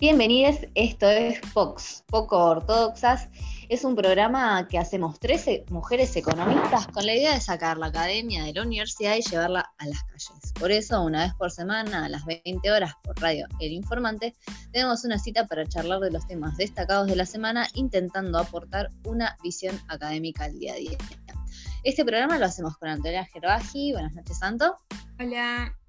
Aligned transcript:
Bienvenidos, 0.00 0.56
esto 0.74 1.10
es 1.10 1.40
POX, 1.52 2.04
Poco 2.06 2.38
Ortodoxas. 2.38 3.28
Es 3.68 3.84
un 3.84 3.94
programa 3.94 4.66
que 4.66 4.78
hacemos 4.78 5.20
13 5.20 5.66
mujeres 5.68 6.16
economistas 6.16 6.86
con 6.86 7.04
la 7.04 7.14
idea 7.14 7.34
de 7.34 7.40
sacar 7.42 7.76
la 7.76 7.88
academia 7.88 8.44
de 8.44 8.54
la 8.54 8.62
universidad 8.62 9.14
y 9.16 9.20
llevarla 9.20 9.70
a 9.76 9.86
las 9.86 10.02
calles. 10.04 10.54
Por 10.58 10.70
eso, 10.70 11.02
una 11.02 11.24
vez 11.24 11.34
por 11.34 11.50
semana, 11.50 12.06
a 12.06 12.08
las 12.08 12.24
20 12.24 12.72
horas 12.72 12.94
por 13.02 13.20
radio 13.20 13.46
El 13.60 13.72
Informante, 13.72 14.34
tenemos 14.72 15.04
una 15.04 15.18
cita 15.18 15.46
para 15.46 15.66
charlar 15.66 16.00
de 16.00 16.10
los 16.10 16.26
temas 16.26 16.56
destacados 16.56 17.06
de 17.06 17.16
la 17.16 17.26
semana, 17.26 17.68
intentando 17.74 18.38
aportar 18.38 18.88
una 19.04 19.36
visión 19.42 19.78
académica 19.88 20.44
al 20.44 20.58
día 20.58 20.72
a 20.72 20.76
día. 20.76 20.98
Este 21.84 22.06
programa 22.06 22.38
lo 22.38 22.46
hacemos 22.46 22.78
con 22.78 22.88
Antonia 22.88 23.26
Gerbaji. 23.26 23.92
Buenas 23.92 24.14
noches, 24.14 24.38
Santo. 24.38 24.76
Hola. 25.18 25.79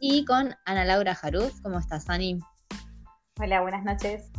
Y 0.00 0.24
con 0.24 0.54
Ana 0.64 0.84
Laura 0.84 1.14
Jaruz. 1.14 1.60
¿Cómo 1.62 1.78
estás, 1.78 2.08
Ani? 2.08 2.38
Hola, 3.40 3.62
buenas 3.62 3.84
noches. 3.84 4.30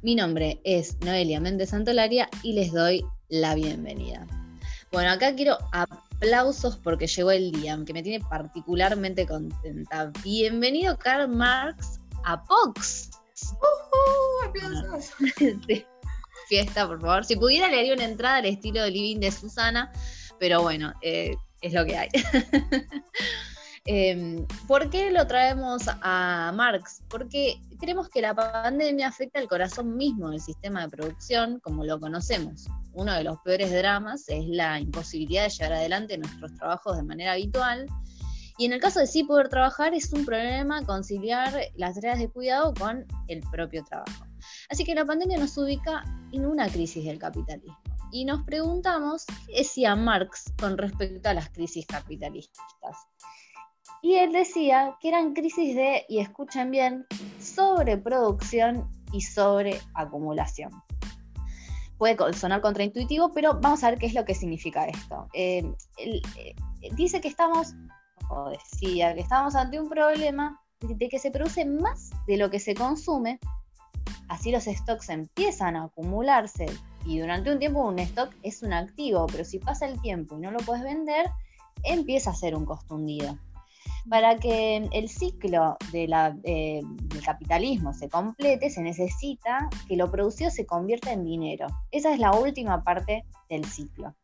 Mi 0.00 0.14
nombre 0.14 0.60
es 0.62 0.96
Noelia 1.00 1.40
Méndez 1.40 1.70
Santolaria 1.70 2.28
y 2.44 2.52
les 2.52 2.72
doy 2.72 3.04
la 3.28 3.56
bienvenida. 3.56 4.24
Bueno, 4.92 5.10
acá 5.10 5.34
quiero 5.34 5.58
aplausos 5.72 6.76
porque 6.76 7.08
llegó 7.08 7.32
el 7.32 7.50
día, 7.50 7.76
que 7.84 7.92
me 7.92 8.02
tiene 8.02 8.24
particularmente 8.30 9.26
contenta. 9.26 10.12
Bienvenido, 10.22 10.96
Karl 10.98 11.28
Marx, 11.28 11.98
a 12.24 12.40
Pox. 12.44 13.10
Uh 13.52 14.48
¡Aplausos! 14.48 15.14
Fiesta, 16.48 16.86
por 16.86 17.00
favor. 17.00 17.24
Si 17.24 17.34
pudiera, 17.34 17.68
le 17.68 17.80
haría 17.80 17.94
una 17.94 18.04
entrada 18.04 18.36
al 18.36 18.46
estilo 18.46 18.82
de 18.82 18.90
Living 18.92 19.18
de 19.18 19.32
Susana, 19.32 19.92
pero 20.38 20.62
bueno, 20.62 20.94
eh, 21.02 21.34
es 21.60 21.72
lo 21.72 21.84
que 21.84 21.98
hay. 21.98 22.08
Em, 23.84 24.46
¿Por 24.66 24.90
qué 24.90 25.10
lo 25.10 25.26
traemos 25.26 25.82
a 25.86 26.52
Marx? 26.54 27.02
Porque 27.08 27.60
creemos 27.78 28.08
que 28.08 28.20
la 28.20 28.34
pandemia 28.34 29.08
afecta 29.08 29.38
al 29.38 29.48
corazón 29.48 29.96
mismo 29.96 30.30
del 30.30 30.40
sistema 30.40 30.82
de 30.82 30.88
producción 30.88 31.60
como 31.60 31.84
lo 31.84 31.98
conocemos. 31.98 32.66
Uno 32.92 33.14
de 33.14 33.24
los 33.24 33.38
peores 33.40 33.72
dramas 33.72 34.24
es 34.28 34.46
la 34.46 34.80
imposibilidad 34.80 35.44
de 35.44 35.50
llevar 35.50 35.72
adelante 35.74 36.18
nuestros 36.18 36.54
trabajos 36.54 36.96
de 36.96 37.02
manera 37.02 37.32
habitual. 37.32 37.86
Y 38.58 38.66
en 38.66 38.72
el 38.72 38.80
caso 38.80 38.98
de 38.98 39.06
sí 39.06 39.22
poder 39.22 39.48
trabajar, 39.48 39.94
es 39.94 40.12
un 40.12 40.24
problema 40.24 40.84
conciliar 40.84 41.54
las 41.76 41.94
tareas 41.94 42.18
de 42.18 42.28
cuidado 42.28 42.74
con 42.74 43.06
el 43.28 43.40
propio 43.52 43.84
trabajo. 43.84 44.26
Así 44.68 44.84
que 44.84 44.96
la 44.96 45.04
pandemia 45.04 45.38
nos 45.38 45.56
ubica 45.56 46.02
en 46.32 46.44
una 46.44 46.68
crisis 46.68 47.04
del 47.04 47.18
capitalismo. 47.18 47.78
Y 48.10 48.24
nos 48.24 48.42
preguntamos 48.44 49.24
qué 49.46 49.58
decía 49.58 49.94
Marx 49.94 50.52
con 50.58 50.76
respecto 50.78 51.28
a 51.28 51.34
las 51.34 51.50
crisis 51.50 51.86
capitalistas. 51.86 52.62
Y 54.02 54.14
él 54.14 54.32
decía 54.32 54.96
que 55.00 55.08
eran 55.08 55.34
crisis 55.34 55.74
de, 55.74 56.04
y 56.08 56.20
escuchen 56.20 56.70
bien, 56.70 57.06
sobreproducción 57.40 58.88
y 59.12 59.22
sobreacumulación. 59.22 60.70
Puede 61.96 62.16
sonar 62.34 62.60
contraintuitivo, 62.60 63.32
pero 63.32 63.58
vamos 63.60 63.82
a 63.82 63.90
ver 63.90 63.98
qué 63.98 64.06
es 64.06 64.14
lo 64.14 64.24
que 64.24 64.34
significa 64.34 64.84
esto. 64.84 65.26
Eh, 65.32 65.64
eh, 65.96 66.22
dice 66.92 67.20
que 67.20 67.26
estamos, 67.26 67.74
o 68.30 68.50
decía, 68.50 69.14
que 69.14 69.20
estamos 69.20 69.56
ante 69.56 69.80
un 69.80 69.88
problema 69.88 70.60
de 70.80 71.08
que 71.08 71.18
se 71.18 71.32
produce 71.32 71.64
más 71.64 72.10
de 72.28 72.36
lo 72.36 72.50
que 72.50 72.60
se 72.60 72.74
consume, 72.74 73.40
así 74.28 74.52
los 74.52 74.64
stocks 74.64 75.08
empiezan 75.08 75.74
a 75.74 75.84
acumularse 75.84 76.66
y 77.04 77.18
durante 77.18 77.50
un 77.50 77.58
tiempo 77.58 77.84
un 77.84 77.98
stock 77.98 78.32
es 78.44 78.62
un 78.62 78.72
activo, 78.72 79.26
pero 79.26 79.44
si 79.44 79.58
pasa 79.58 79.86
el 79.86 80.00
tiempo 80.00 80.36
y 80.36 80.42
no 80.42 80.52
lo 80.52 80.58
puedes 80.58 80.84
vender, 80.84 81.26
empieza 81.82 82.30
a 82.30 82.34
ser 82.34 82.54
un 82.54 82.64
costo 82.64 82.94
hundido 82.94 83.36
para 84.08 84.36
que 84.36 84.88
el 84.92 85.08
ciclo 85.08 85.76
de 85.92 86.04
eh, 86.44 86.80
del 86.84 87.22
capitalismo 87.22 87.92
se 87.92 88.08
complete, 88.08 88.70
se 88.70 88.82
necesita 88.82 89.68
que 89.86 89.96
lo 89.96 90.10
producido 90.10 90.50
se 90.50 90.66
convierta 90.66 91.12
en 91.12 91.24
dinero. 91.24 91.66
Esa 91.90 92.12
es 92.12 92.18
la 92.18 92.32
última 92.32 92.82
parte 92.82 93.24
del 93.48 93.64
ciclo. 93.64 94.14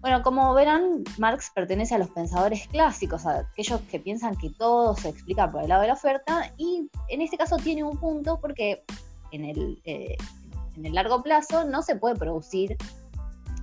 Bueno, 0.00 0.22
como 0.22 0.54
verán, 0.54 1.04
Marx 1.18 1.50
pertenece 1.54 1.94
a 1.94 1.98
los 1.98 2.08
pensadores 2.10 2.66
clásicos, 2.68 3.26
a 3.26 3.40
aquellos 3.40 3.82
que 3.82 4.00
piensan 4.00 4.34
que 4.36 4.48
todo 4.50 4.96
se 4.96 5.10
explica 5.10 5.50
por 5.50 5.62
el 5.62 5.68
lado 5.68 5.82
de 5.82 5.88
la 5.88 5.94
oferta, 5.94 6.52
y 6.56 6.88
en 7.08 7.20
este 7.20 7.36
caso 7.36 7.56
tiene 7.56 7.84
un 7.84 7.98
punto 7.98 8.40
porque 8.40 8.82
en 9.30 9.44
el, 9.44 9.80
eh, 9.84 10.16
en 10.76 10.86
el 10.86 10.94
largo 10.94 11.22
plazo 11.22 11.64
no 11.64 11.82
se 11.82 11.96
puede 11.96 12.16
producir, 12.16 12.78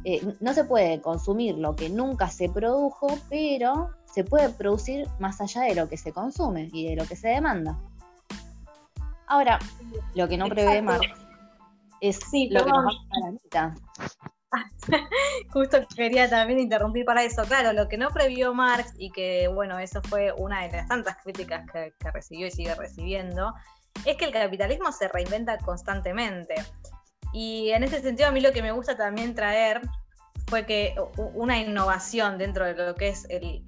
eh, 0.04 0.22
no 0.40 0.54
se 0.54 0.64
puede 0.64 1.02
consumir 1.02 1.58
lo 1.58 1.76
que 1.76 1.90
nunca 1.90 2.30
se 2.30 2.50
produjo, 2.50 3.08
pero 3.30 3.90
se 4.18 4.24
puede 4.24 4.50
producir 4.50 5.08
más 5.20 5.40
allá 5.42 5.62
de 5.62 5.76
lo 5.76 5.88
que 5.88 5.96
se 5.96 6.12
consume 6.12 6.72
y 6.74 6.90
de 6.90 6.96
lo 6.96 7.06
que 7.08 7.16
se 7.16 7.28
demanda. 7.28 7.78
Ahora, 9.28 9.60
lo 10.16 10.28
que 10.28 10.40
no 10.40 10.48
prevé 10.48 10.82
Marx 10.82 11.08
es 12.02 12.20
lo 12.50 12.66
que 12.66 12.72
nos 12.72 12.84
va 12.84 12.90
a 13.12 13.20
la 13.20 13.32
mitad. 13.32 13.72
Justo 15.54 15.86
quería 15.96 16.28
también 16.28 16.60
interrumpir 16.62 17.06
para 17.06 17.24
eso. 17.24 17.44
Claro, 17.44 17.74
lo 17.74 17.88
que 17.88 18.00
no 18.00 18.10
previó 18.10 18.56
Marx 18.56 18.92
y 18.98 19.12
que, 19.12 19.50
bueno, 19.50 19.78
eso 19.78 20.02
fue 20.02 20.32
una 20.32 20.64
de 20.64 20.72
las 20.72 20.88
tantas 20.88 21.18
críticas 21.18 21.70
que, 21.72 21.94
que 22.00 22.10
recibió 22.10 22.48
y 22.48 22.52
sigue 22.52 22.74
recibiendo, 22.74 23.54
es 24.04 24.18
que 24.18 24.26
el 24.26 24.32
capitalismo 24.32 24.92
se 24.92 25.10
reinventa 25.10 25.60
constantemente. 25.60 26.56
Y 27.34 27.70
en 27.70 27.84
ese 27.84 28.02
sentido, 28.02 28.30
a 28.30 28.32
mí 28.32 28.42
lo 28.42 28.52
que 28.52 28.64
me 28.64 28.72
gusta 28.72 28.98
también 28.98 29.36
traer 29.36 29.80
fue 30.48 30.66
que 30.66 30.96
una 31.16 31.58
innovación 31.60 32.38
dentro 32.38 32.66
de 32.66 32.74
lo 32.74 32.96
que 32.96 33.10
es 33.10 33.28
el, 33.30 33.64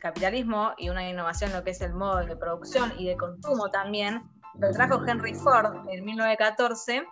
capitalismo 0.00 0.74
y 0.76 0.90
una 0.90 1.08
innovación 1.08 1.50
en 1.50 1.56
lo 1.56 1.64
que 1.64 1.70
es 1.70 1.80
el 1.80 1.94
modo 1.94 2.18
de 2.26 2.36
producción 2.36 2.92
y 2.98 3.06
de 3.06 3.16
consumo 3.16 3.70
también, 3.70 4.22
lo 4.58 4.70
trajo 4.70 5.02
Henry 5.06 5.32
Ford 5.32 5.88
en 5.88 6.04
1914, 6.04 7.06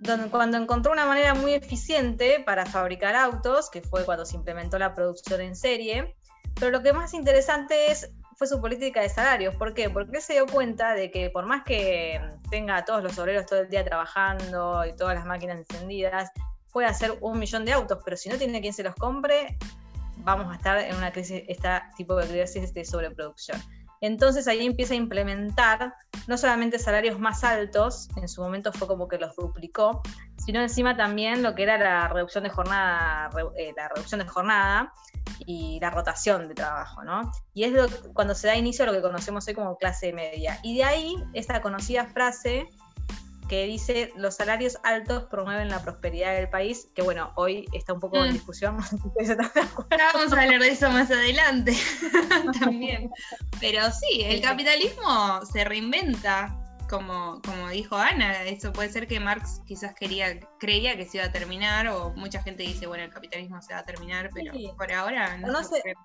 donde, 0.00 0.28
cuando 0.28 0.56
encontró 0.56 0.90
una 0.90 1.06
manera 1.06 1.34
muy 1.34 1.52
eficiente 1.52 2.42
para 2.44 2.66
fabricar 2.66 3.14
autos, 3.14 3.70
que 3.70 3.80
fue 3.80 4.04
cuando 4.04 4.26
se 4.26 4.34
implementó 4.34 4.76
la 4.76 4.92
producción 4.92 5.40
en 5.40 5.54
serie, 5.54 6.16
pero 6.58 6.72
lo 6.72 6.82
que 6.82 6.92
más 6.92 7.14
interesante 7.14 7.92
es 7.92 8.10
fue 8.36 8.46
su 8.46 8.60
política 8.60 9.02
de 9.02 9.08
salarios. 9.10 9.54
¿Por 9.54 9.74
qué? 9.74 9.88
Porque 9.90 10.16
él 10.16 10.22
se 10.22 10.32
dio 10.32 10.46
cuenta 10.46 10.94
de 10.94 11.10
que 11.10 11.30
por 11.30 11.46
más 11.46 11.62
que 11.62 12.20
tenga 12.50 12.78
a 12.78 12.84
todos 12.84 13.02
los 13.02 13.16
obreros 13.18 13.46
todo 13.46 13.60
el 13.60 13.68
día 13.68 13.84
trabajando 13.84 14.84
y 14.86 14.96
todas 14.96 15.14
las 15.14 15.26
máquinas 15.26 15.58
encendidas, 15.58 16.32
puede 16.72 16.88
hacer 16.88 17.16
un 17.20 17.38
millón 17.38 17.64
de 17.64 17.72
autos, 17.72 17.98
pero 18.04 18.16
si 18.16 18.28
no 18.28 18.36
tiene 18.36 18.60
quien 18.60 18.72
se 18.72 18.82
los 18.82 18.94
compre, 18.94 19.58
vamos 20.18 20.52
a 20.52 20.56
estar 20.56 20.78
en 20.78 20.96
una 20.96 21.12
crisis, 21.12 21.42
este 21.48 21.68
tipo 21.96 22.16
de 22.16 22.26
crisis 22.26 22.72
de 22.72 22.84
sobreproducción. 22.84 23.60
Entonces 24.00 24.48
ahí 24.48 24.64
empieza 24.64 24.94
a 24.94 24.96
implementar 24.96 25.94
no 26.26 26.38
solamente 26.38 26.78
salarios 26.78 27.18
más 27.18 27.44
altos, 27.44 28.08
en 28.16 28.28
su 28.28 28.40
momento 28.40 28.72
fue 28.72 28.88
como 28.88 29.08
que 29.08 29.18
los 29.18 29.36
duplicó, 29.36 30.00
sino 30.38 30.60
encima 30.60 30.96
también 30.96 31.42
lo 31.42 31.54
que 31.54 31.64
era 31.64 31.76
la 31.76 32.08
reducción 32.08 32.44
de 32.44 32.50
jornada, 32.50 33.28
eh, 33.58 33.72
la 33.76 33.88
reducción 33.88 34.20
de 34.20 34.26
jornada 34.26 34.92
y 35.44 35.78
la 35.80 35.90
rotación 35.90 36.48
de 36.48 36.54
trabajo, 36.54 37.02
¿no? 37.04 37.30
Y 37.52 37.64
es 37.64 37.74
cuando 38.14 38.34
se 38.34 38.46
da 38.46 38.56
inicio 38.56 38.84
a 38.84 38.86
lo 38.86 38.92
que 38.92 39.02
conocemos 39.02 39.46
hoy 39.48 39.54
como 39.54 39.76
clase 39.76 40.14
media. 40.14 40.58
Y 40.62 40.78
de 40.78 40.84
ahí 40.84 41.16
esta 41.34 41.60
conocida 41.60 42.06
frase 42.06 42.68
que 43.50 43.66
dice 43.66 44.12
los 44.14 44.36
salarios 44.36 44.78
altos 44.84 45.24
promueven 45.24 45.70
la 45.70 45.82
prosperidad 45.82 46.36
del 46.36 46.48
país, 46.48 46.86
que 46.94 47.02
bueno, 47.02 47.32
hoy 47.34 47.66
está 47.72 47.92
un 47.92 47.98
poco 47.98 48.24
en 48.24 48.30
mm. 48.30 48.32
discusión. 48.32 48.76
Vamos 50.14 50.32
a 50.32 50.40
hablar 50.40 50.60
de 50.60 50.68
eso 50.68 50.88
más 50.88 51.10
adelante 51.10 51.76
también. 52.60 53.10
Pero 53.60 53.90
sí, 53.90 54.22
el 54.22 54.40
capitalismo 54.40 55.44
se 55.52 55.64
reinventa, 55.64 56.56
como, 56.88 57.42
como 57.44 57.68
dijo 57.70 57.96
Ana, 57.96 58.44
eso 58.44 58.72
puede 58.72 58.88
ser 58.88 59.08
que 59.08 59.18
Marx 59.18 59.60
quizás 59.66 59.96
quería, 59.96 60.38
creía 60.60 60.96
que 60.96 61.04
se 61.06 61.16
iba 61.16 61.26
a 61.26 61.32
terminar, 61.32 61.88
o 61.88 62.10
mucha 62.10 62.40
gente 62.44 62.62
dice, 62.62 62.86
bueno, 62.86 63.02
el 63.02 63.10
capitalismo 63.10 63.60
se 63.62 63.74
va 63.74 63.80
a 63.80 63.84
terminar, 63.84 64.30
pero 64.32 64.52
por 64.76 64.92
ahora 64.92 65.38
no. 65.38 65.48
no 65.48 65.58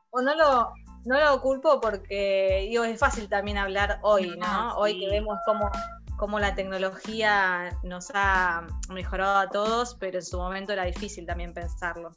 o 0.10 0.22
no 0.24 0.34
lo, 0.34 0.74
no 1.06 1.20
lo 1.20 1.42
culpo 1.42 1.80
porque 1.80 2.66
digo, 2.72 2.84
es 2.86 3.00
fácil 3.00 3.30
también 3.30 3.60
hablar 3.60 4.00
hoy, 4.02 4.36
¿no? 4.36 4.76
Hoy 4.78 5.00
que 5.00 5.10
vemos 5.12 5.38
cómo 5.46 5.70
cómo 6.18 6.40
la 6.40 6.56
tecnología 6.56 7.78
nos 7.84 8.12
ha 8.14 8.68
mejorado 8.90 9.38
a 9.38 9.50
todos, 9.50 9.96
pero 10.00 10.20
en 10.20 10.26
su 10.26 10.38
momento 10.38 10.74
era 10.74 10.86
difícil 10.86 11.26
también 11.26 11.54
pensarlo. 11.54 12.12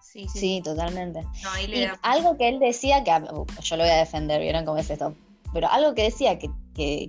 Sí, 0.00 0.28
sí, 0.28 0.62
totalmente. 0.64 1.26
algo 2.02 2.38
que 2.38 2.48
él 2.48 2.58
decía, 2.58 3.04
que 3.04 3.10
yo 3.62 3.76
lo 3.76 3.82
voy 3.82 3.92
a 3.92 3.96
defender, 3.96 4.40
¿vieron 4.40 4.64
cómo 4.64 4.78
es 4.78 4.88
esto? 4.88 5.14
Pero 5.52 5.68
algo 5.70 5.94
que 5.94 6.04
decía 6.04 6.38
que, 6.38 6.50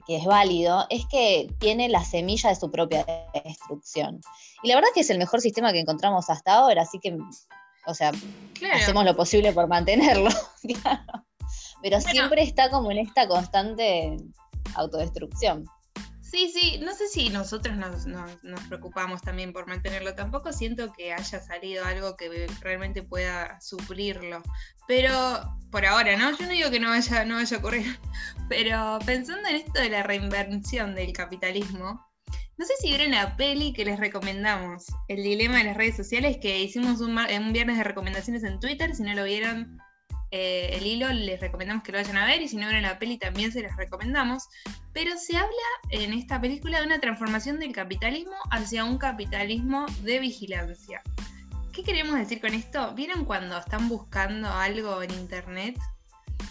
es 0.08 0.26
válido 0.26 0.86
es 0.90 1.06
que 1.08 1.48
tiene 1.60 1.90
la 1.90 2.04
semilla 2.04 2.50
de 2.50 2.56
su 2.56 2.72
propia 2.72 3.06
destrucción. 3.44 4.22
Y 4.64 4.70
la 4.70 4.76
verdad 4.76 4.90
que 4.94 5.02
es 5.02 5.10
el 5.10 5.18
mejor 5.18 5.42
sistema 5.42 5.72
que 5.72 5.80
encontramos 5.80 6.30
hasta 6.30 6.54
ahora, 6.54 6.82
así 6.84 7.00
que, 7.00 7.18
o 7.86 7.94
sea, 7.94 8.12
hacemos 8.74 9.06
lo 9.06 9.16
posible 9.16 9.54
por 9.54 9.68
mantenerlo, 9.68 10.30
Pero 11.82 12.02
siempre 12.02 12.42
está 12.42 12.70
como 12.70 12.92
en 12.92 12.98
esta 13.00 13.28
constante 13.28 14.18
autodestrucción. 14.76 15.66
Sí, 16.30 16.52
sí, 16.54 16.80
no 16.84 16.94
sé 16.94 17.08
si 17.08 17.30
nosotros 17.30 17.78
nos, 17.78 18.62
preocupamos 18.68 19.22
también 19.22 19.54
por 19.54 19.66
mantenerlo. 19.66 20.14
Tampoco 20.14 20.52
siento 20.52 20.92
que 20.92 21.14
haya 21.14 21.42
salido 21.42 21.86
algo 21.86 22.18
que 22.18 22.48
realmente 22.62 23.02
pueda 23.02 23.62
suplirlo. 23.62 24.44
Pero 24.88 25.58
por 25.72 25.86
ahora, 25.86 26.18
¿no? 26.18 26.38
Yo 26.38 26.46
no 26.46 26.52
digo 26.52 26.70
que 26.70 26.82
no 26.82 26.90
vaya, 26.90 27.24
no 27.24 27.36
vaya 27.36 27.56
a 27.56 27.60
ocurrir. 27.60 28.00
Pero 28.50 29.00
pensando 29.06 29.48
en 29.48 29.56
esto 29.56 29.80
de 29.80 29.90
la 29.90 30.04
reinvención 30.04 30.96
del 30.96 31.14
capitalismo, 31.14 32.06
no 32.58 32.66
sé 32.66 32.74
si 32.82 32.90
vieron 32.90 33.12
la 33.12 33.38
peli 33.38 33.72
que 33.72 33.86
les 33.86 34.00
recomendamos, 34.00 34.88
El 35.08 35.24
Dilema 35.24 35.60
de 35.60 35.66
las 35.66 35.78
Redes 35.78 35.96
Sociales, 35.96 36.40
que 36.42 36.60
hicimos 36.60 37.00
un, 37.00 37.18
un 37.18 37.54
viernes 37.54 37.78
de 37.78 37.84
recomendaciones 37.86 38.44
en 38.44 38.60
Twitter. 38.60 38.94
Si 38.96 39.04
no 39.04 39.14
lo 39.14 39.24
vieron, 39.24 39.80
eh, 40.32 40.70
el 40.74 40.86
hilo, 40.86 41.10
les 41.10 41.40
recomendamos 41.40 41.84
que 41.84 41.92
lo 41.92 42.00
vayan 42.00 42.18
a 42.18 42.26
ver 42.26 42.42
y 42.42 42.48
si 42.48 42.58
no 42.58 42.68
ven 42.68 42.82
la 42.82 43.00
peli 43.00 43.18
también 43.18 43.52
se 43.52 43.62
les 43.62 43.76
recomendamos. 43.76 44.50
Pero 44.94 45.18
se 45.18 45.38
habla 45.38 45.52
en 45.90 46.14
esta 46.14 46.42
película 46.42 46.80
de 46.80 46.86
una 46.86 47.00
transformación 47.00 47.60
del 47.60 47.72
capitalismo 47.72 48.36
hacia 48.52 48.84
un 48.84 48.98
capitalismo 48.98 49.86
de 50.04 50.20
vigilancia. 50.20 51.02
¿Qué 51.72 51.84
queremos 51.84 52.16
decir 52.16 52.42
con 52.42 52.54
esto? 52.54 52.94
¿Vieron 52.96 53.24
cuando 53.24 53.58
están 53.58 53.88
buscando 53.88 54.50
algo 54.50 55.02
en 55.04 55.12
internet? 55.12 55.78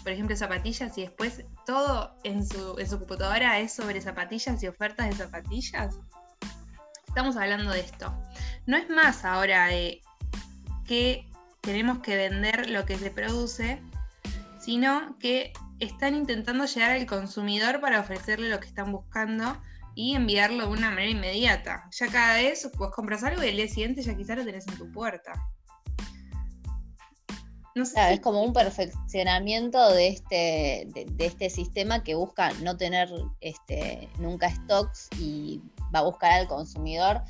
Por 0.01 0.11
ejemplo, 0.11 0.35
zapatillas 0.35 0.97
y 0.97 1.01
después 1.01 1.43
todo 1.65 2.15
en 2.23 2.47
su, 2.47 2.79
en 2.79 2.89
su 2.89 2.97
computadora 2.97 3.59
es 3.59 3.73
sobre 3.73 3.99
zapatillas 4.01 4.63
y 4.63 4.67
ofertas 4.67 5.09
de 5.09 5.15
zapatillas. 5.15 5.99
Estamos 7.07 7.35
hablando 7.35 7.71
de 7.71 7.81
esto. 7.81 8.13
No 8.65 8.77
es 8.77 8.89
más 8.89 9.25
ahora 9.25 9.67
de 9.67 10.01
qué 10.85 11.26
tenemos 11.67 11.99
que 11.99 12.15
vender 12.15 12.69
lo 12.69 12.85
que 12.85 12.97
se 12.97 13.11
produce, 13.11 13.81
sino 14.57 15.17
que 15.19 15.51
están 15.79 16.15
intentando 16.15 16.63
llegar 16.63 16.91
al 16.91 17.05
consumidor 17.05 17.81
para 17.81 17.99
ofrecerle 17.99 18.47
lo 18.47 18.61
que 18.61 18.67
están 18.67 18.93
buscando 18.93 19.61
y 19.93 20.15
enviarlo 20.15 20.63
de 20.63 20.71
una 20.71 20.91
manera 20.91 21.09
inmediata. 21.09 21.89
Ya 21.91 22.07
cada 22.07 22.35
vez 22.35 22.71
vos 22.77 22.91
compras 22.95 23.21
algo 23.25 23.43
y 23.43 23.49
el 23.49 23.57
día 23.57 23.67
siguiente 23.67 24.01
ya 24.01 24.15
quizás 24.15 24.37
lo 24.37 24.45
tenés 24.45 24.65
en 24.69 24.77
tu 24.77 24.89
puerta. 24.93 25.33
Es 27.75 28.21
como 28.21 28.43
un 28.43 28.53
perfeccionamiento 28.53 29.91
de 29.91 30.07
este, 30.07 30.87
de, 30.93 31.25
este 31.25 31.49
sistema 31.49 32.01
que 32.01 32.15
busca 32.15 32.53
no 32.63 32.77
tener 32.77 33.09
este, 33.41 34.07
nunca 34.19 34.49
stocks 34.49 35.09
y 35.19 35.61
va 35.93 35.99
a 35.99 36.03
buscar 36.03 36.31
al 36.31 36.47
consumidor 36.47 37.23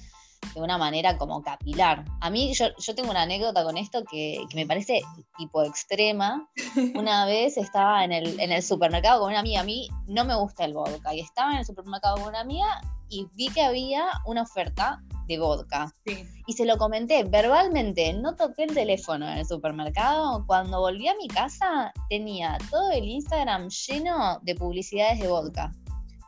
de 0.54 0.62
una 0.62 0.78
manera 0.78 1.18
como 1.18 1.42
capilar. 1.42 2.06
A 2.22 2.30
mí, 2.30 2.54
yo, 2.54 2.68
yo 2.78 2.96
tengo 2.96 3.12
una 3.12 3.24
anécdota 3.24 3.64
con 3.64 3.78
esto 3.78 4.04
que, 4.10 4.40
me 4.56 4.66
parece 4.66 5.02
tipo 5.38 5.64
extrema. 5.64 6.50
Una 6.96 7.26
vez 7.26 7.58
estaba 7.58 8.04
en 8.04 8.12
el, 8.12 8.40
en 8.40 8.52
el 8.52 8.64
supermercado 8.64 9.22
con 9.22 9.30
una 9.30 9.40
amiga, 9.40 9.62
a 9.62 9.64
mí 9.64 9.90
no 10.08 10.26
me 10.26 10.36
gusta 10.36 10.66
el 10.66 10.74
vodka, 10.74 11.14
y 11.14 11.20
estaba 11.20 11.52
en 11.52 11.60
el 11.60 11.66
supermercado 11.66 12.18
con 12.18 12.30
una 12.30 12.40
amiga 12.40 12.82
y 13.10 13.28
vi 13.36 13.50
que 13.50 13.62
había 13.62 14.06
una 14.26 14.44
oferta 14.44 15.02
de 15.28 15.40
vodka. 15.40 15.94
Y 16.46 16.54
se 16.54 16.66
lo 16.66 16.78
comenté 16.78 17.24
verbalmente, 17.24 18.14
no 18.14 18.36
toqué 18.36 18.64
el 18.64 18.74
teléfono 18.74 19.28
en 19.30 19.40
el 19.40 19.46
supermercado. 19.46 20.46
Cuando 20.46 20.80
volví 20.80 21.08
a 21.08 21.16
mi 21.16 21.28
casa 21.28 21.92
tenía 22.10 22.58
todo 22.70 22.92
el 22.92 23.06
Instagram 23.06 23.70
lleno 23.70 24.40
de 24.44 24.56
publicidades 24.56 25.20
de 25.20 25.28
vodka. 25.28 25.72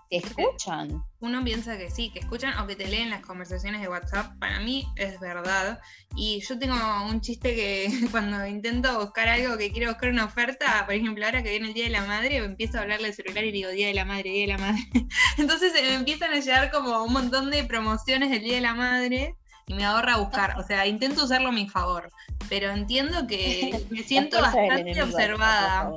¿Te 0.10 0.18
escuchan? 0.18 1.04
Uno 1.20 1.44
piensa 1.44 1.78
que 1.78 1.92
sí, 1.92 2.10
que 2.10 2.18
escuchan 2.18 2.58
o 2.58 2.66
que 2.66 2.76
te 2.76 2.88
leen 2.88 3.12
las 3.12 3.22
conversaciones 3.22 3.80
de 3.80 3.90
WhatsApp. 3.90 4.40
Para 4.40 4.60
mí 4.60 4.88
es 4.96 5.20
verdad. 5.20 5.80
Y 6.16 6.42
yo 6.42 6.58
tengo 6.58 6.76
un 7.08 7.22
chiste 7.22 7.54
que 7.54 7.90
cuando 8.12 8.44
intento 8.48 9.00
buscar 9.00 9.28
algo 9.28 9.56
que 9.56 9.72
quiero 9.72 9.92
buscar 9.92 10.10
una 10.10 10.26
oferta, 10.26 10.84
por 10.86 10.96
ejemplo, 10.96 11.24
ahora 11.24 11.44
que 11.44 11.52
viene 11.52 11.68
el 11.68 11.74
Día 11.76 11.84
de 11.84 11.92
la 11.92 12.06
Madre, 12.06 12.38
empiezo 12.38 12.80
a 12.80 12.82
hablarle 12.82 13.10
al 13.10 13.14
celular 13.14 13.44
y 13.44 13.52
digo 13.52 13.70
Día 13.70 13.88
de 13.88 13.94
la 13.94 14.04
Madre, 14.04 14.32
Día 14.32 14.42
de 14.42 14.54
la 14.54 14.58
Madre. 14.58 14.90
Entonces 15.38 15.74
me 15.74 15.94
empiezan 15.94 16.34
a 16.34 16.40
llegar 16.40 16.72
como 16.72 17.04
un 17.04 17.14
montón 17.14 17.52
de 17.52 17.64
promociones 17.66 18.32
del 18.32 18.42
Día 18.42 18.56
de 18.56 18.62
la 18.62 18.74
Madre 18.74 19.36
y 19.68 19.76
me 19.76 19.86
ahorra 19.86 20.18
buscar. 20.18 20.58
O 20.58 20.64
sea, 20.64 20.88
intento 20.88 21.24
usarlo 21.24 21.50
a 21.50 21.52
mi 21.52 21.70
favor. 21.70 22.10
Pero 22.50 22.72
entiendo 22.72 23.28
que 23.28 23.86
me 23.92 24.02
siento 24.02 24.42
bastante 24.42 25.04
observada. 25.04 25.92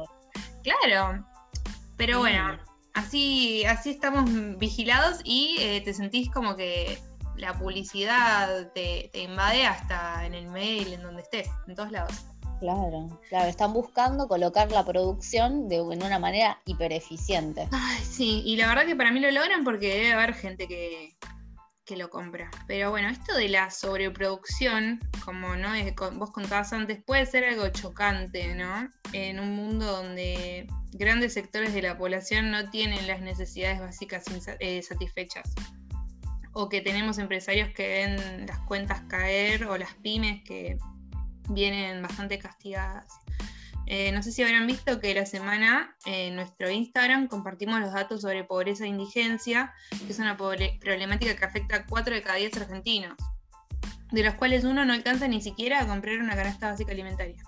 Claro. 0.62 1.26
Pero 1.96 2.18
bueno 2.18 2.71
así, 2.94 3.64
así 3.64 3.90
estamos 3.90 4.24
vigilados 4.58 5.20
y 5.24 5.56
eh, 5.60 5.80
te 5.84 5.94
sentís 5.94 6.30
como 6.30 6.56
que 6.56 6.98
la 7.36 7.54
publicidad 7.54 8.70
te, 8.72 9.10
invade 9.14 9.66
hasta 9.66 10.26
en 10.26 10.34
el 10.34 10.48
mail, 10.48 10.92
en 10.92 11.02
donde 11.02 11.22
estés, 11.22 11.48
en 11.66 11.74
todos 11.74 11.90
lados. 11.90 12.12
Claro, 12.60 13.20
claro, 13.28 13.48
están 13.48 13.72
buscando 13.72 14.28
colocar 14.28 14.70
la 14.70 14.84
producción 14.84 15.68
de, 15.68 15.80
una 15.80 16.18
manera 16.20 16.60
hiper 16.64 16.92
eficiente. 16.92 17.68
Ay, 17.72 17.98
sí, 18.08 18.42
y 18.44 18.56
la 18.56 18.68
verdad 18.68 18.86
que 18.86 18.94
para 18.94 19.10
mí 19.10 19.18
lo 19.18 19.30
logran 19.32 19.64
porque 19.64 19.88
debe 19.88 20.12
haber 20.12 20.34
gente 20.34 20.68
que, 20.68 21.16
que 21.84 21.96
lo 21.96 22.10
compra. 22.10 22.50
Pero 22.66 22.90
bueno, 22.90 23.08
esto 23.08 23.34
de 23.34 23.48
la 23.48 23.70
sobreproducción, 23.70 25.00
como 25.24 25.56
no 25.56 25.70
vos 26.14 26.30
contabas 26.30 26.72
antes, 26.72 27.02
puede 27.04 27.26
ser 27.26 27.44
algo 27.44 27.68
chocante, 27.70 28.54
¿no? 28.54 28.88
En 29.12 29.40
un 29.40 29.54
mundo 29.54 29.86
donde 29.86 30.68
grandes 30.92 31.34
sectores 31.34 31.74
de 31.74 31.82
la 31.82 31.96
población 31.96 32.50
no 32.50 32.70
tienen 32.70 33.06
las 33.06 33.20
necesidades 33.20 33.80
básicas 33.80 34.24
eh, 34.60 34.82
satisfechas. 34.82 35.54
O 36.52 36.68
que 36.68 36.82
tenemos 36.82 37.18
empresarios 37.18 37.70
que 37.74 37.88
ven 37.88 38.46
las 38.46 38.58
cuentas 38.60 39.00
caer 39.08 39.64
o 39.64 39.78
las 39.78 39.94
pymes 39.94 40.42
que 40.44 40.76
vienen 41.48 42.02
bastante 42.02 42.38
castigadas. 42.38 43.06
Eh, 43.94 44.10
no 44.10 44.22
sé 44.22 44.32
si 44.32 44.42
habrán 44.42 44.66
visto 44.66 45.00
que 45.00 45.14
la 45.14 45.26
semana 45.26 45.94
en 46.06 46.34
nuestro 46.34 46.70
Instagram 46.70 47.28
compartimos 47.28 47.78
los 47.78 47.92
datos 47.92 48.22
sobre 48.22 48.42
pobreza 48.42 48.84
e 48.84 48.88
indigencia, 48.88 49.74
que 49.90 50.10
es 50.10 50.18
una 50.18 50.34
problemática 50.34 51.36
que 51.36 51.44
afecta 51.44 51.76
a 51.76 51.84
4 51.84 52.14
de 52.14 52.22
cada 52.22 52.36
10 52.36 52.56
argentinos, 52.56 53.18
de 54.10 54.22
los 54.22 54.32
cuales 54.36 54.64
uno 54.64 54.86
no 54.86 54.94
alcanza 54.94 55.28
ni 55.28 55.42
siquiera 55.42 55.82
a 55.82 55.86
comprar 55.86 56.16
una 56.20 56.34
canasta 56.34 56.70
básica 56.70 56.92
alimentaria. 56.92 57.44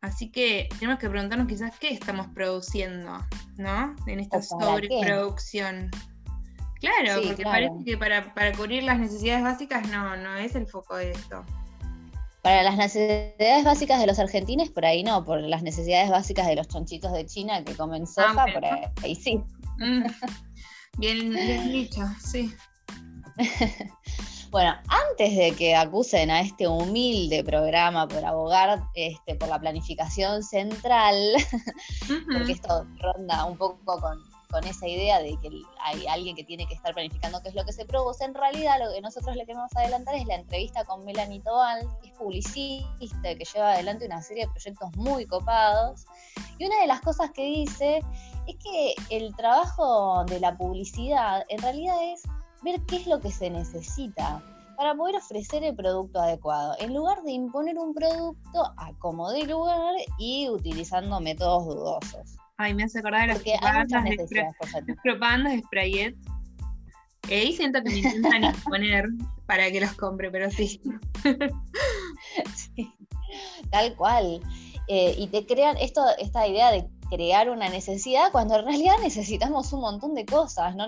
Así 0.00 0.30
que 0.30 0.68
tenemos 0.78 1.00
que 1.00 1.10
preguntarnos 1.10 1.48
quizás 1.48 1.76
qué 1.80 1.92
estamos 1.92 2.28
produciendo, 2.28 3.18
¿no? 3.56 3.96
En 4.06 4.20
esta 4.20 4.40
sobreproducción. 4.40 5.90
Claro, 6.78 7.20
porque 7.26 7.42
parece 7.42 7.84
que 7.84 7.98
para, 7.98 8.32
para, 8.32 8.52
cubrir 8.52 8.84
las 8.84 9.00
necesidades 9.00 9.42
básicas 9.42 9.88
no, 9.88 10.16
no 10.18 10.36
es 10.36 10.54
el 10.54 10.68
foco 10.68 10.94
de 10.94 11.10
esto. 11.10 11.44
Para 12.42 12.62
las 12.62 12.76
necesidades 12.76 13.64
básicas 13.64 14.00
de 14.00 14.06
los 14.06 14.18
argentinos, 14.18 14.70
por 14.70 14.86
ahí 14.86 15.02
no, 15.02 15.24
por 15.24 15.40
las 15.40 15.62
necesidades 15.62 16.08
básicas 16.08 16.46
de 16.46 16.56
los 16.56 16.68
chonchitos 16.68 17.12
de 17.12 17.26
China 17.26 17.64
que 17.64 17.74
comen 17.74 18.06
soja, 18.06 18.46
por 18.52 18.64
ahí, 18.64 19.14
sí. 19.14 19.40
Mm. 19.78 20.04
Bien, 20.98 21.30
bien 21.30 21.72
dicho, 21.72 22.02
sí. 22.20 22.52
Bueno, 24.50 24.74
antes 24.88 25.36
de 25.36 25.52
que 25.52 25.76
acusen 25.76 26.30
a 26.30 26.40
este 26.40 26.66
humilde 26.66 27.44
programa 27.44 28.08
por 28.08 28.24
abogar 28.24 28.82
este, 28.94 29.34
por 29.34 29.48
la 29.48 29.60
planificación 29.60 30.42
central, 30.42 31.14
porque 32.32 32.52
esto 32.52 32.86
ronda 32.98 33.44
un 33.44 33.58
poco 33.58 34.00
con, 34.00 34.18
esa 34.56 34.88
idea 34.88 35.20
de 35.20 35.36
que 35.40 35.50
hay 35.84 36.06
alguien 36.06 36.34
que 36.34 36.44
tiene 36.44 36.66
que 36.66 36.74
estar 36.74 36.94
planificando 36.94 37.40
qué 37.42 37.50
es 37.50 37.54
lo 37.54 37.64
que 37.64 37.72
se 37.72 37.84
produce, 37.84 38.24
en 38.24 38.34
realidad 38.34 38.78
lo 38.82 38.92
que 38.92 39.00
nosotros 39.00 39.36
le 39.36 39.44
queremos 39.44 39.70
adelantar 39.76 40.14
es 40.14 40.26
la 40.26 40.36
entrevista 40.36 40.84
con 40.84 41.04
Melanie 41.04 41.40
Tobal, 41.40 41.86
que 42.02 42.08
es 42.08 42.14
publicista, 42.14 43.34
que 43.34 43.44
lleva 43.44 43.72
adelante 43.72 44.06
una 44.06 44.22
serie 44.22 44.46
de 44.46 44.52
proyectos 44.52 44.96
muy 44.96 45.26
copados. 45.26 46.06
Y 46.58 46.66
una 46.66 46.80
de 46.80 46.86
las 46.86 47.00
cosas 47.02 47.30
que 47.32 47.44
dice 47.44 48.00
es 48.46 48.56
que 48.56 48.94
el 49.10 49.34
trabajo 49.36 50.24
de 50.24 50.40
la 50.40 50.56
publicidad 50.56 51.44
en 51.48 51.60
realidad 51.60 51.96
es 52.02 52.22
ver 52.62 52.80
qué 52.86 52.96
es 52.96 53.06
lo 53.06 53.20
que 53.20 53.30
se 53.30 53.50
necesita 53.50 54.42
para 54.76 54.94
poder 54.94 55.16
ofrecer 55.16 55.64
el 55.64 55.74
producto 55.74 56.20
adecuado, 56.20 56.74
en 56.78 56.94
lugar 56.94 57.22
de 57.22 57.32
imponer 57.32 57.78
un 57.78 57.92
producto 57.92 58.62
a 58.76 58.92
como 58.98 59.30
de 59.30 59.44
lugar 59.44 59.94
y 60.18 60.48
utilizando 60.48 61.20
métodos 61.20 61.66
dudosos. 61.66 62.38
Ay, 62.58 62.74
me 62.74 62.84
hace 62.84 62.98
acordar 62.98 63.22
de 63.22 63.34
las 63.34 63.42
propagandas 63.42 64.04
de, 64.04 64.16
las 64.16 64.96
propagandas 65.02 65.52
de 65.54 65.62
Sprayet. 65.62 66.16
Ahí 67.30 67.52
siento 67.52 67.82
que 67.82 67.90
me 67.90 67.98
intentan 67.98 68.44
imponer 68.54 69.06
para 69.46 69.70
que 69.70 69.80
los 69.80 69.92
compre, 69.94 70.30
pero 70.30 70.50
sí. 70.50 70.80
sí 72.54 72.94
tal 73.70 73.94
cual. 73.96 74.40
Eh, 74.88 75.14
y 75.18 75.26
te 75.28 75.46
crean 75.46 75.76
esto, 75.76 76.02
esta 76.18 76.46
idea 76.46 76.70
de 76.70 76.88
crear 77.10 77.50
una 77.50 77.68
necesidad 77.68 78.32
cuando 78.32 78.58
en 78.58 78.66
realidad 78.66 78.96
necesitamos 79.02 79.72
un 79.72 79.80
montón 79.80 80.14
de 80.14 80.26
cosas, 80.26 80.76
no 80.76 80.86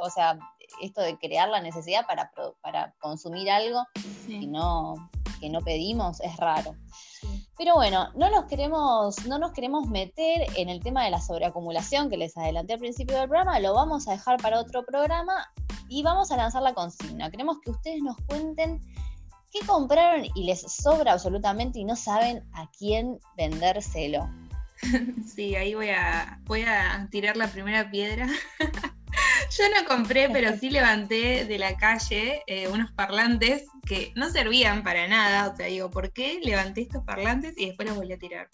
o 0.00 0.10
sea, 0.10 0.38
esto 0.80 1.00
de 1.00 1.16
crear 1.18 1.48
la 1.48 1.60
necesidad 1.60 2.06
para, 2.06 2.30
para 2.60 2.92
consumir 3.00 3.50
algo 3.50 3.84
que, 4.26 4.46
no, 4.46 5.10
que 5.40 5.48
no 5.48 5.60
pedimos 5.60 6.20
es 6.20 6.36
raro. 6.36 6.74
Pero 7.56 7.74
bueno, 7.74 8.08
no 8.14 8.30
nos, 8.30 8.46
queremos, 8.46 9.26
no 9.26 9.38
nos 9.38 9.52
queremos 9.52 9.86
meter 9.86 10.46
en 10.56 10.68
el 10.68 10.80
tema 10.80 11.04
de 11.04 11.10
la 11.10 11.20
sobreacumulación 11.20 12.10
que 12.10 12.16
les 12.16 12.36
adelanté 12.36 12.74
al 12.74 12.80
principio 12.80 13.16
del 13.18 13.28
programa, 13.28 13.60
lo 13.60 13.74
vamos 13.74 14.08
a 14.08 14.12
dejar 14.12 14.40
para 14.40 14.58
otro 14.58 14.84
programa 14.84 15.48
y 15.88 16.02
vamos 16.02 16.30
a 16.30 16.36
lanzar 16.36 16.62
la 16.62 16.74
consigna. 16.74 17.30
Queremos 17.30 17.58
que 17.60 17.70
ustedes 17.70 18.02
nos 18.02 18.16
cuenten 18.26 18.80
qué 19.52 19.64
compraron 19.66 20.26
y 20.34 20.44
les 20.44 20.62
sobra 20.62 21.12
absolutamente 21.12 21.78
y 21.78 21.84
no 21.84 21.94
saben 21.94 22.42
a 22.52 22.68
quién 22.76 23.18
vendérselo. 23.36 24.28
Sí, 25.26 25.54
ahí 25.54 25.74
voy 25.74 25.88
a, 25.88 26.40
voy 26.44 26.62
a 26.62 27.08
tirar 27.10 27.36
la 27.38 27.48
primera 27.48 27.90
piedra. 27.90 28.28
Yo 29.58 29.64
no 29.70 29.86
compré, 29.86 30.28
pero 30.30 30.56
sí 30.56 30.70
levanté 30.70 31.44
de 31.44 31.58
la 31.58 31.76
calle 31.76 32.42
eh, 32.46 32.68
unos 32.68 32.90
parlantes 32.92 33.64
que 33.86 34.12
no 34.16 34.30
servían 34.30 34.82
para 34.82 35.06
nada. 35.08 35.48
O 35.48 35.56
sea, 35.56 35.66
digo, 35.66 35.90
¿por 35.90 36.12
qué 36.12 36.40
levanté 36.42 36.82
estos 36.82 37.04
parlantes 37.04 37.54
y 37.56 37.66
después 37.66 37.88
los 37.88 37.96
volví 37.96 38.12
a 38.12 38.18
tirar? 38.18 38.48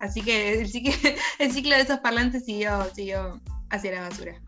Así 0.00 0.22
que 0.22 0.60
el, 0.60 0.68
ciclo, 0.68 0.92
el 1.38 1.52
ciclo 1.52 1.76
de 1.76 1.82
esos 1.82 1.98
parlantes 2.00 2.44
siguió, 2.44 2.84
siguió 2.94 3.40
hacia 3.70 3.92
la 3.92 4.08
basura. 4.08 4.40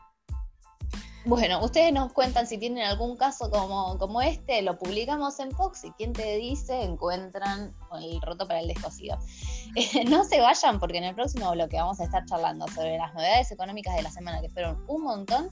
Bueno, 1.28 1.62
ustedes 1.62 1.92
nos 1.92 2.10
cuentan 2.14 2.46
si 2.46 2.56
tienen 2.56 2.84
algún 2.84 3.14
caso 3.14 3.50
como, 3.50 3.98
como 3.98 4.22
este, 4.22 4.62
lo 4.62 4.78
publicamos 4.78 5.38
en 5.40 5.52
Fox 5.52 5.84
y 5.84 5.90
quien 5.90 6.14
te 6.14 6.36
dice 6.36 6.80
encuentran 6.80 7.76
el 8.00 8.18
roto 8.22 8.48
para 8.48 8.60
el 8.60 8.68
descosido. 8.68 9.18
Eh, 9.76 10.06
no 10.06 10.24
se 10.24 10.40
vayan 10.40 10.80
porque 10.80 10.96
en 10.96 11.04
el 11.04 11.14
próximo 11.14 11.50
bloque 11.50 11.76
vamos 11.76 12.00
a 12.00 12.04
estar 12.04 12.24
charlando 12.24 12.66
sobre 12.68 12.96
las 12.96 13.12
novedades 13.12 13.52
económicas 13.52 13.94
de 13.94 14.02
la 14.02 14.10
semana 14.10 14.40
que 14.40 14.48
fueron 14.48 14.82
un 14.88 15.02
montón 15.02 15.50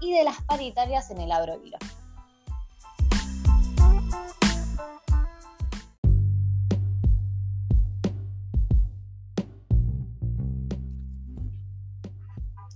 y 0.00 0.14
de 0.14 0.24
las 0.24 0.40
paritarias 0.44 1.10
en 1.10 1.20
el 1.20 1.30
agrohilo. 1.30 1.76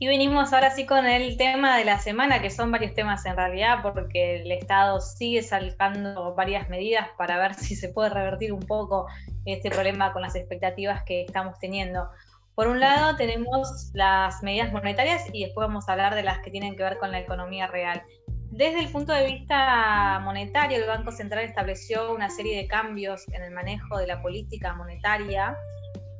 Y 0.04 0.06
venimos 0.06 0.52
ahora 0.52 0.70
sí 0.70 0.84
con 0.84 1.06
el 1.06 1.38
tema 1.38 1.78
de 1.78 1.86
la 1.86 1.98
semana, 1.98 2.42
que 2.42 2.50
son 2.50 2.70
varios 2.70 2.92
temas 2.92 3.24
en 3.24 3.38
realidad, 3.38 3.78
porque 3.82 4.42
el 4.42 4.52
Estado 4.52 5.00
sigue 5.00 5.42
sacando 5.42 6.34
varias 6.34 6.68
medidas 6.68 7.08
para 7.16 7.38
ver 7.38 7.54
si 7.54 7.74
se 7.74 7.88
puede 7.88 8.10
revertir 8.10 8.52
un 8.52 8.60
poco 8.60 9.06
este 9.46 9.70
problema 9.70 10.12
con 10.12 10.20
las 10.20 10.36
expectativas 10.36 11.04
que 11.04 11.22
estamos 11.22 11.58
teniendo. 11.58 12.10
Por 12.54 12.66
un 12.66 12.80
lado 12.80 13.16
tenemos 13.16 13.92
las 13.94 14.42
medidas 14.42 14.70
monetarias 14.72 15.24
y 15.32 15.46
después 15.46 15.68
vamos 15.68 15.88
a 15.88 15.92
hablar 15.92 16.14
de 16.14 16.22
las 16.22 16.40
que 16.40 16.50
tienen 16.50 16.76
que 16.76 16.82
ver 16.82 16.98
con 16.98 17.10
la 17.10 17.20
economía 17.20 17.66
real. 17.66 18.02
Desde 18.50 18.80
el 18.80 18.92
punto 18.92 19.14
de 19.14 19.24
vista 19.24 20.20
monetario, 20.22 20.76
el 20.76 20.86
Banco 20.86 21.12
Central 21.12 21.44
estableció 21.44 22.12
una 22.12 22.28
serie 22.28 22.58
de 22.58 22.66
cambios 22.66 23.26
en 23.32 23.42
el 23.42 23.52
manejo 23.52 23.96
de 23.96 24.06
la 24.06 24.20
política 24.20 24.74
monetaria. 24.74 25.56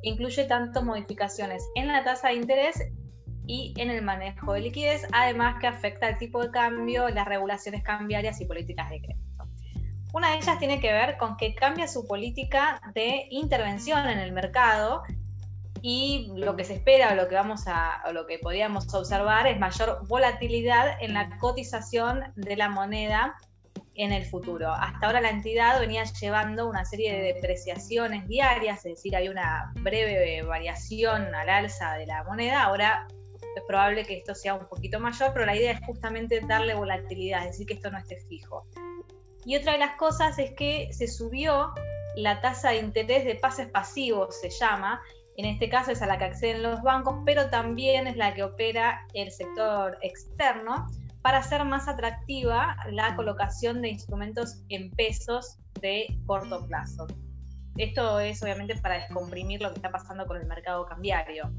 Incluye 0.01 0.45
tanto 0.45 0.81
modificaciones 0.81 1.63
en 1.75 1.87
la 1.87 2.03
tasa 2.03 2.29
de 2.29 2.33
interés 2.33 2.81
y 3.47 3.73
en 3.77 3.89
el 3.89 4.01
manejo 4.01 4.53
de 4.53 4.61
liquidez, 4.61 5.07
además 5.11 5.59
que 5.59 5.67
afecta 5.67 6.09
el 6.09 6.17
tipo 6.17 6.41
de 6.41 6.51
cambio, 6.51 7.09
las 7.09 7.27
regulaciones 7.27 7.83
cambiarias 7.83 8.41
y 8.41 8.45
políticas 8.45 8.89
de 8.89 9.01
crédito. 9.01 9.25
Una 10.13 10.31
de 10.31 10.37
ellas 10.37 10.59
tiene 10.59 10.79
que 10.79 10.93
ver 10.93 11.17
con 11.17 11.35
que 11.35 11.53
cambia 11.55 11.87
su 11.87 12.07
política 12.07 12.79
de 12.93 13.27
intervención 13.31 14.07
en 14.07 14.19
el 14.19 14.31
mercado 14.31 15.03
y 15.81 16.31
lo 16.35 16.55
que 16.55 16.63
se 16.63 16.75
espera 16.75 17.11
o 17.11 17.15
lo 17.15 17.27
que 17.27 17.35
vamos 17.35 17.67
a 17.67 18.01
o 18.07 18.13
lo 18.13 18.25
que 18.25 18.39
podríamos 18.39 18.91
observar 18.93 19.45
es 19.45 19.59
mayor 19.59 20.07
volatilidad 20.07 20.97
en 21.01 21.13
la 21.13 21.37
cotización 21.37 22.23
de 22.35 22.55
la 22.55 22.69
moneda 22.69 23.35
en 23.95 24.11
el 24.11 24.25
futuro. 24.25 24.71
Hasta 24.71 25.05
ahora 25.05 25.21
la 25.21 25.29
entidad 25.29 25.79
venía 25.79 26.03
llevando 26.05 26.67
una 26.67 26.85
serie 26.85 27.13
de 27.13 27.33
depreciaciones 27.33 28.27
diarias, 28.27 28.77
es 28.85 28.95
decir, 28.95 29.15
hay 29.15 29.29
una 29.29 29.73
breve 29.75 30.41
variación 30.43 31.33
al 31.35 31.49
alza 31.49 31.93
de 31.93 32.05
la 32.05 32.23
moneda, 32.23 32.63
ahora 32.63 33.07
es 33.59 33.65
probable 33.65 34.05
que 34.05 34.17
esto 34.17 34.35
sea 34.35 34.53
un 34.53 34.67
poquito 34.67 34.99
mayor, 34.99 35.31
pero 35.33 35.45
la 35.45 35.55
idea 35.55 35.73
es 35.73 35.79
justamente 35.85 36.41
darle 36.41 36.73
volatilidad, 36.73 37.41
es 37.43 37.51
decir, 37.51 37.67
que 37.67 37.73
esto 37.75 37.91
no 37.91 37.97
esté 37.97 38.17
fijo. 38.27 38.67
Y 39.45 39.55
otra 39.55 39.73
de 39.73 39.79
las 39.79 39.95
cosas 39.95 40.39
es 40.39 40.51
que 40.51 40.89
se 40.91 41.07
subió 41.07 41.73
la 42.15 42.41
tasa 42.41 42.71
de 42.71 42.77
interés 42.77 43.25
de 43.25 43.35
pases 43.35 43.67
pasivos, 43.69 44.39
se 44.39 44.49
llama, 44.49 45.01
en 45.37 45.45
este 45.45 45.69
caso 45.69 45.91
es 45.91 46.01
a 46.01 46.07
la 46.07 46.17
que 46.17 46.25
acceden 46.25 46.63
los 46.63 46.81
bancos, 46.81 47.17
pero 47.25 47.49
también 47.49 48.07
es 48.07 48.15
la 48.15 48.33
que 48.33 48.43
opera 48.43 49.05
el 49.13 49.31
sector 49.31 49.97
externo 50.01 50.87
para 51.21 51.39
hacer 51.39 51.65
más 51.65 51.87
atractiva 51.87 52.77
la 52.91 53.15
colocación 53.15 53.81
de 53.81 53.89
instrumentos 53.89 54.63
en 54.69 54.91
pesos 54.91 55.57
de 55.81 56.07
corto 56.25 56.65
plazo. 56.67 57.07
Esto 57.77 58.19
es 58.19 58.41
obviamente 58.41 58.75
para 58.77 58.95
descomprimir 58.95 59.61
lo 59.61 59.69
que 59.69 59.75
está 59.75 59.91
pasando 59.91 60.25
con 60.25 60.37
el 60.37 60.45
mercado 60.45 60.85
cambiario. 60.85 61.51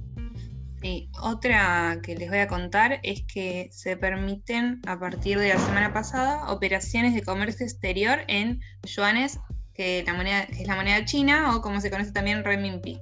Sí, 0.82 1.10
otra 1.20 2.00
que 2.02 2.16
les 2.16 2.28
voy 2.28 2.38
a 2.38 2.48
contar 2.48 3.00
es 3.02 3.22
que 3.22 3.68
se 3.72 3.96
permiten 3.96 4.82
a 4.86 4.98
partir 4.98 5.38
de 5.38 5.48
la 5.48 5.58
semana 5.58 5.92
pasada 5.92 6.52
operaciones 6.52 7.14
de 7.14 7.22
comercio 7.22 7.64
exterior 7.64 8.20
en 8.28 8.60
yuanes, 8.84 9.40
que, 9.74 10.04
moneda, 10.14 10.42
es 10.42 10.66
la 10.66 10.76
moneda 10.76 11.04
china 11.04 11.56
o 11.56 11.62
como 11.62 11.80
se 11.80 11.90
conoce 11.90 12.12
también 12.12 12.44
renminbi. 12.44 13.00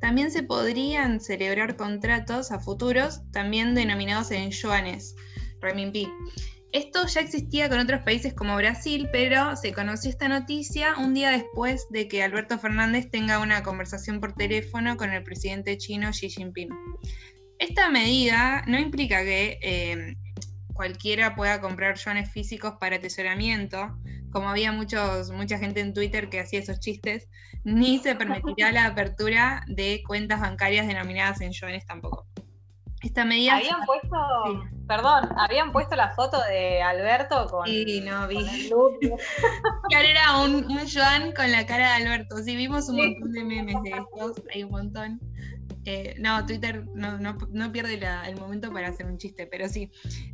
También 0.00 0.30
se 0.30 0.42
podrían 0.42 1.20
celebrar 1.20 1.76
contratos 1.76 2.50
a 2.50 2.60
futuros 2.60 3.20
también 3.30 3.74
denominados 3.74 4.30
en 4.30 4.50
yuanes, 4.50 5.14
renminbi. 5.60 6.08
Esto 6.76 7.06
ya 7.06 7.22
existía 7.22 7.70
con 7.70 7.78
otros 7.78 8.02
países 8.02 8.34
como 8.34 8.54
Brasil, 8.54 9.08
pero 9.10 9.56
se 9.56 9.72
conoció 9.72 10.10
esta 10.10 10.28
noticia 10.28 10.94
un 10.98 11.14
día 11.14 11.30
después 11.30 11.86
de 11.88 12.06
que 12.06 12.22
Alberto 12.22 12.58
Fernández 12.58 13.10
tenga 13.10 13.38
una 13.38 13.62
conversación 13.62 14.20
por 14.20 14.34
teléfono 14.34 14.98
con 14.98 15.10
el 15.10 15.24
presidente 15.24 15.78
chino 15.78 16.10
Xi 16.10 16.28
Jinping. 16.28 16.68
Esta 17.58 17.88
medida 17.88 18.62
no 18.66 18.78
implica 18.78 19.24
que 19.24 19.58
eh, 19.62 20.16
cualquiera 20.74 21.34
pueda 21.34 21.62
comprar 21.62 21.96
yuanes 21.96 22.30
físicos 22.30 22.74
para 22.78 22.96
atesoramiento, 22.96 23.96
como 24.30 24.50
había 24.50 24.70
muchos, 24.70 25.30
mucha 25.30 25.56
gente 25.56 25.80
en 25.80 25.94
Twitter 25.94 26.28
que 26.28 26.40
hacía 26.40 26.58
esos 26.58 26.78
chistes, 26.78 27.26
ni 27.64 28.00
se 28.00 28.16
permitirá 28.16 28.70
la 28.70 28.84
apertura 28.84 29.64
de 29.66 30.02
cuentas 30.06 30.42
bancarias 30.42 30.86
denominadas 30.86 31.40
en 31.40 31.52
yuanes 31.52 31.86
tampoco. 31.86 32.26
Esta 33.02 33.24
medida. 33.24 33.56
Habían 33.56 33.84
puesto, 33.84 34.16
perdón, 34.88 35.28
habían 35.36 35.70
puesto 35.70 35.96
la 35.96 36.14
foto 36.14 36.40
de 36.44 36.82
Alberto 36.82 37.46
con. 37.46 37.66
Sí, 37.66 38.00
no 38.00 38.26
vi. 38.26 38.38
claro, 39.88 40.08
era 40.08 40.40
un, 40.40 40.64
un 40.64 40.80
Joan 40.88 41.32
con 41.32 41.52
la 41.52 41.66
cara 41.66 41.88
de 41.96 42.04
Alberto. 42.04 42.38
Sí, 42.38 42.56
vimos 42.56 42.88
un 42.88 42.96
montón 42.96 43.32
de 43.32 43.44
memes 43.44 43.82
de 43.82 43.90
estos, 43.90 44.42
hay 44.52 44.64
un 44.64 44.70
montón. 44.70 45.20
Eh, 45.84 46.16
no, 46.18 46.44
Twitter 46.46 46.84
no, 46.94 47.72
pierde 47.72 48.00
el 48.26 48.36
momento 48.40 48.72
para 48.72 48.88
hacer 48.88 49.06
un 49.06 49.18
chiste, 49.18 49.46
pero 49.46 49.68
sí. 49.68 49.90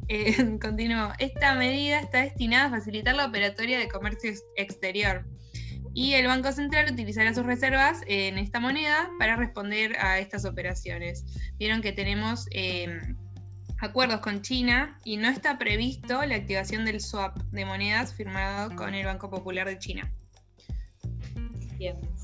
Eh, 0.09 0.35
continúo. 0.61 1.12
Esta 1.19 1.54
medida 1.54 1.99
está 2.00 2.23
destinada 2.23 2.66
a 2.66 2.71
facilitar 2.71 3.14
la 3.14 3.26
operatoria 3.26 3.78
de 3.78 3.88
comercio 3.88 4.33
exterior 4.57 5.26
y 5.94 6.14
el 6.14 6.26
Banco 6.26 6.52
Central 6.52 6.92
utilizará 6.92 7.34
sus 7.34 7.44
reservas 7.44 8.00
en 8.06 8.38
esta 8.38 8.61
moneda 8.61 9.11
para 9.18 9.37
responder 9.37 9.96
a 9.99 10.18
estas 10.18 10.44
operaciones. 10.44 11.25
Vieron 11.58 11.82
que 11.82 11.92
tenemos 11.92 12.46
em, 12.50 13.16
acuerdos 13.78 14.20
con 14.20 14.42
China 14.42 14.99
y 15.04 15.16
no 15.16 15.28
está 15.28 15.58
previsto 15.58 16.25
la 16.25 16.37
activación 16.37 16.84
del 16.84 17.00
swap 17.00 17.37
de 17.50 17.64
monedas 17.64 18.14
firmado 18.14 18.75
con 18.76 18.94
el 18.94 19.04
Banco 19.04 19.28
Popular 19.28 19.66
de 19.66 19.78
China. 19.78 20.11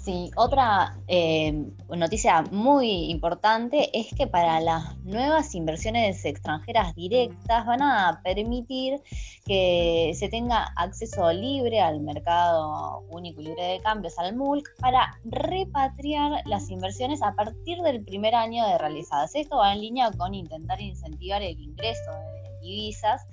Sí, 0.08 0.30
otra 0.36 0.96
eh, 1.06 1.52
noticia 1.94 2.40
muy 2.50 3.10
importante 3.10 3.90
es 3.92 4.06
que 4.16 4.26
para 4.26 4.58
las 4.58 4.96
nuevas 5.04 5.54
inversiones 5.54 6.24
extranjeras 6.24 6.94
directas 6.94 7.66
van 7.66 7.82
a 7.82 8.22
permitir 8.24 9.02
que 9.44 10.12
se 10.14 10.30
tenga 10.30 10.72
acceso 10.76 11.30
libre 11.30 11.82
al 11.82 12.00
mercado 12.00 13.00
único 13.10 13.42
y 13.42 13.48
libre 13.48 13.62
de 13.62 13.80
cambios, 13.80 14.18
al 14.18 14.34
MULC, 14.34 14.80
para 14.80 15.20
repatriar 15.26 16.40
las 16.46 16.70
inversiones 16.70 17.20
a 17.20 17.34
partir 17.34 17.76
del 17.82 18.02
primer 18.02 18.34
año 18.34 18.66
de 18.66 18.78
realizadas. 18.78 19.34
Esto 19.34 19.58
va 19.58 19.74
en 19.74 19.82
línea 19.82 20.10
con 20.12 20.32
intentar 20.32 20.80
incentivar 20.80 21.42
el 21.42 21.60
ingreso 21.60 22.12
de 22.44 22.60
divisas 22.62 23.26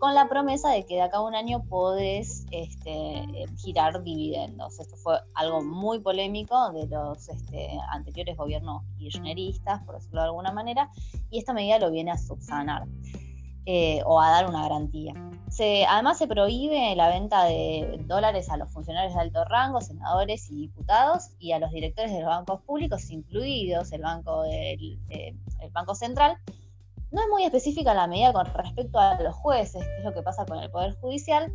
con 0.00 0.14
la 0.14 0.28
promesa 0.28 0.70
de 0.70 0.86
que 0.86 0.94
de 0.94 1.02
acá 1.02 1.18
a 1.18 1.20
un 1.20 1.34
año 1.34 1.62
podés 1.68 2.46
este, 2.50 3.22
girar 3.58 4.02
dividendos. 4.02 4.80
Esto 4.80 4.96
fue 4.96 5.20
algo 5.34 5.62
muy 5.62 6.00
polémico 6.00 6.72
de 6.72 6.86
los 6.86 7.28
este, 7.28 7.78
anteriores 7.90 8.34
gobiernos 8.38 8.82
kirchneristas, 8.98 9.82
por 9.84 9.96
decirlo 9.96 10.22
de 10.22 10.28
alguna 10.28 10.52
manera, 10.52 10.90
y 11.28 11.38
esta 11.38 11.52
medida 11.52 11.78
lo 11.78 11.90
viene 11.90 12.10
a 12.12 12.18
subsanar. 12.18 12.86
Eh, 13.66 14.00
o 14.06 14.18
a 14.20 14.30
dar 14.30 14.48
una 14.48 14.62
garantía. 14.62 15.12
además 15.86 16.16
se 16.16 16.26
prohíbe 16.26 16.96
la 16.96 17.10
venta 17.10 17.44
de 17.44 18.00
dólares 18.06 18.48
a 18.48 18.56
los 18.56 18.72
funcionarios 18.72 19.14
de 19.14 19.20
alto 19.20 19.44
rango, 19.44 19.82
senadores 19.82 20.50
y 20.50 20.62
diputados, 20.62 21.28
y 21.38 21.52
a 21.52 21.58
los 21.58 21.70
directores 21.70 22.10
de 22.10 22.20
los 22.20 22.28
bancos 22.28 22.62
públicos, 22.62 23.10
incluidos 23.10 23.92
el 23.92 24.00
Banco, 24.00 24.42
del, 24.44 24.98
eh, 25.10 25.36
el 25.60 25.70
banco 25.72 25.94
Central, 25.94 26.38
no 27.12 27.22
es 27.22 27.28
muy 27.28 27.44
específica 27.44 27.94
la 27.94 28.06
medida 28.06 28.32
con 28.32 28.46
respecto 28.46 28.98
a 28.98 29.20
los 29.20 29.34
jueces, 29.34 29.82
que 29.84 29.98
es 29.98 30.04
lo 30.04 30.12
que 30.12 30.22
pasa 30.22 30.44
con 30.46 30.58
el 30.58 30.70
Poder 30.70 30.94
Judicial, 31.00 31.52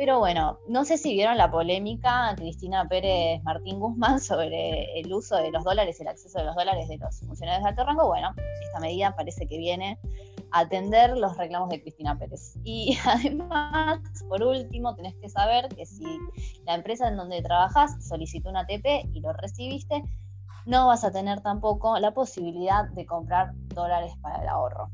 pero 0.00 0.18
bueno, 0.18 0.58
no 0.66 0.86
sé 0.86 0.96
si 0.96 1.12
vieron 1.12 1.36
la 1.36 1.50
polémica 1.50 2.34
Cristina 2.34 2.88
Pérez 2.88 3.42
Martín 3.42 3.78
Guzmán 3.78 4.18
sobre 4.18 4.98
el 4.98 5.12
uso 5.12 5.36
de 5.36 5.50
los 5.50 5.62
dólares, 5.62 6.00
el 6.00 6.08
acceso 6.08 6.38
de 6.38 6.46
los 6.46 6.56
dólares 6.56 6.88
de 6.88 6.96
los 6.96 7.20
funcionarios 7.20 7.62
de 7.62 7.68
alto 7.68 7.84
rango. 7.84 8.06
Bueno, 8.06 8.32
esta 8.62 8.80
medida 8.80 9.14
parece 9.14 9.46
que 9.46 9.58
viene 9.58 9.98
a 10.52 10.60
atender 10.60 11.18
los 11.18 11.36
reclamos 11.36 11.68
de 11.68 11.82
Cristina 11.82 12.18
Pérez. 12.18 12.54
Y 12.64 12.96
además, 13.04 14.00
por 14.26 14.42
último, 14.42 14.94
tenés 14.94 15.16
que 15.16 15.28
saber 15.28 15.68
que 15.68 15.84
si 15.84 16.06
la 16.64 16.76
empresa 16.76 17.06
en 17.06 17.18
donde 17.18 17.42
trabajas 17.42 18.02
solicitó 18.02 18.48
una 18.48 18.60
ATP 18.60 19.04
y 19.12 19.20
lo 19.20 19.34
recibiste, 19.34 20.02
no 20.66 20.86
vas 20.86 21.04
a 21.04 21.10
tener 21.10 21.40
tampoco 21.40 21.98
la 21.98 22.12
posibilidad 22.12 22.88
de 22.90 23.06
comprar 23.06 23.52
dólares 23.74 24.12
para 24.20 24.42
el 24.42 24.48
ahorro. 24.48 24.90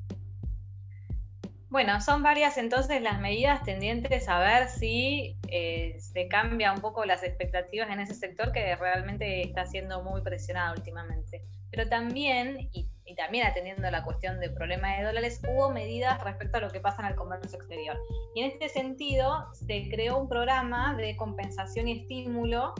Bueno, 1.68 2.00
son 2.00 2.22
varias 2.22 2.58
entonces 2.58 3.02
las 3.02 3.20
medidas 3.20 3.62
tendientes 3.64 4.28
a 4.28 4.38
ver 4.38 4.68
si 4.68 5.36
eh, 5.48 5.96
se 5.98 6.28
cambia 6.28 6.72
un 6.72 6.80
poco 6.80 7.04
las 7.04 7.24
expectativas 7.24 7.90
en 7.90 7.98
ese 7.98 8.14
sector 8.14 8.52
que 8.52 8.76
realmente 8.76 9.42
está 9.42 9.66
siendo 9.66 10.02
muy 10.02 10.22
presionado 10.22 10.74
últimamente. 10.74 11.42
Pero 11.70 11.88
también, 11.88 12.70
y, 12.72 12.88
también 13.16 13.46
atendiendo 13.46 13.88
a 13.88 13.90
la 13.90 14.04
cuestión 14.04 14.38
del 14.38 14.54
problema 14.54 14.96
de 14.96 15.04
dólares, 15.04 15.42
hubo 15.48 15.70
medidas 15.70 16.22
respecto 16.22 16.58
a 16.58 16.60
lo 16.60 16.70
que 16.70 16.80
pasa 16.80 17.02
en 17.02 17.08
el 17.08 17.14
comercio 17.16 17.58
exterior. 17.58 17.98
Y 18.34 18.42
en 18.42 18.52
este 18.52 18.68
sentido, 18.68 19.52
se 19.52 19.88
creó 19.90 20.18
un 20.18 20.28
programa 20.28 20.94
de 20.94 21.16
compensación 21.16 21.88
y 21.88 22.00
estímulo 22.00 22.74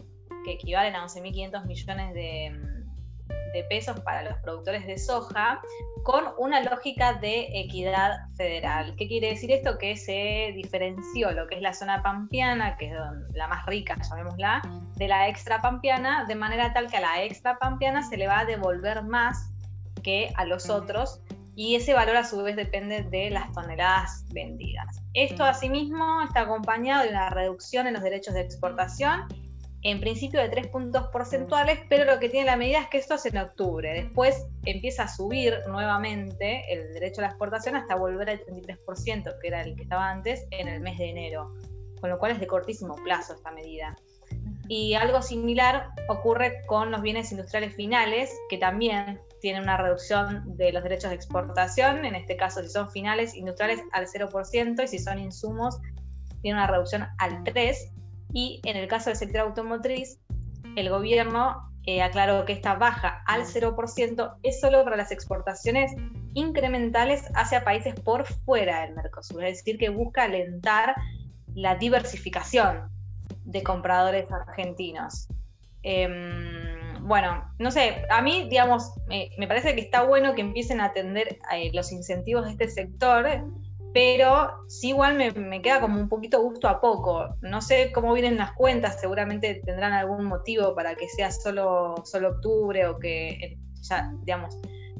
que 0.47 0.53
equivalen 0.53 0.95
a 0.95 1.05
11.500 1.05 1.67
millones 1.67 2.15
de 2.15 2.77
de 3.57 3.65
pesos 3.65 3.99
para 4.01 4.23
los 4.23 4.39
productores 4.39 4.87
de 4.87 4.99
soja 4.99 5.61
con 6.03 6.25
una 6.39 6.63
lógica 6.63 7.15
de 7.15 7.49
equidad 7.55 8.29
federal. 8.37 8.95
¿Qué 8.97 9.09
quiere 9.09 9.29
decir 9.29 9.51
esto? 9.51 9.79
Que 9.79 9.97
se 9.97 10.53
diferenció 10.55 11.33
lo 11.33 11.47
que 11.47 11.57
es 11.57 11.63
la 11.63 11.73
zona 11.73 12.03
pampeana, 12.03 12.77
que 12.77 12.91
es 12.91 12.95
la 13.33 13.49
más 13.49 13.65
rica, 13.67 13.97
llamémosla, 14.09 14.63
de 14.97 15.09
la 15.09 15.29
extra 15.29 15.61
pampeana, 15.61 16.25
de 16.27 16.35
manera 16.35 16.73
tal 16.73 16.89
que 16.89 16.99
a 16.99 17.01
la 17.01 17.23
extra 17.25 17.59
pampeana 17.59 18.03
se 18.03 18.17
le 18.17 18.27
va 18.27 18.41
a 18.41 18.45
devolver 18.45 19.03
más 19.03 19.51
que 20.03 20.33
a 20.37 20.45
los 20.45 20.71
otros 20.71 21.21
y 21.57 21.75
ese 21.75 21.95
valor 21.95 22.17
a 22.17 22.25
su 22.25 22.43
vez 22.43 22.55
depende 22.55 23.03
de 23.03 23.31
las 23.31 23.51
toneladas 23.53 24.27
vendidas. 24.33 25.01
Esto 25.15 25.45
asimismo 25.45 26.21
está 26.21 26.43
acompañado 26.43 27.05
de 27.05 27.09
una 27.09 27.31
reducción 27.31 27.87
en 27.87 27.95
los 27.95 28.03
derechos 28.03 28.35
de 28.35 28.43
exportación 28.43 29.27
en 29.91 30.01
principio 30.01 30.41
de 30.41 30.49
3 30.49 30.67
puntos 30.67 31.07
porcentuales, 31.13 31.79
pero 31.89 32.05
lo 32.05 32.19
que 32.19 32.29
tiene 32.29 32.47
la 32.47 32.57
medida 32.57 32.81
es 32.81 32.89
que 32.89 32.99
esto 32.99 33.15
es 33.15 33.25
en 33.27 33.39
octubre. 33.39 33.93
Después 33.93 34.47
empieza 34.65 35.05
a 35.05 35.09
subir 35.09 35.55
nuevamente 35.69 36.65
el 36.73 36.93
derecho 36.93 37.21
a 37.21 37.23
la 37.23 37.29
exportación 37.29 37.77
hasta 37.77 37.95
volver 37.95 38.31
al 38.31 38.45
33%, 38.45 39.39
que 39.41 39.47
era 39.47 39.63
el 39.63 39.77
que 39.77 39.85
estaba 39.85 40.11
antes, 40.11 40.45
en 40.51 40.67
el 40.67 40.81
mes 40.81 40.99
de 40.99 41.11
enero. 41.11 41.55
Con 42.01 42.11
lo 42.11 42.19
cual 42.19 42.33
es 42.33 42.41
de 42.41 42.49
cortísimo 42.49 42.97
plazo 42.97 43.35
esta 43.35 43.53
medida. 43.53 43.97
Y 44.67 44.95
algo 44.95 45.23
similar 45.23 45.91
ocurre 46.09 46.63
con 46.67 46.91
los 46.91 47.01
bienes 47.01 47.31
industriales 47.31 47.77
finales, 47.77 48.37
que 48.51 48.59
también 48.59 49.21
tienen 49.41 49.63
una 49.63 49.77
reducción 49.77 50.57
de 50.57 50.73
los 50.73 50.83
derechos 50.83 51.11
de 51.11 51.17
exportación. 51.17 52.05
En 52.05 52.17
este 52.17 52.37
caso, 52.37 52.61
si 52.61 52.71
son 52.71 52.91
finales 52.91 53.37
industriales, 53.37 53.81
al 53.93 54.09
0%, 54.09 54.83
y 54.83 54.89
si 54.89 54.99
son 54.99 55.21
insumos, 55.21 55.79
tiene 56.43 56.59
una 56.59 56.67
reducción 56.67 57.07
al 57.19 57.45
3%. 57.45 57.93
Y 58.33 58.61
en 58.65 58.77
el 58.77 58.89
caso 58.89 59.11
del 59.11 59.17
sector 59.17 59.43
automotriz, 59.43 60.21
el 60.77 60.91
gobierno 60.91 61.71
eh, 61.87 62.03
aclaró 62.03 62.45
que 62.45 62.53
esta 62.53 62.75
baja 62.75 63.23
al 63.27 63.43
0% 63.43 64.39
es 64.43 64.61
solo 64.61 64.83
para 64.83 64.97
las 64.97 65.13
exportaciones 65.13 65.93
incrementales 66.35 67.23
hacia 67.35 67.65
países 67.65 67.95
por 67.95 68.27
fuera 68.27 68.83
del 68.83 68.95
Mercosur, 68.95 69.45
es 69.45 69.59
decir, 69.59 69.79
que 69.79 69.89
busca 69.89 70.25
alentar 70.25 70.97
la 71.55 71.77
diversificación 71.77 72.91
de 73.45 73.63
compradores 73.63 74.27
argentinos. 74.31 75.29
Em, 75.85 77.07
bueno, 77.07 77.49
no 77.61 77.71
sé, 77.71 78.05
a 78.11 78.21
mí, 78.21 78.49
digamos, 78.51 78.93
me 79.39 79.47
parece 79.47 79.77
que 79.77 79.81
está 79.81 80.03
bueno 80.03 80.35
que 80.35 80.41
empiecen 80.41 80.81
a 80.81 80.87
atender 80.87 81.39
eh, 81.53 81.71
los 81.73 81.93
incentivos 81.93 82.47
de 82.47 82.51
este 82.51 82.69
sector 82.69 83.29
pero 83.97 84.63
sí 84.69 84.89
igual 84.89 85.17
me, 85.17 85.63
queda 85.63 85.81
como 85.81 85.99
un 85.99 86.11
poquito 86.11 86.43
gusto 86.43 86.69
a 86.69 86.83
poco. 86.83 87.39
No 87.41 87.63
sé 87.63 87.93
cómo 87.95 88.13
vienen 88.13 88.37
las 88.37 88.53
cuentas, 88.53 89.01
seguramente 89.01 89.63
tendrán 89.65 89.95
algún 89.95 90.27
motivo 90.27 90.75
para 90.75 90.95
que 90.97 91.09
sea 91.09 91.31
solo, 91.31 91.95
solo 92.05 92.33
octubre 92.33 92.87
o 92.89 92.99
que 92.99 93.29
eh, 93.31 93.59
ya, 93.81 94.13
digamos, 94.21 94.55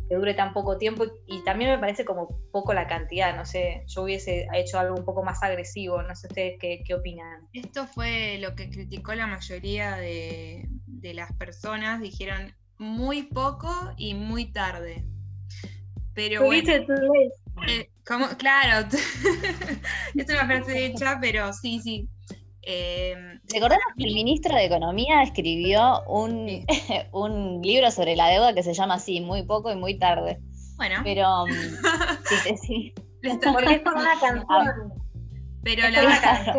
que 0.09 0.15
dure 0.15 0.33
tan 0.33 0.55
poco 0.55 0.79
tiempo 0.79 1.05
y 1.27 1.45
también 1.45 1.73
me 1.73 1.79
parece 1.79 2.07
como 2.07 2.41
poco 2.51 2.73
la 2.73 2.87
cantidad, 2.87 3.37
no 3.37 3.45
sé, 3.45 3.85
yo 3.87 4.05
hubiese 4.05 4.49
hecho 4.55 4.79
algo 4.79 4.97
un 4.97 5.05
poco 5.05 5.23
más 5.23 5.43
agresivo, 5.43 6.03
no 6.03 6.17
sé 6.17 6.29
ustedes 6.29 6.55
qué, 6.59 6.83
qué 6.83 6.95
opinan. 6.95 7.47
Esto 7.53 7.87
fue 7.87 8.39
lo 8.39 8.55
que 8.55 8.71
criticó 8.71 9.15
la 9.15 9.27
mayoría 9.27 9.97
de, 9.97 10.71
de 10.87 11.13
las 11.13 11.35
personas, 11.35 12.01
dijeron 12.01 12.55
muy 12.79 13.25
poco 13.25 13.69
y 13.99 14.15
muy 14.15 14.47
tarde. 14.47 15.05
Pero 16.15 16.47
bueno, 16.47 16.73
eh, 17.69 17.91
claro, 18.39 18.89
es 20.15 20.29
una 20.29 20.47
frase 20.47 20.87
hecha, 20.87 21.19
pero 21.21 21.53
sí, 21.53 21.81
sí. 21.81 22.09
Eh, 22.63 23.15
Recordemos 23.53 23.85
que 23.97 24.05
el 24.05 24.15
ministro 24.15 24.55
de 24.55 24.65
Economía 24.65 25.23
escribió 25.23 26.03
un, 26.09 26.67
un 27.13 27.63
libro 27.63 27.91
sobre 27.91 28.17
la 28.17 28.29
deuda 28.29 28.55
que 28.55 28.63
se 28.63 28.75
llama 28.75 28.95
así, 28.95 29.21
muy 29.21 29.45
poco 29.45 29.71
y 29.71 29.77
muy 29.77 29.99
tarde. 29.99 30.41
Bueno. 30.77 31.01
Pero 31.05 31.45
um, 31.45 31.51
sí, 32.45 32.57
sí. 32.57 32.95
Porque 33.23 33.75
es 33.75 33.81
por 33.81 33.95
una 33.95 34.19
canción. 34.21 34.93
Pero 35.63 35.89
la 35.89 36.01
verdad, 36.01 36.55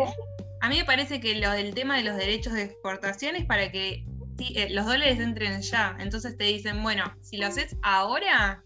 a 0.60 0.68
mí 0.68 0.76
me 0.76 0.84
parece 0.84 1.20
que 1.20 1.34
lo 1.36 1.50
del 1.50 1.74
tema 1.74 1.96
de 1.96 2.04
los 2.04 2.16
derechos 2.16 2.52
de 2.52 2.64
exportación 2.64 3.36
es 3.36 3.46
para 3.46 3.70
que 3.70 4.04
eh, 4.38 4.68
los 4.70 4.86
dólares 4.86 5.18
entren 5.20 5.62
ya. 5.62 5.96
Entonces 5.98 6.36
te 6.36 6.44
dicen, 6.44 6.82
bueno, 6.82 7.04
si 7.22 7.36
lo 7.38 7.46
haces 7.46 7.76
ahora, 7.82 8.62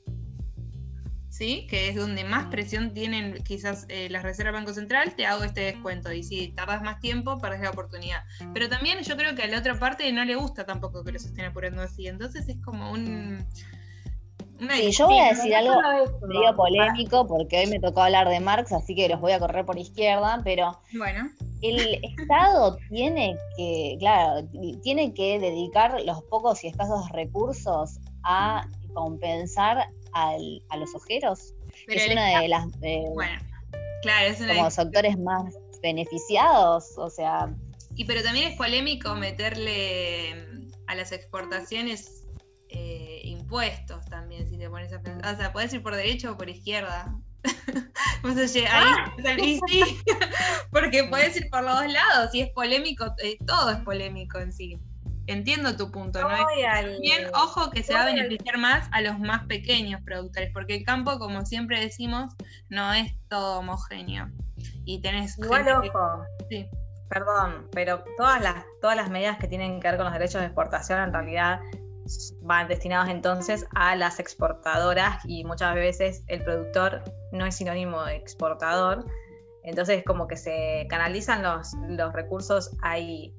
¿sí? 1.42 1.66
que 1.66 1.88
es 1.88 1.96
donde 1.96 2.22
más 2.22 2.46
presión 2.46 2.94
tienen 2.94 3.42
quizás 3.42 3.86
eh, 3.88 4.08
las 4.10 4.22
reservas 4.22 4.52
Banco 4.52 4.72
Central, 4.72 5.14
te 5.16 5.26
hago 5.26 5.42
este 5.42 5.62
descuento. 5.62 6.12
Y 6.12 6.22
si 6.22 6.52
tardas 6.52 6.82
más 6.82 7.00
tiempo, 7.00 7.40
perdés 7.40 7.62
la 7.62 7.70
oportunidad. 7.70 8.22
Pero 8.54 8.68
también 8.68 9.02
yo 9.02 9.16
creo 9.16 9.34
que 9.34 9.42
a 9.42 9.48
la 9.48 9.58
otra 9.58 9.76
parte 9.76 10.10
no 10.12 10.24
le 10.24 10.36
gusta 10.36 10.64
tampoco 10.64 11.02
que 11.02 11.10
los 11.10 11.24
estén 11.24 11.46
apurando 11.46 11.82
así. 11.82 12.06
Entonces 12.06 12.48
es 12.48 12.62
como 12.62 12.92
un... 12.92 13.44
Sí, 14.70 14.92
yo 14.92 15.06
voy 15.08 15.18
a 15.18 15.30
decir 15.30 15.52
algo 15.52 15.74
medio 16.28 16.54
polémico 16.54 17.26
porque 17.26 17.58
hoy 17.58 17.66
me 17.66 17.80
tocó 17.80 18.02
hablar 18.02 18.28
de 18.28 18.38
Marx, 18.38 18.70
así 18.70 18.94
que 18.94 19.08
los 19.08 19.20
voy 19.20 19.32
a 19.32 19.40
correr 19.40 19.66
por 19.66 19.76
izquierda, 19.76 20.40
pero 20.44 20.78
bueno. 20.96 21.28
el 21.62 21.98
Estado 22.04 22.76
tiene 22.88 23.36
que, 23.56 23.96
claro, 23.98 24.48
tiene 24.84 25.12
que 25.14 25.40
dedicar 25.40 26.00
los 26.04 26.22
pocos 26.30 26.62
y 26.62 26.68
escasos 26.68 27.08
recursos 27.10 27.98
a 28.22 28.64
compensar 28.94 29.88
a 30.12 30.76
los 30.76 30.94
ojeros. 30.94 31.54
es 31.88 32.10
una 32.10 32.40
de 32.40 32.48
las 32.48 32.66
bueno, 32.80 33.40
claro, 34.02 34.28
es 34.28 34.38
como 34.38 34.64
los 34.64 34.74
sectores 34.74 35.18
más 35.18 35.54
beneficiados, 35.82 36.96
o 36.96 37.10
sea. 37.10 37.54
Y 37.94 38.04
pero 38.04 38.22
también 38.22 38.52
es 38.52 38.56
polémico 38.56 39.14
meterle 39.14 40.68
a 40.86 40.94
las 40.94 41.12
exportaciones 41.12 42.24
eh, 42.68 43.20
impuestos 43.24 44.04
también, 44.06 44.48
si 44.48 44.56
te 44.56 44.68
pones 44.68 44.92
a 44.92 45.02
pensar. 45.02 45.34
O 45.34 45.36
sea, 45.36 45.52
puedes 45.52 45.72
ir 45.74 45.82
por 45.82 45.94
derecha 45.94 46.30
o 46.30 46.36
por 46.36 46.48
izquierda. 46.48 47.14
Ah. 48.68 49.12
ahí, 49.24 49.58
sí, 49.66 49.82
porque 50.70 51.02
puedes 51.04 51.36
ir 51.36 51.50
por 51.50 51.64
los 51.64 51.74
dos 51.74 51.92
lados, 51.92 52.32
y 52.34 52.42
es 52.42 52.50
polémico, 52.50 53.12
eh, 53.20 53.36
todo 53.44 53.72
es 53.72 53.78
polémico 53.78 54.38
en 54.38 54.52
sí 54.52 54.78
entiendo 55.32 55.76
tu 55.76 55.90
punto, 55.90 56.20
¿no? 56.20 56.46
Bien, 57.00 57.26
ojo 57.34 57.70
que 57.70 57.82
se 57.82 57.94
va 57.94 58.02
a 58.02 58.06
beneficiar 58.06 58.58
más 58.58 58.88
a 58.92 59.00
los 59.00 59.18
más 59.18 59.46
pequeños 59.46 60.00
productores, 60.02 60.50
porque 60.52 60.76
el 60.76 60.84
campo, 60.84 61.18
como 61.18 61.44
siempre 61.44 61.80
decimos, 61.80 62.34
no 62.68 62.92
es 62.92 63.12
todo 63.28 63.58
homogéneo. 63.58 64.30
Y 64.84 65.00
tenés. 65.00 65.38
Igual, 65.38 65.66
ojo. 65.68 66.24
Sí. 66.48 66.68
Perdón, 67.08 67.68
pero 67.72 68.02
todas 68.16 68.40
las, 68.40 68.64
todas 68.80 68.96
las 68.96 69.10
medidas 69.10 69.38
que 69.38 69.46
tienen 69.46 69.80
que 69.80 69.88
ver 69.88 69.96
con 69.98 70.04
los 70.06 70.14
derechos 70.14 70.40
de 70.40 70.46
exportación 70.46 70.98
en 70.98 71.12
realidad 71.12 71.60
van 72.40 72.68
destinados 72.68 73.08
entonces 73.10 73.66
a 73.74 73.94
las 73.96 74.18
exportadoras 74.18 75.22
y 75.24 75.44
muchas 75.44 75.74
veces 75.74 76.24
el 76.28 76.42
productor 76.42 77.02
no 77.30 77.46
es 77.46 77.54
sinónimo 77.54 78.02
de 78.04 78.16
exportador. 78.16 79.04
Entonces 79.62 80.02
como 80.04 80.26
que 80.26 80.36
se 80.36 80.86
canalizan 80.88 81.42
los, 81.42 81.74
los 81.88 82.12
recursos 82.12 82.74
ahí 82.82 83.34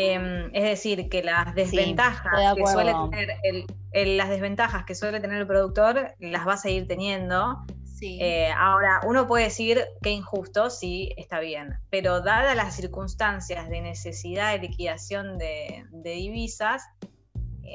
Em, 0.00 0.48
es 0.52 0.62
decir, 0.62 1.08
que 1.08 1.24
las 1.24 1.56
desventajas 1.56 2.54
que 2.54 2.66
suele 2.68 2.94
tener 3.10 3.66
el, 3.92 4.16
las 4.16 4.28
desventajas 4.28 4.84
que 4.84 4.94
suele 4.94 5.18
tener 5.18 5.38
el 5.38 5.46
productor 5.48 6.14
las 6.20 6.46
va 6.46 6.52
a 6.52 6.56
seguir 6.56 6.86
teniendo. 6.86 7.64
Eh, 8.00 8.48
ahora, 8.56 9.00
uno 9.04 9.26
puede 9.26 9.46
decir 9.46 9.84
que 10.00 10.10
injusto, 10.10 10.70
sí, 10.70 11.12
está 11.16 11.40
bien, 11.40 11.80
pero 11.90 12.20
dadas 12.20 12.54
las 12.54 12.76
circunstancias 12.76 13.68
de 13.68 13.80
necesidad 13.80 14.52
de 14.52 14.60
liquidación 14.60 15.36
de 15.36 15.84
divisas, 15.90 16.84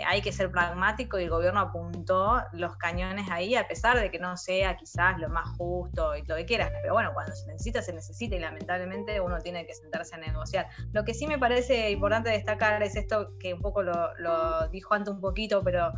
hay 0.05 0.21
que 0.21 0.31
ser 0.31 0.51
pragmático 0.51 1.19
y 1.19 1.23
el 1.23 1.29
gobierno 1.29 1.59
apuntó 1.59 2.41
los 2.51 2.75
cañones 2.77 3.29
ahí, 3.29 3.55
a 3.55 3.67
pesar 3.67 3.99
de 3.99 4.09
que 4.11 4.19
no 4.19 4.37
sea 4.37 4.75
quizás 4.77 5.19
lo 5.19 5.29
más 5.29 5.47
justo 5.57 6.15
y 6.15 6.23
lo 6.23 6.35
que 6.35 6.45
quieras. 6.45 6.71
Pero 6.81 6.93
bueno, 6.93 7.11
cuando 7.13 7.35
se 7.35 7.47
necesita, 7.47 7.81
se 7.81 7.93
necesita 7.93 8.35
y 8.35 8.39
lamentablemente 8.39 9.19
uno 9.19 9.39
tiene 9.39 9.65
que 9.65 9.73
sentarse 9.73 10.15
a 10.15 10.19
negociar. 10.19 10.67
Lo 10.91 11.03
que 11.03 11.13
sí 11.13 11.27
me 11.27 11.37
parece 11.37 11.91
importante 11.91 12.29
destacar 12.29 12.81
es 12.83 12.95
esto 12.95 13.37
que 13.39 13.53
un 13.53 13.61
poco 13.61 13.83
lo, 13.83 14.67
dijo 14.69 14.93
antes 14.93 15.13
un 15.13 15.21
poquito, 15.21 15.63
pero 15.63 15.91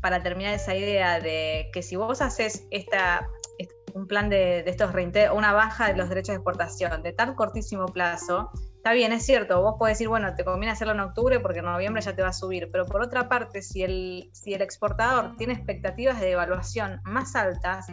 para 0.00 0.22
terminar 0.22 0.54
esa 0.54 0.74
idea 0.74 1.20
de 1.20 1.70
que 1.72 1.82
si 1.82 1.96
vos 1.96 2.22
haces 2.22 2.66
esta, 2.70 3.28
un 3.94 4.06
plan 4.06 4.28
de, 4.28 4.62
de 4.62 4.70
estos 4.70 4.92
una 5.34 5.52
baja 5.52 5.88
de 5.88 5.96
los 5.96 6.08
derechos 6.08 6.34
de 6.34 6.36
exportación 6.36 7.02
de 7.02 7.12
tan 7.12 7.34
cortísimo 7.34 7.86
plazo, 7.86 8.50
Está 8.80 8.94
bien, 8.94 9.12
es 9.12 9.26
cierto, 9.26 9.60
vos 9.60 9.74
podés 9.78 9.98
decir, 9.98 10.08
bueno, 10.08 10.34
te 10.34 10.42
conviene 10.42 10.72
hacerlo 10.72 10.94
en 10.94 11.00
octubre 11.00 11.38
porque 11.38 11.58
en 11.58 11.66
noviembre 11.66 12.00
ya 12.00 12.16
te 12.16 12.22
va 12.22 12.28
a 12.28 12.32
subir, 12.32 12.70
pero 12.72 12.86
por 12.86 13.02
otra 13.02 13.28
parte, 13.28 13.60
si 13.60 13.82
el, 13.82 14.30
si 14.32 14.54
el 14.54 14.62
exportador 14.62 15.36
tiene 15.36 15.52
expectativas 15.52 16.18
de 16.18 16.28
devaluación 16.28 16.98
más 17.04 17.36
altas, 17.36 17.88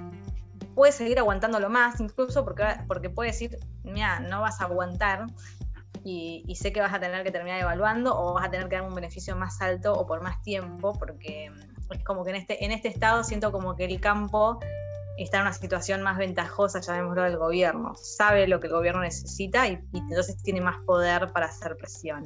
puede 0.75 0.93
seguir 0.93 1.19
aguantándolo 1.19 1.69
más, 1.69 1.99
incluso 1.99 2.45
porque, 2.45 2.63
porque 2.87 3.09
puede 3.09 3.31
decir, 3.31 3.59
mira, 3.83 4.21
no 4.21 4.39
vas 4.39 4.61
a 4.61 4.63
aguantar 4.63 5.25
y, 6.05 6.45
y, 6.47 6.55
sé 6.55 6.71
que 6.71 6.79
vas 6.79 6.93
a 6.93 7.01
tener 7.01 7.21
que 7.25 7.31
terminar 7.31 7.59
evaluando 7.59 8.17
o 8.17 8.35
vas 8.35 8.45
a 8.45 8.49
tener 8.49 8.69
que 8.69 8.77
dar 8.77 8.85
un 8.85 8.95
beneficio 8.95 9.35
más 9.35 9.61
alto 9.61 9.91
o 9.91 10.07
por 10.07 10.21
más 10.21 10.41
tiempo, 10.41 10.93
porque 10.97 11.51
es 11.91 12.03
como 12.05 12.23
que 12.23 12.29
en 12.29 12.37
este, 12.37 12.63
en 12.63 12.71
este 12.71 12.87
estado 12.87 13.25
siento 13.25 13.51
como 13.51 13.75
que 13.75 13.83
el 13.83 13.99
campo 13.99 14.61
está 15.17 15.37
en 15.37 15.43
una 15.43 15.53
situación 15.53 16.01
más 16.01 16.17
ventajosa, 16.17 16.79
llamémoslo, 16.79 17.23
del 17.23 17.37
gobierno. 17.37 17.93
Sabe 17.95 18.47
lo 18.47 18.59
que 18.59 18.67
el 18.67 18.73
gobierno 18.73 19.01
necesita 19.01 19.67
y, 19.67 19.79
entonces 19.93 20.41
tiene 20.43 20.61
más 20.61 20.77
poder 20.85 21.31
para 21.33 21.47
hacer 21.47 21.75
presión. 21.77 22.25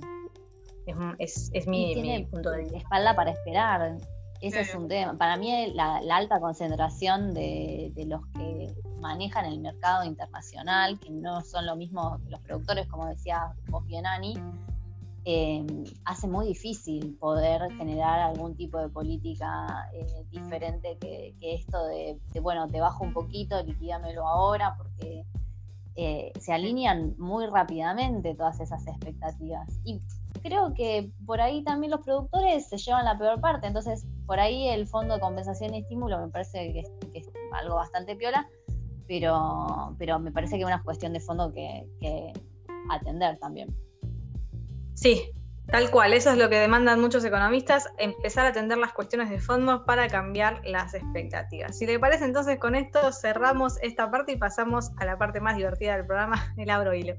Es, 1.19 1.49
es, 1.53 1.67
mi, 1.67 2.25
punto 2.29 2.51
de 2.51 2.63
vista. 2.63 2.77
espalda 2.77 3.15
para 3.15 3.31
esperar. 3.31 3.97
Ese 4.41 4.61
es 4.61 4.75
un 4.75 4.87
tema. 4.87 5.17
Para 5.17 5.37
mí 5.37 5.71
la, 5.73 6.01
alta 6.11 6.39
concentración 6.39 7.33
de, 7.33 7.91
de, 7.93 8.05
los 8.07 8.25
que 8.33 8.73
manejan 8.99 9.45
el 9.45 9.59
mercado 9.59 10.03
internacional, 10.03 10.99
que 10.99 11.11
no 11.11 11.41
son 11.41 11.67
lo 11.67 11.75
mismo 11.75 12.19
que 12.23 12.31
los 12.31 12.41
productores, 12.41 12.87
como 12.87 13.07
decía 13.07 13.53
vos 13.67 13.85
bien, 13.85 14.05
Ani, 14.05 14.33
eh, 15.23 15.63
hace 16.05 16.27
muy 16.27 16.47
difícil 16.47 17.15
poder 17.19 17.71
generar 17.73 18.19
algún 18.19 18.55
tipo 18.55 18.79
de 18.79 18.89
política 18.89 19.87
eh, 19.93 20.25
diferente 20.31 20.97
que, 20.99 21.35
esto 21.41 21.85
de, 21.85 22.17
bueno, 22.41 22.67
te 22.67 22.79
bajo 22.79 23.03
un 23.03 23.13
poquito, 23.13 23.61
liquídamelo 23.61 24.27
ahora, 24.27 24.75
porque 24.77 25.23
eh, 25.95 26.31
se 26.39 26.53
alinean 26.53 27.13
muy 27.19 27.45
rápidamente 27.45 28.33
todas 28.33 28.59
esas 28.61 28.87
expectativas. 28.87 29.69
Y 29.83 30.01
creo 30.41 30.73
que 30.73 31.11
por 31.27 31.39
ahí 31.39 31.63
también 31.63 31.91
los 31.91 32.01
productores 32.01 32.67
se 32.67 32.77
llevan 32.77 33.05
la 33.05 33.19
peor 33.19 33.39
parte, 33.39 33.67
entonces 33.67 34.07
por 34.25 34.39
ahí 34.39 34.69
el 34.69 34.87
fondo 34.87 35.15
de 35.15 35.19
compensación 35.19 35.75
y 35.75 35.79
estímulo 35.81 36.19
me 36.19 36.29
parece 36.29 36.73
que 36.73 36.83
es, 37.13 37.29
algo 37.51 37.75
bastante 37.75 38.15
piola, 38.15 38.49
pero, 39.07 39.93
pero 39.99 40.17
me 40.17 40.31
parece 40.31 40.55
que 40.55 40.61
es 40.61 40.67
una 40.67 40.81
cuestión 40.81 41.13
de 41.13 41.19
fondo 41.19 41.53
que 41.53 42.33
atender 42.89 43.37
también. 43.37 43.69
Sí, 45.01 45.31
tal 45.65 45.89
cual, 45.89 46.13
eso 46.13 46.29
es 46.29 46.37
lo 46.37 46.47
que 46.47 46.59
demandan 46.59 47.01
muchos 47.01 47.25
economistas, 47.25 47.89
empezar 47.97 48.45
a 48.45 48.49
atender 48.49 48.77
las 48.77 48.93
cuestiones 48.93 49.31
de 49.31 49.39
fondo 49.39 49.83
para 49.83 50.07
cambiar 50.07 50.61
las 50.63 50.93
expectativas. 50.93 51.75
Si 51.75 51.87
le 51.87 51.97
parece 51.97 52.23
entonces 52.23 52.59
con 52.59 52.75
esto 52.75 53.11
cerramos 53.11 53.79
esta 53.81 54.11
parte 54.11 54.33
y 54.33 54.35
pasamos 54.35 54.91
a 54.97 55.05
la 55.05 55.17
parte 55.17 55.39
más 55.39 55.57
divertida 55.57 55.97
del 55.97 56.05
programa, 56.05 56.53
el 56.55 56.69
abro 56.69 56.93
hilo. 56.93 57.15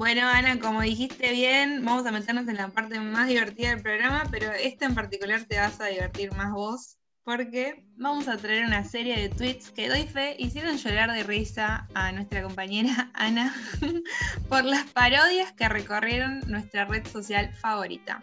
Bueno, 0.00 0.26
Ana, 0.26 0.58
como 0.58 0.80
dijiste 0.80 1.30
bien, 1.30 1.84
vamos 1.84 2.06
a 2.06 2.10
meternos 2.10 2.48
en 2.48 2.56
la 2.56 2.68
parte 2.68 2.98
más 3.00 3.28
divertida 3.28 3.68
del 3.68 3.82
programa, 3.82 4.26
pero 4.30 4.50
esta 4.50 4.86
en 4.86 4.94
particular 4.94 5.44
te 5.44 5.58
vas 5.58 5.78
a 5.78 5.88
divertir 5.88 6.32
más 6.32 6.52
vos, 6.52 6.96
porque 7.22 7.84
vamos 7.98 8.26
a 8.26 8.38
traer 8.38 8.64
una 8.64 8.82
serie 8.82 9.20
de 9.20 9.28
tweets 9.28 9.70
que 9.70 9.90
doy 9.90 10.04
fe 10.04 10.36
hicieron 10.38 10.78
llorar 10.78 11.12
de 11.12 11.22
risa 11.22 11.86
a 11.92 12.12
nuestra 12.12 12.42
compañera 12.42 13.10
Ana 13.14 13.54
por 14.48 14.64
las 14.64 14.84
parodias 14.84 15.52
que 15.52 15.68
recorrieron 15.68 16.40
nuestra 16.46 16.86
red 16.86 17.06
social 17.06 17.52
favorita. 17.52 18.22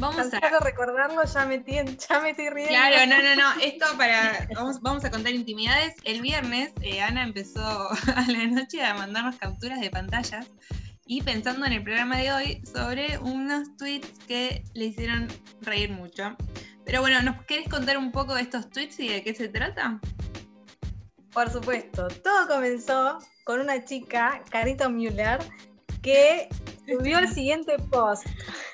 Vamos 0.00 0.26
a 0.34 0.58
recordarlo, 0.60 1.24
ya 1.24 1.46
me, 1.46 1.64
ya 2.08 2.20
me 2.20 2.30
estoy 2.30 2.50
riendo. 2.50 2.68
Claro, 2.68 3.06
no, 3.06 3.22
no, 3.22 3.36
no. 3.36 3.60
Esto 3.62 3.86
para. 3.96 4.48
Vamos, 4.54 4.80
vamos 4.80 5.04
a 5.04 5.10
contar 5.10 5.32
intimidades. 5.32 5.94
El 6.04 6.20
viernes, 6.20 6.72
eh, 6.82 7.00
Ana 7.00 7.22
empezó 7.22 7.60
a 8.16 8.24
la 8.28 8.46
noche 8.46 8.82
a 8.84 8.94
mandarnos 8.94 9.36
capturas 9.36 9.80
de 9.80 9.90
pantallas 9.90 10.50
y 11.06 11.22
pensando 11.22 11.66
en 11.66 11.72
el 11.74 11.82
programa 11.82 12.16
de 12.16 12.32
hoy 12.32 12.62
sobre 12.64 13.18
unos 13.18 13.76
tweets 13.76 14.10
que 14.26 14.64
le 14.74 14.86
hicieron 14.86 15.28
reír 15.60 15.90
mucho. 15.90 16.36
Pero 16.84 17.00
bueno, 17.00 17.22
¿nos 17.22 17.44
querés 17.44 17.68
contar 17.68 17.96
un 17.96 18.10
poco 18.10 18.34
de 18.34 18.42
estos 18.42 18.70
tweets 18.70 18.98
y 19.00 19.08
de 19.08 19.22
qué 19.22 19.34
se 19.34 19.48
trata? 19.48 20.00
Por 21.32 21.50
supuesto. 21.50 22.08
Todo 22.08 22.48
comenzó 22.48 23.18
con 23.44 23.60
una 23.60 23.84
chica, 23.84 24.42
Carito 24.50 24.88
Müller, 24.90 25.38
que 26.04 26.48
subió 26.86 27.18
el 27.18 27.28
siguiente 27.28 27.76
post. 27.90 28.26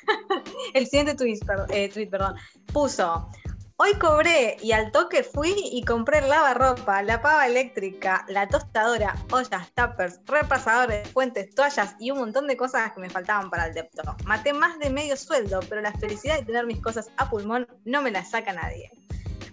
el 0.75 0.85
siguiente 0.87 1.15
tweet, 1.15 1.39
eh, 1.71 1.89
tweet, 1.89 2.09
perdón. 2.09 2.35
Puso. 2.73 3.31
Hoy 3.77 3.95
cobré 3.95 4.59
y 4.61 4.73
al 4.73 4.93
toque 4.93 5.23
fui 5.23 5.55
y 5.73 5.83
compré 5.85 6.19
el 6.19 6.29
lavarropa, 6.29 7.03
la 7.03 7.23
pava 7.23 7.47
eléctrica, 7.47 8.27
la 8.29 8.47
tostadora, 8.47 9.17
ollas, 9.31 9.73
tuppers, 9.75 10.21
repasadores, 10.27 11.09
fuentes, 11.09 11.55
toallas 11.55 11.97
y 11.99 12.11
un 12.11 12.19
montón 12.19 12.47
de 12.47 12.59
cosas 12.59 12.93
que 12.93 13.01
me 13.01 13.09
faltaban 13.09 13.49
para 13.49 13.69
el 13.69 13.73
depto. 13.73 14.03
Maté 14.27 14.53
más 14.53 14.79
de 14.81 14.91
medio 14.91 15.17
sueldo, 15.17 15.61
pero 15.67 15.81
la 15.81 15.93
felicidad 15.93 16.41
de 16.41 16.45
tener 16.45 16.67
mis 16.67 16.83
cosas 16.83 17.09
a 17.17 17.31
pulmón 17.31 17.67
no 17.87 18.03
me 18.03 18.11
la 18.11 18.23
saca 18.23 18.53
nadie. 18.53 18.91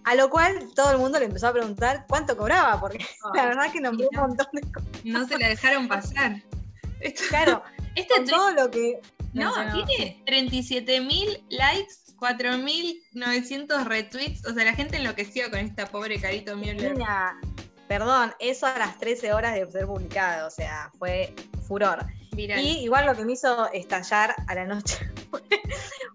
A 0.04 0.16
lo 0.16 0.30
cual 0.30 0.74
todo 0.76 0.92
el 0.92 0.98
mundo 0.98 1.20
le 1.20 1.26
empezó 1.26 1.48
a 1.48 1.54
preguntar 1.54 2.06
cuánto 2.10 2.36
cobraba, 2.36 2.82
porque 2.82 2.98
la 3.34 3.46
verdad 3.46 3.72
que 3.72 3.80
nombró 3.80 4.10
un 4.12 4.20
montón 4.20 4.48
de 4.52 4.62
cosas. 4.74 4.90
No 5.06 5.26
se 5.26 5.38
la 5.38 5.48
dejaron 5.48 5.88
pasar. 5.88 6.42
Claro, 7.30 7.64
este 7.96 8.22
todo 8.26 8.52
lo 8.52 8.72
que. 8.72 9.00
No, 9.34 9.54
tiene 9.86 10.22
37 10.26 11.02
mil 11.02 11.44
likes, 11.50 11.94
4.900 12.20 13.86
retweets. 13.86 14.46
O 14.48 14.54
sea, 14.54 14.64
la 14.64 14.74
gente 14.74 14.98
enloqueció 14.98 15.50
con 15.52 15.60
esta 15.60 15.86
pobre 15.86 16.20
Carito 16.20 16.56
Müller. 16.56 16.96
perdón, 17.88 18.34
eso 18.40 18.66
a 18.66 18.80
las 18.80 18.98
13 18.98 19.34
horas 19.34 19.54
de 19.54 19.70
ser 19.70 19.86
publicado. 19.86 20.48
O 20.48 20.52
sea, 20.52 20.92
fue 20.98 21.36
furor. 21.68 22.06
Y 22.36 22.84
igual 22.84 23.06
lo 23.08 23.16
que 23.16 23.26
me 23.26 23.34
hizo 23.34 23.72
estallar 23.72 24.36
a 24.48 24.56
la 24.56 24.66
noche 24.66 24.98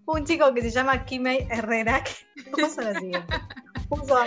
fue 0.05 0.21
un 0.21 0.25
chico 0.25 0.53
que 0.53 0.61
se 0.61 0.71
llama 0.71 1.05
Kimei 1.05 1.47
Herrera, 1.49 2.03
que 2.03 2.49
puso 2.51 2.81
lo 2.81 2.93
siguiente. 2.93 3.27
Puso, 3.89 4.17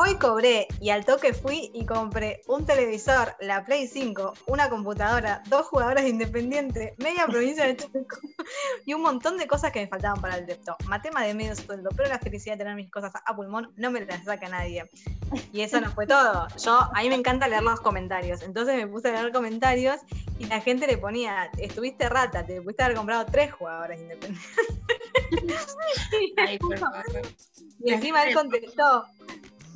Hoy 0.00 0.14
cobré 0.14 0.68
y 0.80 0.90
al 0.90 1.04
toque 1.04 1.32
fui 1.32 1.72
y 1.74 1.84
compré 1.84 2.42
un 2.46 2.64
televisor, 2.64 3.34
la 3.40 3.64
Play 3.64 3.88
5, 3.88 4.32
una 4.46 4.70
computadora, 4.70 5.42
dos 5.48 5.66
jugadores 5.66 6.06
independientes, 6.06 6.96
media 6.98 7.26
provincia 7.26 7.66
de 7.66 7.74
Chaco 7.74 7.98
y 8.86 8.94
un 8.94 9.02
montón 9.02 9.38
de 9.38 9.48
cosas 9.48 9.72
que 9.72 9.80
me 9.80 9.88
faltaban 9.88 10.20
para 10.20 10.36
el 10.36 10.46
depto. 10.46 10.76
Matema 10.86 11.24
de 11.24 11.34
medio 11.34 11.56
sueldo, 11.56 11.90
pero 11.96 12.08
la 12.08 12.20
felicidad 12.20 12.54
de 12.54 12.58
tener 12.58 12.76
mis 12.76 12.92
cosas 12.92 13.10
a 13.26 13.34
pulmón 13.34 13.72
no 13.74 13.90
me 13.90 14.04
las 14.04 14.22
saca 14.22 14.48
nadie. 14.48 14.88
Y 15.52 15.62
eso 15.62 15.80
no 15.80 15.90
fue 15.90 16.06
todo. 16.06 16.46
Yo, 16.64 16.78
a 16.78 17.02
mí 17.02 17.08
me 17.08 17.16
encanta 17.16 17.48
leer 17.48 17.64
los 17.64 17.80
comentarios. 17.80 18.42
Entonces 18.42 18.76
me 18.76 18.86
puse 18.86 19.08
a 19.08 19.20
leer 19.20 19.32
comentarios 19.32 19.96
y 20.38 20.44
la 20.44 20.60
gente 20.60 20.86
le 20.86 20.98
ponía, 20.98 21.50
estuviste 21.58 22.08
rata, 22.08 22.46
te 22.46 22.62
pudiste 22.62 22.84
haber 22.84 22.96
comprado 22.96 23.26
tres 23.26 23.52
jugadores 23.52 24.00
independientes. 24.00 24.48
y 27.80 27.92
encima 27.92 28.22
él 28.22 28.34
contestó, 28.34 29.04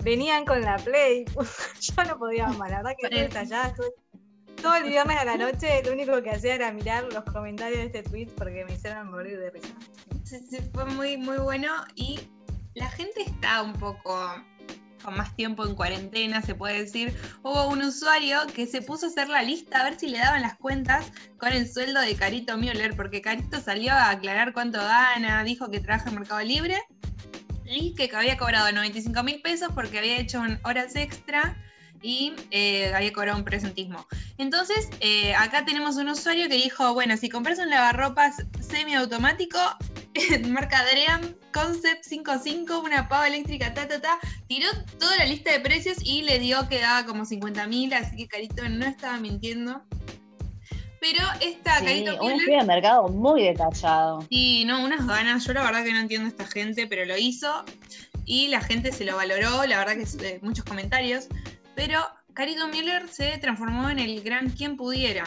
venían 0.03 0.45
con 0.45 0.61
la 0.61 0.77
Play. 0.77 1.25
Yo 1.81 2.05
no 2.05 2.19
podía 2.19 2.49
más, 2.49 2.71
la 2.71 2.83
verdad 2.83 2.93
que. 2.99 3.29
Todo 4.61 4.77
el 4.77 4.85
viernes 4.85 5.17
a 5.17 5.25
la 5.25 5.37
noche 5.37 5.83
lo 5.85 5.93
único 5.93 6.23
que 6.23 6.31
hacía 6.31 6.55
era 6.55 6.73
mirar 6.73 7.05
los 7.13 7.25
comentarios 7.25 7.79
de 7.79 7.87
este 7.87 8.03
tweet 8.05 8.29
porque 8.37 8.65
me 8.65 8.75
hicieron 8.75 9.11
morir 9.11 9.39
de 9.41 9.51
risa. 9.51 9.75
Sí, 10.25 10.39
sí, 10.49 10.59
fue 10.73 10.85
muy, 10.85 11.17
muy 11.17 11.39
bueno 11.39 11.73
y 11.97 12.21
la 12.75 12.89
gente 12.91 13.23
está 13.23 13.63
un 13.63 13.73
poco 13.73 14.31
con 15.03 15.17
más 15.17 15.35
tiempo 15.35 15.67
en 15.67 15.75
cuarentena, 15.75 16.43
se 16.43 16.55
puede 16.55 16.79
decir, 16.79 17.13
hubo 17.43 17.67
un 17.69 17.83
usuario 17.83 18.39
que 18.55 18.67
se 18.67 18.83
puso 18.83 19.07
a 19.07 19.09
hacer 19.09 19.29
la 19.29 19.43
lista 19.43 19.81
a 19.81 19.85
ver 19.85 19.99
si 19.99 20.09
le 20.09 20.19
daban 20.19 20.43
las 20.43 20.57
cuentas 20.57 21.11
con 21.39 21.53
el 21.53 21.69
sueldo 21.69 22.01
de 22.01 22.15
Carito 22.15 22.57
Müller, 22.57 22.95
porque 22.95 23.21
Carito 23.21 23.61
salió 23.61 23.93
a 23.93 24.11
aclarar 24.11 24.53
cuánto 24.53 24.79
gana, 24.79 25.43
dijo 25.43 25.71
que 25.71 25.81
trabaja 25.81 26.09
en 26.09 26.15
Mercado 26.15 26.41
Libre 26.43 26.79
y 27.73 27.95
que 27.95 28.11
había 28.15 28.37
cobrado 28.37 28.71
95 28.73 29.23
mil 29.23 29.41
pesos 29.41 29.71
porque 29.75 29.99
había 29.99 30.19
hecho 30.19 30.43
horas 30.65 30.95
extra 30.97 31.57
y 32.03 32.35
eh, 32.51 32.93
había 32.95 33.13
cobrado 33.13 33.39
un 33.39 33.45
presentismo. 33.45 34.07
Entonces, 34.39 34.91
eh, 35.01 35.35
acá 35.35 35.65
tenemos 35.65 35.97
un 35.97 36.09
usuario 36.09 36.49
que 36.49 36.57
dijo, 36.57 36.93
bueno, 36.95 37.17
si 37.17 37.29
compras 37.29 37.59
un 37.59 37.71
lavarropas 37.71 38.45
semiautomático, 38.61 39.59
marca 40.49 40.85
Dream, 40.85 41.35
Concept 41.53 42.03
55, 42.05 42.81
una 42.81 43.09
pava 43.09 43.29
eléctrica, 43.29 43.73
ta, 43.73 43.87
ta, 43.87 44.01
ta, 44.01 44.19
tiró 44.49 44.69
toda 44.99 45.17
la 45.17 45.27
lista 45.27 45.53
de 45.53 45.61
precios 45.61 45.99
y 46.03 46.23
le 46.23 46.39
dio 46.39 46.69
que 46.69 46.81
daba 46.81 47.07
como 47.07 47.25
50 47.25 47.67
mil, 47.69 47.95
así 47.95 48.17
que 48.17 48.29
Carito 48.29 48.69
no 48.69 48.85
estaba 48.85 49.19
mintiendo. 49.19 49.83
Pero 51.03 51.19
esta 51.41 51.81
sí, 51.81 52.05
Un 52.21 52.31
estudio 52.31 52.61
de 52.61 52.65
mercado 52.65 53.09
muy 53.09 53.43
detallado. 53.43 54.25
Sí, 54.31 54.65
no, 54.65 54.85
unas 54.85 55.05
ganas. 55.05 55.45
Yo 55.45 55.53
la 55.53 55.65
verdad 55.65 55.83
que 55.83 55.93
no 55.93 55.99
entiendo 55.99 56.27
a 56.27 56.31
esta 56.31 56.47
gente, 56.47 56.87
pero 56.87 57.05
lo 57.05 57.19
hizo. 57.19 57.65
Y 58.25 58.47
la 58.47 58.61
gente 58.61 58.93
se 58.93 59.05
lo 59.05 59.17
valoró, 59.17 59.67
la 59.67 59.79
verdad 59.79 59.97
que 59.97 60.39
muchos 60.43 60.65
comentarios. 60.65 61.27
Pero 61.75 61.99
Carito 62.35 62.69
Miller 62.69 63.09
se 63.09 63.37
transformó 63.39 63.91
en 63.91 63.99
el 63.99 64.23
gran 64.23 64.51
quien 64.51 64.77
pudiera. 64.77 65.25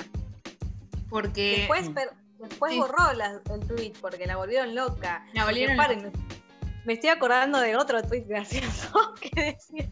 Porque. 1.10 1.68
Después, 1.68 1.92
después 2.40 2.78
borró 2.78 3.12
el 3.12 3.68
tweet 3.68 3.94
porque 4.00 4.26
la 4.28 4.38
volvieron 4.38 4.74
loca. 4.76 5.26
La 5.34 5.44
volvieron 5.44 5.76
loca. 5.76 6.12
Me 6.86 6.93
estoy 6.93 7.10
acordando 7.10 7.60
de 7.60 7.76
otro 7.76 8.02
tweet 8.04 8.26
gracioso 8.28 9.13
que 9.21 9.41
decía, 9.41 9.89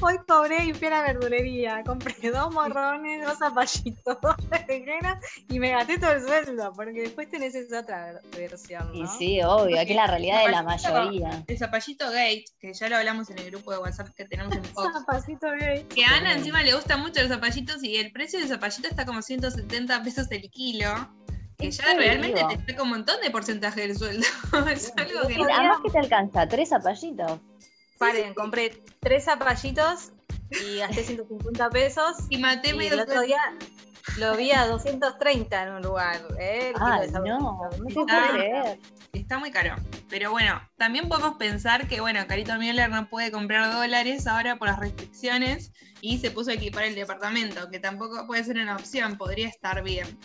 hoy 0.00 0.18
cobré 0.26 0.64
y 0.64 0.72
fui 0.72 0.86
a 0.86 0.90
la 0.90 1.02
verdulería, 1.02 1.82
compré 1.84 2.30
dos 2.30 2.52
morrones, 2.52 3.26
dos 3.26 3.38
zapallitos, 3.38 4.18
dos 4.22 4.36
rellenas 4.66 5.24
y 5.48 5.58
me 5.58 5.70
gasté 5.70 5.98
todo 5.98 6.12
el 6.12 6.22
sueldo, 6.22 6.72
porque 6.74 7.02
después 7.02 7.28
tenés 7.28 7.54
esa 7.54 7.80
otra 7.80 8.20
versión. 8.36 8.88
¿no? 8.88 8.94
Y 8.94 9.06
sí, 9.06 9.42
obvio, 9.42 9.80
aquí 9.80 9.90
es 9.90 9.96
la 9.96 10.06
realidad 10.06 10.44
de 10.44 10.50
la 10.50 10.62
mayoría. 10.62 11.44
El 11.46 11.58
zapallito 11.58 12.06
gate, 12.10 12.44
que 12.60 12.72
ya 12.72 12.88
lo 12.88 12.96
hablamos 12.96 13.28
en 13.30 13.38
el 13.38 13.50
grupo 13.50 13.72
de 13.72 13.78
WhatsApp 13.78 14.08
que 14.14 14.24
tenemos 14.24 14.54
en 14.54 14.64
Fox. 14.72 14.92
Zapallito 14.92 15.48
gay. 15.58 15.84
Que 15.84 16.04
a 16.04 16.16
Ana 16.16 16.34
encima 16.34 16.62
le 16.62 16.74
gustan 16.74 17.00
mucho 17.00 17.20
los 17.20 17.30
zapallitos 17.30 17.82
y 17.82 17.96
el 17.96 18.12
precio 18.12 18.38
del 18.38 18.48
zapallito 18.48 18.88
está 18.88 19.04
como 19.04 19.22
170 19.22 20.02
pesos 20.02 20.30
el 20.30 20.50
kilo. 20.50 20.88
Que 21.62 21.68
¿En 21.68 21.72
ya 21.72 21.94
realmente 21.94 22.44
te 22.48 22.72
saca 22.72 22.82
un 22.82 22.90
montón 22.90 23.20
de 23.20 23.30
porcentaje 23.30 23.82
del 23.82 23.96
sueldo. 23.96 24.26
es 24.70 24.92
algo 24.96 25.28
que 25.28 25.34
Además 25.34 25.78
que 25.84 25.90
te 25.90 25.98
alcanza, 25.98 26.48
tres 26.48 26.70
zapallitos. 26.70 27.40
Paren, 27.98 28.34
compré 28.34 28.82
tres 28.98 29.24
zapallitos 29.24 30.10
y 30.50 30.78
gasté 30.78 31.04
150 31.04 31.70
pesos. 31.70 32.16
Y 32.30 32.38
maté 32.38 32.70
Y 32.70 32.74
medio 32.74 32.94
el 32.94 33.00
otro 33.00 33.20
día 33.22 33.40
lo 34.18 34.36
vi 34.36 34.50
a 34.50 34.66
230 34.66 35.62
en 35.62 35.72
un 35.72 35.82
lugar. 35.82 36.20
¿eh? 36.38 36.72
Ay, 36.80 37.10
no, 37.10 37.22
no 37.22 38.06
creer. 38.06 38.78
Está 39.12 39.38
muy 39.38 39.50
caro. 39.50 39.76
Pero 40.10 40.30
bueno, 40.30 40.60
también 40.76 41.08
podemos 41.08 41.36
pensar 41.36 41.86
que, 41.86 42.00
bueno, 42.00 42.26
Carito 42.26 42.54
Müller 42.56 42.90
no 42.90 43.08
puede 43.08 43.30
comprar 43.30 43.72
dólares 43.72 44.26
ahora 44.26 44.56
por 44.56 44.68
las 44.68 44.78
restricciones 44.78 45.72
y 46.00 46.18
se 46.18 46.30
puso 46.30 46.50
a 46.50 46.54
equipar 46.54 46.84
el 46.84 46.94
departamento, 46.94 47.70
que 47.70 47.78
tampoco 47.78 48.26
puede 48.26 48.42
ser 48.42 48.58
una 48.58 48.74
opción, 48.74 49.16
podría 49.16 49.48
estar 49.48 49.82
bien. 49.82 50.18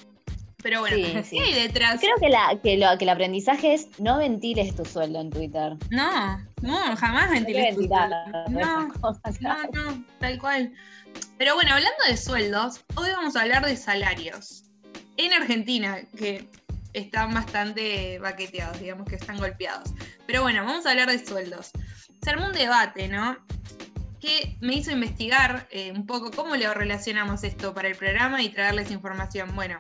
Pero 0.64 0.82
bueno, 0.82 0.96
Sí, 0.98 1.04
¿qué 1.14 1.24
sí. 1.24 1.40
hay 1.40 1.54
detrás? 1.54 2.00
Creo 2.00 2.16
que, 2.20 2.30
la, 2.30 2.60
que, 2.62 2.78
lo, 2.78 2.98
que 2.98 3.06
el 3.06 3.10
aprendizaje 3.10 3.74
es 3.74 3.88
no 4.00 4.18
ventiles 4.18 4.76
tu 4.76 4.86
sueldo 4.86 5.22
en 5.22 5.30
Twitter. 5.30 5.78
No, 5.92 6.38
no, 6.62 6.96
jamás 6.98 7.32
que 7.32 7.74
tu 7.76 7.84
sueldo. 7.84 7.96
No, 8.50 8.94
cosas, 9.02 9.42
no, 9.42 9.56
no, 9.74 10.04
tal 10.20 10.40
cual. 10.40 10.74
Pero 11.38 11.56
bueno, 11.56 11.74
hablando 11.74 11.98
de 12.08 12.18
sueldos, 12.18 12.84
hoy 12.96 13.10
vamos 13.12 13.36
a 13.36 13.42
hablar 13.42 13.66
de 13.66 13.76
salarios. 13.78 14.64
En 15.18 15.34
Argentina, 15.34 16.00
que 16.18 16.48
están 16.94 17.34
bastante 17.34 18.20
baqueteados, 18.20 18.80
digamos 18.80 19.08
que 19.08 19.16
están 19.16 19.38
golpeados. 19.38 19.94
Pero 20.26 20.42
bueno, 20.42 20.64
vamos 20.66 20.86
a 20.86 20.92
hablar 20.92 21.10
de 21.10 21.24
sueldos. 21.24 21.72
Se 22.24 22.30
armó 22.30 22.48
un 22.48 22.54
debate, 22.54 23.08
¿no? 23.08 23.38
Que 24.20 24.58
me 24.62 24.76
hizo 24.76 24.92
investigar 24.92 25.68
eh, 25.72 25.92
un 25.92 26.06
poco 26.06 26.32
cómo 26.32 26.56
le 26.56 26.72
relacionamos 26.74 27.44
esto 27.44 27.74
para 27.74 27.88
el 27.88 27.96
programa 27.96 28.42
y 28.42 28.50
traerles 28.50 28.92
información. 28.92 29.56
Bueno, 29.56 29.80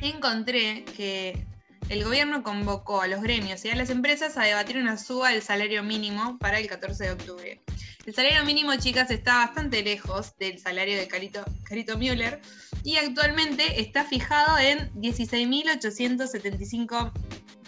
encontré 0.00 0.84
que 0.96 1.46
el 1.88 2.04
gobierno 2.04 2.42
convocó 2.42 3.00
a 3.00 3.06
los 3.06 3.22
gremios 3.22 3.64
y 3.64 3.70
a 3.70 3.76
las 3.76 3.90
empresas 3.90 4.36
a 4.36 4.42
debatir 4.42 4.78
una 4.78 4.98
suba 4.98 5.30
del 5.30 5.42
salario 5.42 5.82
mínimo 5.82 6.38
para 6.38 6.58
el 6.58 6.66
14 6.66 7.04
de 7.04 7.10
octubre. 7.12 7.62
El 8.06 8.14
salario 8.14 8.44
mínimo, 8.44 8.74
chicas, 8.76 9.10
está 9.10 9.46
bastante 9.46 9.82
lejos 9.82 10.36
del 10.38 10.58
salario 10.58 10.96
de 10.96 11.08
Carito, 11.08 11.44
Carito 11.64 11.98
Müller 11.98 12.40
y 12.84 12.96
actualmente 12.96 13.80
está 13.80 14.04
fijado 14.04 14.58
en 14.58 14.92
16.875 14.94 17.12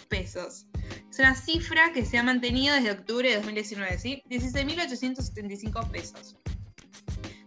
pesos. 0.07 0.65
Es 1.09 1.19
una 1.19 1.35
cifra 1.35 1.91
que 1.93 2.05
se 2.05 2.17
ha 2.17 2.23
mantenido 2.23 2.73
desde 2.75 2.91
octubre 2.91 3.29
de 3.29 3.35
2019, 3.35 3.99
¿sí? 3.99 4.23
16.875 4.29 5.91
pesos. 5.91 6.37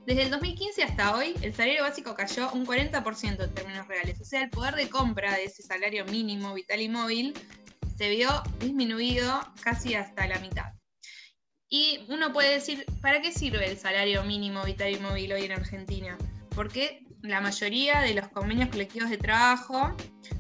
Desde 0.07 0.23
el 0.23 0.31
2015 0.31 0.83
hasta 0.83 1.17
hoy, 1.17 1.35
el 1.43 1.55
salario 1.55 1.83
básico 1.83 2.15
cayó 2.15 2.51
un 2.53 2.67
40% 2.67 3.45
en 3.45 3.55
términos 3.55 3.87
reales. 3.87 4.21
O 4.21 4.25
sea, 4.25 4.43
el 4.43 4.51
poder 4.51 4.75
de 4.75 4.89
compra 4.89 5.35
de 5.37 5.45
ese 5.45 5.63
salario 5.63 6.05
mínimo 6.07 6.53
vital 6.55 6.81
y 6.81 6.89
móvil 6.89 7.35
se 7.97 8.09
vio 8.11 8.29
disminuido 8.59 9.41
casi 9.63 9.95
hasta 9.95 10.27
la 10.27 10.41
mitad. 10.41 10.73
Y 11.69 12.05
uno 12.09 12.33
puede 12.33 12.53
decir, 12.53 12.85
¿para 13.01 13.23
qué 13.23 13.31
sirve 13.31 13.71
el 13.71 13.79
salario 13.79 14.25
mínimo 14.25 14.65
vital 14.65 14.91
y 14.91 14.99
móvil 14.99 15.33
hoy 15.35 15.45
en 15.45 15.53
Argentina? 15.53 16.19
Porque 16.55 17.05
la 17.23 17.41
mayoría 17.41 18.01
de 18.01 18.15
los 18.15 18.29
convenios 18.29 18.71
colectivos 18.71 19.09
de 19.09 19.19
trabajo 19.19 19.97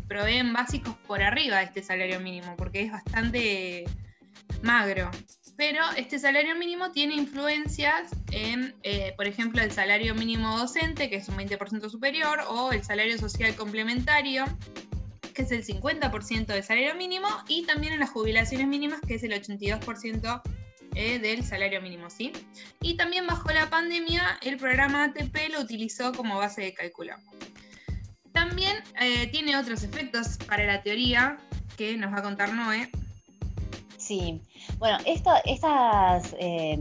proveen 0.09 0.53
básicos 0.53 0.97
por 1.07 1.23
arriba 1.23 1.59
de 1.59 1.65
este 1.65 1.83
salario 1.83 2.19
mínimo, 2.19 2.57
porque 2.57 2.83
es 2.83 2.93
bastante 2.93 3.85
magro. 4.63 5.11
Pero 5.65 5.85
este 5.97 6.19
salario 6.19 6.57
mínimo 6.57 6.91
tiene 6.91 7.15
influencias 7.15 8.11
en, 8.33 8.75
eh, 8.83 9.15
por 9.17 9.29
ejemplo, 9.29 9.63
el 9.63 9.71
salario 9.71 10.13
mínimo 10.13 10.59
docente, 10.59 11.09
que 11.09 11.15
es 11.15 11.29
un 11.29 11.37
20% 11.37 11.89
superior, 11.89 12.41
o 12.49 12.73
el 12.73 12.83
salario 12.83 13.17
social 13.17 13.55
complementario, 13.55 14.45
que 15.33 15.43
es 15.43 15.53
el 15.53 15.65
50% 15.65 16.47
del 16.47 16.65
salario 16.65 16.97
mínimo, 16.97 17.29
y 17.47 17.65
también 17.65 17.93
en 17.93 18.01
las 18.01 18.11
jubilaciones 18.11 18.67
mínimas, 18.67 19.01
que 19.07 19.15
es 19.15 19.23
el 19.23 19.31
82% 19.31 20.43
eh, 20.97 21.21
del 21.21 21.45
salario 21.45 21.81
mínimo, 21.81 22.11
¿sí? 22.11 22.33
Y 22.81 22.97
también 22.97 23.29
bajo 23.29 23.49
la 23.53 23.71
pandemia, 23.71 24.41
el 24.43 24.57
programa 24.57 25.05
ATP 25.05 25.53
lo 25.53 25.61
utilizó 25.61 26.13
como 26.13 26.39
base 26.39 26.61
de 26.63 26.75
cálculo. 26.75 27.15
También 28.33 28.79
eh, 29.01 29.29
tiene 29.29 29.57
otros 29.57 29.85
efectos 29.85 30.39
para 30.39 30.65
la 30.65 30.83
teoría 30.83 31.39
que 31.77 31.97
nos 31.97 32.13
va 32.13 32.19
a 32.19 32.23
contar 32.23 32.53
Noé. 32.53 32.91
Sí, 34.03 34.41
bueno, 34.79 34.99
estas 35.05 36.35
eh, 36.37 36.77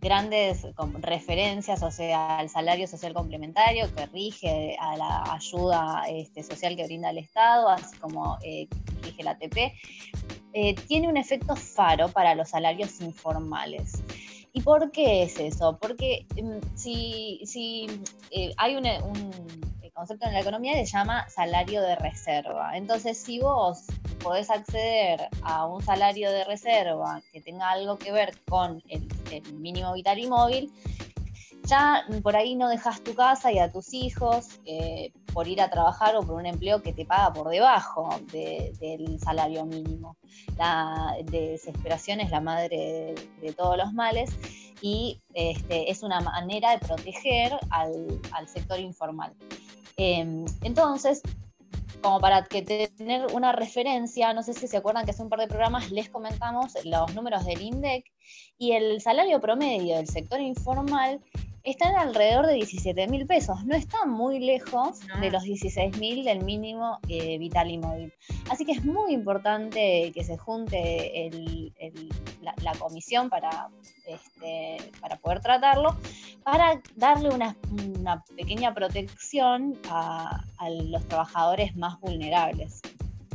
grandes 0.00 0.64
referencias, 1.00 1.82
o 1.82 1.90
sea, 1.90 2.38
al 2.38 2.48
salario 2.48 2.86
social 2.86 3.12
complementario 3.12 3.92
que 3.92 4.06
rige 4.06 4.76
a 4.80 4.96
la 4.96 5.24
ayuda 5.32 6.04
este, 6.08 6.44
social 6.44 6.76
que 6.76 6.84
brinda 6.84 7.10
el 7.10 7.18
Estado, 7.18 7.68
así 7.68 7.98
como 7.98 8.38
eh, 8.42 8.68
rige 9.02 9.24
la 9.24 9.32
ATP, 9.32 9.56
eh, 10.52 10.74
tiene 10.86 11.08
un 11.08 11.16
efecto 11.16 11.56
faro 11.56 12.08
para 12.08 12.36
los 12.36 12.50
salarios 12.50 13.00
informales. 13.00 14.02
¿Y 14.52 14.62
por 14.62 14.92
qué 14.92 15.24
es 15.24 15.40
eso? 15.40 15.76
Porque 15.80 16.26
mm, 16.40 16.76
si, 16.76 17.40
si 17.44 17.86
eh, 18.30 18.52
hay 18.56 18.76
un 18.76 18.86
concepto 19.92 20.26
en 20.26 20.32
la 20.32 20.40
economía 20.40 20.74
se 20.74 20.86
llama 20.86 21.28
salario 21.28 21.82
de 21.82 21.96
reserva. 21.96 22.76
Entonces, 22.76 23.18
si 23.18 23.40
vos 23.40 23.84
podés 24.22 24.50
acceder 24.50 25.28
a 25.42 25.66
un 25.66 25.82
salario 25.82 26.30
de 26.30 26.44
reserva 26.44 27.22
que 27.32 27.40
tenga 27.40 27.70
algo 27.70 27.98
que 27.98 28.12
ver 28.12 28.36
con 28.48 28.82
el, 28.88 29.08
mínimo 29.54 29.92
vital 29.92 30.18
y 30.18 30.26
móvil, 30.26 30.72
ya 31.64 32.04
por 32.22 32.34
ahí 32.36 32.56
no 32.56 32.68
dejas 32.68 33.02
tu 33.02 33.14
casa 33.14 33.52
y 33.52 33.58
a 33.58 33.70
tus 33.70 33.94
hijos 33.94 34.60
eh, 34.64 35.12
por 35.32 35.46
ir 35.46 35.60
a 35.60 35.70
trabajar 35.70 36.16
o 36.16 36.22
por 36.22 36.36
un 36.36 36.46
empleo 36.46 36.82
que 36.82 36.92
te 36.92 37.04
paga 37.04 37.32
por 37.32 37.48
debajo 37.48 38.08
de, 38.32 38.72
del 38.80 39.20
salario 39.20 39.64
mínimo. 39.64 40.16
La 40.58 41.14
desesperación 41.24 42.20
es 42.20 42.30
la 42.30 42.40
madre 42.40 43.14
de, 43.40 43.52
todos 43.52 43.76
los 43.76 43.92
males 43.92 44.30
y 44.80 45.20
este, 45.34 45.90
es 45.90 46.02
una 46.02 46.20
manera 46.20 46.72
de 46.72 46.78
proteger 46.78 47.52
al 47.70 48.48
sector 48.48 48.80
informal. 48.80 49.32
Eh, 49.96 50.44
entonces, 50.62 51.22
como 52.02 52.20
para 52.20 52.44
que 52.44 52.62
tener 52.62 53.26
una 53.32 53.52
referencia, 53.52 54.32
no 54.32 54.42
sé 54.42 54.54
si 54.54 54.66
se 54.66 54.76
acuerdan 54.76 55.04
que 55.04 55.10
hace 55.10 55.22
un 55.22 55.28
par 55.28 55.40
de 55.40 55.48
programas 55.48 55.90
les 55.90 56.08
comentamos 56.08 56.72
los 56.84 57.14
números 57.14 57.44
del 57.44 57.60
INDEC 57.60 58.04
y 58.58 58.72
el 58.72 59.00
salario 59.00 59.40
promedio 59.40 59.96
del 59.96 60.08
sector 60.08 60.40
informal 60.40 61.20
está 61.64 61.90
en 61.90 61.96
alrededor 61.96 62.46
de 62.46 62.54
17 62.54 63.06
mil 63.08 63.26
pesos. 63.26 63.64
No 63.64 63.74
está 63.76 64.04
muy 64.06 64.38
lejos 64.38 65.00
No. 65.06 65.20
de 65.20 65.30
los 65.30 65.42
16 65.42 65.98
mil 65.98 66.24
del 66.24 66.44
mínimo 66.44 66.98
eh, 67.08 67.38
vital 67.38 67.70
y 67.70 67.78
móvil. 67.78 68.12
Así 68.50 68.64
que 68.64 68.72
es 68.72 68.84
muy 68.84 69.12
importante 69.12 70.10
que 70.14 70.24
se 70.24 70.36
junte 70.38 71.26
el- 71.26 71.72
el- 71.78 72.08
la, 72.42 72.54
la 72.62 72.72
comisión 72.72 73.28
para, 73.28 73.68
este, 74.06 74.78
para 75.00 75.16
poder 75.16 75.40
tratarlo, 75.40 75.96
para 76.42 76.80
darle 76.96 77.28
una, 77.30 77.54
una 77.98 78.24
pequeña 78.36 78.72
protección 78.74 79.78
a, 79.90 80.42
a 80.58 80.70
los 80.70 81.06
trabajadores 81.08 81.76
más 81.76 82.00
vulnerables. 82.00 82.80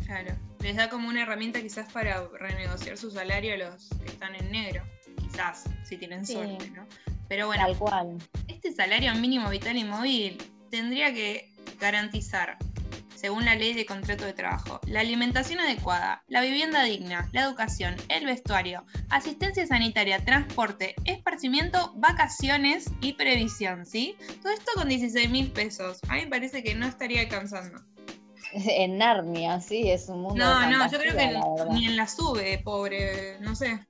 Claro. 0.05 0.35
Les 0.61 0.75
da 0.75 0.89
como 0.89 1.07
una 1.09 1.21
herramienta 1.21 1.61
quizás 1.61 1.91
para 1.93 2.27
renegociar 2.39 2.97
su 2.97 3.11
salario 3.11 3.53
a 3.53 3.57
los 3.57 3.89
que 4.03 4.07
están 4.07 4.33
en 4.35 4.51
negro. 4.51 4.83
Quizás, 5.19 5.65
si 5.83 5.97
tienen 5.97 6.25
Sí. 6.25 6.33
suerte, 6.33 6.71
¿no? 6.71 6.85
Pero 7.27 7.47
bueno, 7.47 7.65
Tal 7.65 7.77
cual. 7.77 8.17
este 8.47 8.71
salario 8.71 9.13
mínimo 9.15 9.49
vital 9.49 9.77
y 9.77 9.83
móvil 9.83 10.37
tendría 10.69 11.13
que 11.13 11.51
garantizar, 11.79 12.57
según 13.15 13.45
la 13.45 13.55
ley 13.55 13.73
de 13.73 13.85
contrato 13.85 14.25
de 14.25 14.33
trabajo, 14.33 14.79
la 14.85 14.99
alimentación 14.99 15.59
adecuada, 15.59 16.23
la 16.27 16.41
vivienda 16.41 16.83
digna, 16.83 17.29
la 17.31 17.43
educación, 17.43 17.95
el 18.09 18.25
vestuario, 18.25 18.85
asistencia 19.09 19.65
sanitaria, 19.65 20.23
transporte, 20.23 20.95
esparcimiento, 21.05 21.93
vacaciones 21.95 22.91
y 23.01 23.13
previsión, 23.13 23.85
¿sí? 23.85 24.15
Todo 24.41 24.51
esto 24.53 24.71
con 24.75 24.89
16 24.89 25.29
mil 25.29 25.51
pesos. 25.51 25.99
A 26.07 26.15
mí 26.15 26.21
me 26.21 26.27
parece 26.27 26.63
que 26.63 26.75
no 26.75 26.85
estaría 26.85 27.21
alcanzando. 27.21 27.79
En 28.53 28.99
Narnia, 28.99 29.59
sí, 29.59 29.89
es 29.89 30.07
un 30.07 30.21
mundo. 30.21 30.45
No, 30.45 30.59
de 30.61 30.67
no, 30.67 30.89
yo 30.89 30.97
creo 30.99 31.15
que 31.17 31.73
ni 31.73 31.87
en 31.87 31.97
la 31.97 32.07
sube, 32.07 32.59
pobre, 32.63 33.37
no 33.41 33.55
sé. 33.55 33.85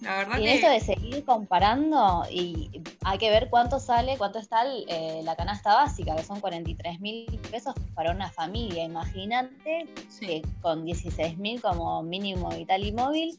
La 0.00 0.18
verdad 0.18 0.38
Y 0.38 0.44
que... 0.44 0.54
esto 0.54 0.68
de 0.68 0.80
seguir 0.80 1.24
comparando, 1.24 2.24
y 2.30 2.82
hay 3.04 3.18
que 3.18 3.30
ver 3.30 3.48
cuánto 3.50 3.80
sale, 3.80 4.16
cuánto 4.16 4.38
está 4.38 4.62
el, 4.62 4.84
eh, 4.88 5.20
la 5.24 5.36
canasta 5.36 5.74
básica, 5.74 6.16
que 6.16 6.22
son 6.22 6.40
43 6.40 7.00
mil 7.00 7.26
pesos 7.50 7.74
para 7.94 8.12
una 8.12 8.30
familia. 8.30 8.84
Imagínate 8.84 9.86
sí. 10.08 10.26
que 10.26 10.42
con 10.62 10.84
16 10.84 11.38
mil 11.38 11.60
como 11.60 12.02
mínimo 12.02 12.48
vital 12.50 12.84
y 12.84 12.92
móvil, 12.92 13.38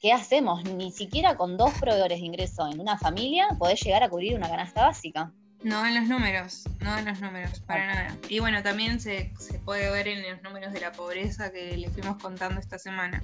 ¿qué 0.00 0.12
hacemos? 0.12 0.64
Ni 0.64 0.90
siquiera 0.90 1.36
con 1.36 1.56
dos 1.56 1.72
proveedores 1.78 2.20
de 2.20 2.26
ingreso 2.26 2.68
en 2.68 2.80
una 2.80 2.98
familia 2.98 3.46
podés 3.58 3.80
llegar 3.82 4.02
a 4.02 4.08
cubrir 4.08 4.34
una 4.34 4.48
canasta 4.48 4.86
básica. 4.86 5.32
No 5.62 5.86
en 5.86 5.94
los 5.94 6.08
números, 6.08 6.64
no 6.80 6.98
en 6.98 7.04
los 7.04 7.20
números, 7.20 7.60
para 7.60 7.86
nada. 7.86 8.16
Y 8.28 8.40
bueno, 8.40 8.64
también 8.64 8.98
se, 8.98 9.32
puede 9.64 9.92
ver 9.92 10.08
en 10.08 10.28
los 10.28 10.42
números 10.42 10.72
de 10.72 10.80
la 10.80 10.90
pobreza 10.90 11.52
que 11.52 11.76
les 11.76 11.92
fuimos 11.92 12.20
contando 12.20 12.60
esta 12.60 12.80
semana. 12.80 13.22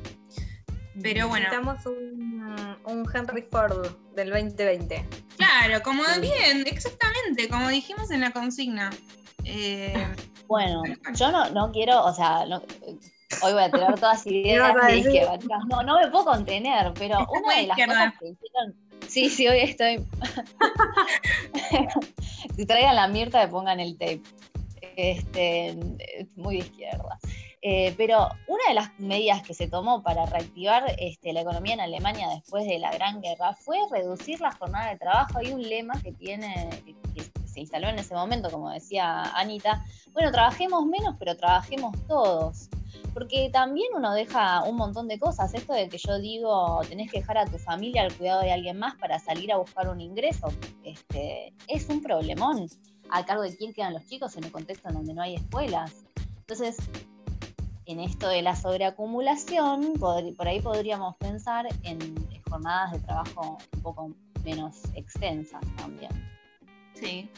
Pero 1.02 1.28
bueno. 1.28 1.46
Necesitamos 1.48 1.86
un, 1.86 2.76
un 2.84 3.08
Henry 3.12 3.42
Ford 3.42 3.86
del 4.14 4.30
2020. 4.30 5.04
Claro, 5.36 5.82
como 5.82 6.02
bien, 6.20 6.64
exactamente, 6.66 7.48
como 7.48 7.68
dijimos 7.68 8.10
en 8.10 8.20
la 8.20 8.30
consigna. 8.32 8.90
Eh, 9.44 9.94
bueno, 10.46 10.82
yo 11.14 11.30
no, 11.30 11.48
no 11.50 11.70
quiero, 11.72 12.04
o 12.04 12.12
sea, 12.12 12.44
hoy 13.42 13.52
voy 13.52 13.62
a 13.62 13.70
tirar 13.70 13.98
todas 13.98 14.26
ideas 14.26 14.74
de 14.86 14.98
izquierda. 14.98 15.38
No, 15.68 15.82
no 15.82 16.00
me 16.00 16.08
puedo 16.08 16.24
contener, 16.24 16.92
pero 16.98 17.26
una 17.30 17.56
de 17.56 17.66
las 17.66 17.76
cosas 17.76 18.14
que 18.18 18.28
hicieron. 18.28 18.74
Sí, 19.06 19.30
sí, 19.30 19.48
hoy 19.48 19.60
estoy. 19.60 20.04
si 22.56 22.66
traigan 22.66 22.96
la 22.96 23.08
mierda, 23.08 23.44
me 23.44 23.48
pongan 23.48 23.80
el 23.80 23.96
tape. 23.96 24.22
Este, 24.96 25.78
muy 26.36 26.56
de 26.56 26.66
izquierda. 26.66 27.18
Eh, 27.60 27.92
pero 27.96 28.28
una 28.46 28.62
de 28.68 28.74
las 28.74 28.98
medidas 29.00 29.42
que 29.42 29.52
se 29.52 29.66
tomó 29.66 30.02
para 30.02 30.26
reactivar 30.26 30.94
este, 30.98 31.32
la 31.32 31.40
economía 31.40 31.74
en 31.74 31.80
Alemania 31.80 32.28
después 32.28 32.64
de 32.66 32.78
la 32.78 32.92
Gran 32.92 33.20
Guerra 33.20 33.54
fue 33.54 33.78
reducir 33.90 34.40
la 34.40 34.52
jornada 34.52 34.90
de 34.90 34.98
trabajo. 34.98 35.38
Hay 35.38 35.52
un 35.52 35.62
lema 35.62 36.00
que 36.00 36.12
tiene, 36.12 36.68
que 37.14 37.22
se 37.48 37.60
instaló 37.60 37.88
en 37.88 37.98
ese 37.98 38.14
momento, 38.14 38.50
como 38.50 38.70
decía 38.70 39.22
Anita, 39.36 39.84
bueno, 40.12 40.30
trabajemos 40.30 40.86
menos, 40.86 41.16
pero 41.18 41.36
trabajemos 41.36 41.96
todos. 42.06 42.68
Porque 43.12 43.50
también 43.52 43.88
uno 43.96 44.12
deja 44.14 44.62
un 44.62 44.76
montón 44.76 45.08
de 45.08 45.18
cosas. 45.18 45.52
Esto 45.52 45.72
de 45.72 45.88
que 45.88 45.98
yo 45.98 46.18
digo, 46.18 46.80
tenés 46.88 47.10
que 47.10 47.18
dejar 47.18 47.38
a 47.38 47.46
tu 47.46 47.58
familia 47.58 48.02
al 48.02 48.14
cuidado 48.14 48.42
de 48.42 48.52
alguien 48.52 48.78
más 48.78 48.94
para 48.96 49.18
salir 49.18 49.52
a 49.52 49.56
buscar 49.56 49.88
un 49.88 50.00
ingreso, 50.00 50.48
este, 50.84 51.52
es 51.66 51.88
un 51.88 52.02
problemón. 52.02 52.68
A 53.10 53.24
cargo 53.24 53.42
de 53.42 53.56
quién 53.56 53.72
quedan 53.72 53.94
los 53.94 54.04
chicos 54.06 54.36
en 54.36 54.44
un 54.44 54.50
contexto 54.50 54.88
en 54.88 54.94
donde 54.94 55.14
no 55.14 55.22
hay 55.22 55.34
escuelas. 55.34 56.04
Entonces, 56.40 56.76
en 57.88 58.00
esto 58.00 58.28
de 58.28 58.42
la 58.42 58.54
sobreacumulación, 58.54 59.94
por, 59.94 60.46
ahí 60.46 60.60
podríamos 60.60 61.16
pensar 61.16 61.66
en 61.84 61.98
jornadas 62.48 62.92
de 62.92 62.98
trabajo 63.00 63.58
un 63.74 63.82
poco 63.82 64.14
menos 64.44 64.76
extensas 64.94 65.62
también. 65.78 66.10
Sí, 66.92 67.30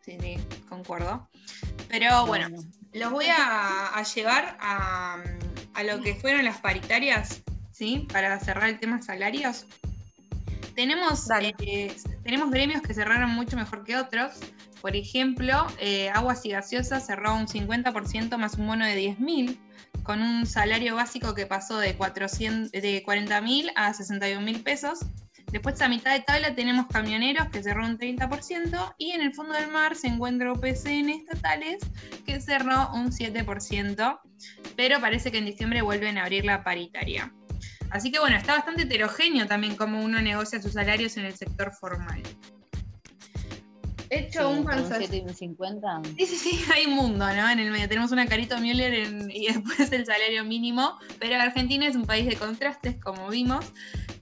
sí, 0.00 0.16
sí, 0.18 0.38
concuerdo. 0.66 1.28
Pero 1.90 2.26
bueno, 2.26 2.48
los 2.94 3.12
voy 3.12 3.26
a, 3.28 4.02
llevar 4.14 4.56
a, 4.60 5.22
lo 5.84 6.00
que 6.00 6.14
fueron 6.14 6.42
las 6.46 6.56
paritarias, 6.58 7.42
¿sí? 7.70 8.08
Para 8.10 8.40
cerrar 8.40 8.70
el 8.70 8.80
tema 8.80 9.02
salarios. 9.02 9.66
Tenemos, 10.74 11.28
eh, 11.60 11.94
tenemos 12.22 12.50
gremios 12.50 12.80
que 12.80 12.94
cerraron 12.94 13.30
mucho 13.30 13.56
mejor 13.56 13.84
que 13.84 13.96
otros. 13.96 14.40
Por 14.80 14.94
ejemplo, 14.94 15.66
eh, 15.80 16.08
Aguas 16.10 16.44
y 16.44 16.50
Gaseosas 16.50 17.06
cerró 17.06 17.34
un 17.34 17.46
50% 17.46 18.36
más 18.36 18.54
un 18.54 18.66
bono 18.66 18.84
de 18.84 19.16
10.000 19.16 19.58
con 20.02 20.22
un 20.22 20.46
salario 20.46 20.94
básico 20.94 21.34
que 21.34 21.46
pasó 21.46 21.78
de, 21.78 21.94
400, 21.94 22.70
de 22.72 23.02
40 23.04 23.40
mil 23.40 23.70
a 23.74 23.92
61 23.92 24.40
mil 24.40 24.62
pesos. 24.62 25.00
Después 25.50 25.80
a 25.80 25.88
mitad 25.88 26.12
de 26.12 26.20
tabla 26.20 26.54
tenemos 26.54 26.86
camioneros 26.86 27.48
que 27.48 27.62
cerró 27.62 27.84
un 27.84 27.98
30% 27.98 28.94
y 28.98 29.12
en 29.12 29.22
el 29.22 29.34
fondo 29.34 29.54
del 29.54 29.70
mar 29.70 29.96
se 29.96 30.08
encuentra 30.08 30.52
OPCN 30.52 31.08
estatales 31.10 31.78
que 32.26 32.40
cerró 32.40 32.92
un 32.92 33.10
7%, 33.10 34.20
pero 34.76 35.00
parece 35.00 35.32
que 35.32 35.38
en 35.38 35.46
diciembre 35.46 35.82
vuelven 35.82 36.18
a 36.18 36.22
abrir 36.22 36.44
la 36.44 36.62
paritaria. 36.62 37.32
Así 37.90 38.12
que 38.12 38.18
bueno, 38.18 38.36
está 38.36 38.54
bastante 38.54 38.82
heterogéneo 38.82 39.46
también 39.46 39.74
cómo 39.74 40.02
uno 40.02 40.20
negocia 40.20 40.60
sus 40.60 40.74
salarios 40.74 41.16
en 41.16 41.24
el 41.24 41.34
sector 41.34 41.72
formal 41.72 42.22
hecho 44.10 44.50
un 44.50 44.68
un 44.68 45.34
50. 45.34 46.02
Sí, 46.16 46.26
sí, 46.26 46.36
sí, 46.36 46.64
hay 46.74 46.86
un 46.86 46.94
mundo, 46.94 47.26
¿no? 47.26 47.50
En 47.50 47.58
el 47.58 47.70
medio 47.70 47.88
tenemos 47.88 48.12
una 48.12 48.26
carita 48.26 48.58
Müller 48.58 49.30
y 49.30 49.46
después 49.52 49.92
el 49.92 50.06
salario 50.06 50.44
mínimo, 50.44 50.98
pero 51.18 51.36
Argentina 51.36 51.86
es 51.86 51.96
un 51.96 52.06
país 52.06 52.26
de 52.26 52.36
contrastes, 52.36 52.96
como 53.02 53.28
vimos. 53.28 53.72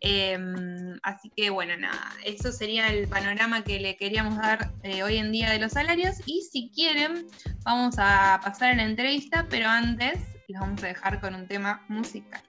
Em, 0.00 0.98
así 1.02 1.30
que 1.34 1.50
bueno, 1.50 1.76
nada, 1.76 2.12
eso 2.24 2.52
sería 2.52 2.88
el 2.88 3.08
panorama 3.08 3.64
que 3.64 3.80
le 3.80 3.96
queríamos 3.96 4.36
dar 4.36 4.72
eh, 4.82 5.02
hoy 5.02 5.16
en 5.16 5.32
día 5.32 5.50
de 5.50 5.58
los 5.58 5.72
salarios. 5.72 6.16
Y 6.26 6.42
si 6.42 6.70
quieren, 6.74 7.26
vamos 7.62 7.96
a 7.98 8.40
pasar 8.42 8.72
a 8.72 8.76
la 8.76 8.84
entrevista, 8.84 9.46
pero 9.48 9.68
antes 9.68 10.18
los 10.48 10.60
vamos 10.60 10.82
a 10.82 10.86
dejar 10.86 11.20
con 11.20 11.34
un 11.34 11.46
tema 11.46 11.84
musical. 11.88 12.40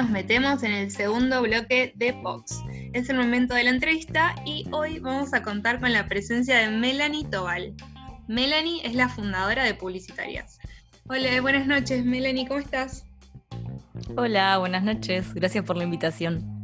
Nos 0.00 0.08
metemos 0.08 0.62
en 0.62 0.72
el 0.72 0.90
segundo 0.90 1.42
bloque 1.42 1.92
de 1.94 2.12
Vox. 2.12 2.62
Es 2.94 3.10
el 3.10 3.18
momento 3.18 3.52
de 3.52 3.64
la 3.64 3.70
entrevista 3.70 4.34
y 4.46 4.66
hoy 4.72 4.98
vamos 4.98 5.34
a 5.34 5.42
contar 5.42 5.78
con 5.78 5.92
la 5.92 6.06
presencia 6.06 6.56
de 6.56 6.70
Melanie 6.70 7.26
Tobal. 7.26 7.74
Melanie 8.26 8.80
es 8.82 8.94
la 8.94 9.10
fundadora 9.10 9.62
de 9.62 9.74
Publicitarias. 9.74 10.58
Hola, 11.06 11.38
buenas 11.42 11.66
noches, 11.66 12.02
Melanie, 12.02 12.48
¿cómo 12.48 12.60
estás? 12.60 13.04
Hola, 14.16 14.56
buenas 14.56 14.84
noches, 14.84 15.34
gracias 15.34 15.66
por 15.66 15.76
la 15.76 15.84
invitación 15.84 16.59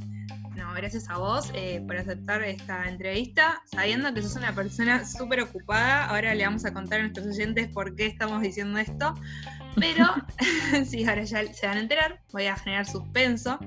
gracias 0.77 1.09
a 1.09 1.19
vos 1.19 1.51
eh, 1.55 1.83
por 1.87 1.97
aceptar 1.97 2.43
esta 2.43 2.89
entrevista, 2.89 3.63
sabiendo 3.65 4.13
que 4.13 4.23
sos 4.23 4.37
una 4.37 4.55
persona 4.55 5.05
súper 5.05 5.41
ocupada. 5.41 6.07
Ahora 6.07 6.35
le 6.35 6.45
vamos 6.45 6.65
a 6.65 6.73
contar 6.73 7.01
a 7.01 7.03
nuestros 7.03 7.27
oyentes 7.27 7.69
por 7.69 7.97
qué 7.97 8.07
estamos 8.07 8.43
diciendo 8.43 8.79
esto. 8.79 9.15
Pero, 9.77 10.07
sí, 10.85 11.05
ahora 11.05 11.25
ya 11.25 11.53
se 11.53 11.67
van 11.67 11.79
a 11.79 11.81
enterar, 11.81 12.21
voy 12.33 12.47
a 12.47 12.57
generar 12.57 12.87
suspenso. 12.87 13.59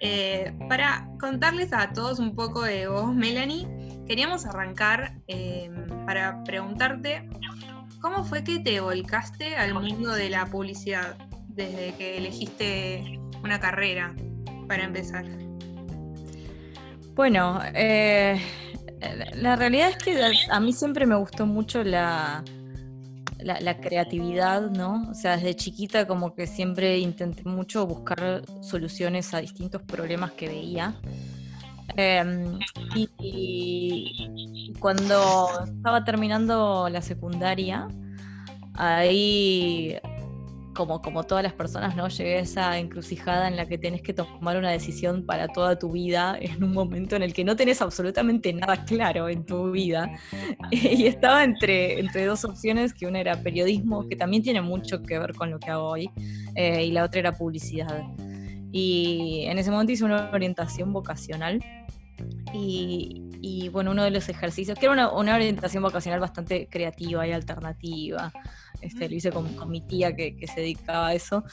Eh, 0.00 0.52
para 0.68 1.08
contarles 1.18 1.72
a 1.72 1.92
todos 1.92 2.18
un 2.18 2.34
poco 2.34 2.62
de 2.62 2.88
vos, 2.88 3.14
Melanie, 3.14 3.66
queríamos 4.06 4.44
arrancar 4.46 5.14
eh, 5.28 5.70
para 6.04 6.44
preguntarte, 6.44 7.28
¿cómo 8.00 8.24
fue 8.24 8.44
que 8.44 8.58
te 8.58 8.80
volcaste 8.80 9.56
al 9.56 9.74
mundo 9.74 10.12
de 10.12 10.30
la 10.30 10.46
publicidad 10.46 11.16
desde 11.48 11.94
que 11.94 12.18
elegiste 12.18 13.18
una 13.42 13.58
carrera 13.58 14.14
para 14.68 14.84
empezar? 14.84 15.45
Bueno, 17.16 17.60
eh, 17.74 18.38
la 19.36 19.56
realidad 19.56 19.88
es 19.88 19.96
que 19.96 20.20
a 20.50 20.60
mí 20.60 20.74
siempre 20.74 21.06
me 21.06 21.16
gustó 21.16 21.46
mucho 21.46 21.82
la, 21.82 22.44
la, 23.38 23.80
creatividad, 23.80 24.70
¿no? 24.70 25.08
O 25.10 25.14
sea, 25.14 25.38
desde 25.38 25.56
chiquita 25.56 26.06
como 26.06 26.34
que 26.34 26.46
siempre 26.46 26.98
intenté 26.98 27.42
mucho 27.44 27.86
buscar 27.86 28.42
soluciones 28.60 29.32
a 29.32 29.40
distintos 29.40 29.80
problemas 29.80 30.32
que 30.32 30.48
veía. 30.48 30.94
Em, 31.96 32.58
y, 32.94 34.74
cuando 34.78 35.48
estaba 35.64 36.04
terminando 36.04 36.90
la 36.90 37.00
secundaria, 37.00 37.88
ahí 38.74 39.96
como, 40.76 41.00
como 41.00 41.24
todas 41.24 41.42
las 41.42 41.54
personas, 41.54 41.96
¿no? 41.96 42.08
Llegué 42.08 42.36
a 42.36 42.40
esa 42.40 42.78
encrucijada 42.78 43.48
en 43.48 43.56
la 43.56 43.66
que 43.66 43.78
tenés 43.78 44.02
que 44.02 44.12
tomar 44.12 44.56
una 44.56 44.70
decisión 44.70 45.24
para 45.24 45.48
toda 45.48 45.78
tu 45.78 45.90
vida, 45.92 46.36
en 46.40 46.62
un 46.62 46.72
momento 46.72 47.16
en 47.16 47.22
el 47.22 47.32
que 47.32 47.44
no 47.44 47.56
tenés 47.56 47.82
absolutamente 47.82 48.52
nada 48.52 48.84
claro 48.84 49.28
en 49.28 49.44
tu 49.44 49.72
vida. 49.72 50.10
Y 50.70 51.06
estaba 51.06 51.42
entre, 51.42 51.98
entre 51.98 52.26
dos 52.26 52.44
opciones, 52.44 52.92
que 52.92 53.06
una 53.06 53.20
era 53.20 53.40
periodismo, 53.40 54.06
que 54.08 54.16
también 54.16 54.42
tiene 54.42 54.60
mucho 54.60 55.02
que 55.02 55.18
ver 55.18 55.34
con 55.34 55.50
lo 55.50 55.58
que 55.58 55.70
hago 55.70 55.84
hoy, 55.84 56.10
eh, 56.54 56.84
y 56.84 56.90
la 56.92 57.04
otra 57.04 57.20
era 57.20 57.32
publicidad. 57.32 58.04
Y 58.72 59.44
en 59.46 59.58
ese 59.58 59.70
momento 59.70 59.92
hice 59.92 60.04
una 60.04 60.30
orientación 60.32 60.92
vocacional. 60.92 61.64
Y, 62.52 63.25
y 63.46 63.68
bueno, 63.68 63.92
uno 63.92 64.02
de 64.02 64.10
los 64.10 64.28
ejercicios, 64.28 64.76
que 64.76 64.86
era 64.86 64.92
una, 64.92 65.12
una 65.12 65.36
orientación 65.36 65.80
vocacional 65.80 66.18
bastante 66.18 66.66
creativa 66.68 67.24
y 67.28 67.30
alternativa, 67.30 68.32
este, 68.80 69.08
lo 69.08 69.14
hice 69.14 69.30
con, 69.30 69.70
mi 69.70 69.82
tía 69.82 70.16
que, 70.16 70.36
se 70.52 70.62
dedicaba 70.62 71.08
a 71.08 71.14
eso, 71.14 71.44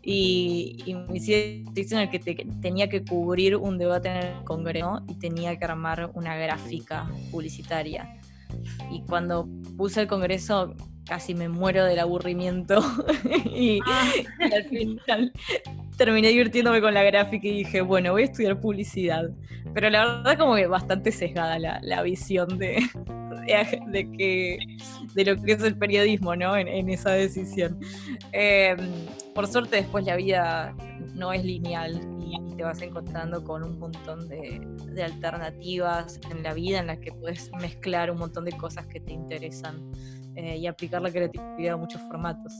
y, 0.00 0.78
y 0.86 0.94
me 0.94 1.18
hice 1.18 1.64
en 1.74 1.98
el 1.98 2.08
que 2.08 2.20
tenía 2.62 2.88
que 2.88 3.04
cubrir 3.04 3.56
un 3.56 3.78
debate 3.78 4.10
en 4.10 4.16
el 4.18 4.44
Congreso 4.44 5.02
y 5.08 5.18
tenía 5.18 5.58
que 5.58 5.64
armar 5.64 6.12
una 6.14 6.36
gráfica 6.36 7.10
publicitaria. 7.32 8.16
Y 8.92 9.02
cuando 9.02 9.48
puse 9.76 10.02
el 10.02 10.06
Congreso 10.06 10.76
casi 11.04 11.34
me 11.34 11.48
muero 11.48 11.84
del 11.84 11.98
aburrimiento 11.98 12.80
y, 13.52 13.80
ah. 13.84 14.12
al 14.54 14.64
final 14.66 15.32
terminé 16.00 16.28
divirtiéndome 16.28 16.80
con 16.80 16.94
la 16.94 17.02
gráfica 17.02 17.46
y 17.46 17.58
dije, 17.58 17.82
bueno, 17.82 18.12
voy 18.12 18.22
a 18.22 18.24
estudiar 18.24 18.58
publicidad. 18.58 19.28
Pero 19.74 19.90
la 19.90 20.06
verdad 20.06 20.38
como 20.38 20.56
que 20.56 20.66
bastante 20.66 21.12
sesgada 21.12 21.58
la, 21.58 22.02
visión 22.02 22.48
de, 22.58 22.82
de, 23.92 24.10
que, 24.16 24.58
de 25.14 25.24
lo 25.26 25.36
que 25.42 25.52
es 25.52 25.62
el 25.62 25.76
periodismo, 25.76 26.34
¿no? 26.36 26.56
En, 26.56 26.88
esa 26.88 27.10
decisión. 27.10 27.78
Em, 28.32 28.78
por 29.34 29.46
suerte 29.46 29.76
después 29.76 30.06
la 30.06 30.16
vida 30.16 30.74
no 31.14 31.34
es 31.34 31.44
lineal 31.44 32.00
y 32.18 32.56
te 32.56 32.62
vas 32.62 32.80
encontrando 32.80 33.44
con 33.44 33.62
un 33.62 33.78
montón 33.78 34.26
de, 34.26 35.04
alternativas 35.04 36.18
en 36.30 36.42
la 36.42 36.54
vida 36.54 36.78
en 36.78 36.86
las 36.86 36.98
que 36.98 37.12
puedes 37.12 37.50
mezclar 37.60 38.10
un 38.10 38.20
montón 38.20 38.46
de 38.46 38.52
cosas 38.52 38.86
que 38.86 39.00
te 39.00 39.12
interesan 39.12 39.92
eh, 40.34 40.56
y 40.56 40.66
aplicar 40.66 41.02
la 41.02 41.10
creatividad 41.10 41.74
a 41.74 41.76
muchos 41.76 42.00
formatos. 42.00 42.54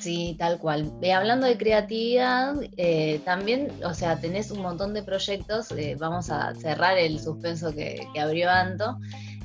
Sí, 0.00 0.36
tal 0.38 0.58
cual. 0.58 0.92
Eh, 1.00 1.12
hablando 1.12 1.46
de 1.46 1.56
creatividad, 1.56 2.54
eh, 2.76 3.20
también, 3.24 3.72
o 3.84 3.94
sea, 3.94 4.20
tenés 4.20 4.50
un 4.50 4.60
montón 4.60 4.92
de 4.94 5.02
proyectos, 5.02 5.68
vamos 5.98 6.30
a 6.30 6.54
cerrar 6.54 6.98
el 6.98 7.18
suspenso 7.18 7.72
que, 7.72 8.06
que 8.12 8.20
abrió 8.20 8.50
Anto, 8.50 8.98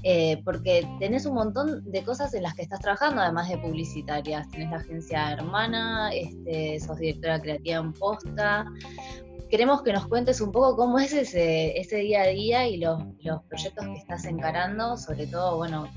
eh, 0.03 0.41
porque 0.43 0.87
tenés 0.99 1.25
un 1.25 1.35
montón 1.35 1.89
de 1.89 2.03
cosas 2.03 2.33
en 2.33 2.43
las 2.43 2.55
que 2.55 2.63
estás 2.63 2.79
trabajando, 2.79 3.21
además 3.21 3.49
de 3.49 3.57
publicitarias. 3.59 4.49
Tenés 4.49 4.71
la 4.71 4.77
agencia 4.77 5.31
hermana, 5.31 6.11
este, 6.13 6.79
sos 6.79 6.97
directora 6.97 7.39
creativa 7.39 7.77
en 7.77 7.93
Posta. 7.93 8.65
Queremos 9.51 9.83
que 9.83 9.91
nos 9.91 10.07
cuentes 10.07 10.39
un 10.39 10.51
poco 10.53 10.77
cómo 10.77 10.97
es 10.97 11.11
ese, 11.11 11.97
día 11.97 12.21
a 12.21 12.27
día 12.27 12.67
y 12.67 12.77
los, 12.77 13.03
proyectos 13.49 13.85
que 13.85 13.97
estás 13.97 14.23
encarando, 14.23 14.95
sobre 14.95 15.27
todo, 15.27 15.57
bueno, 15.57 15.89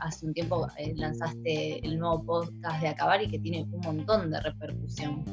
hace 0.00 0.26
un 0.26 0.32
tiempo 0.32 0.68
eh, 0.78 0.94
lanzaste 0.94 1.84
el 1.84 1.98
nuevo 1.98 2.24
podcast 2.24 2.80
de 2.80 2.86
Acabar 2.86 3.20
y 3.20 3.28
que 3.28 3.40
tiene 3.40 3.64
un 3.64 3.80
montón 3.80 4.30
de 4.30 4.40
repercusión. 4.40 5.24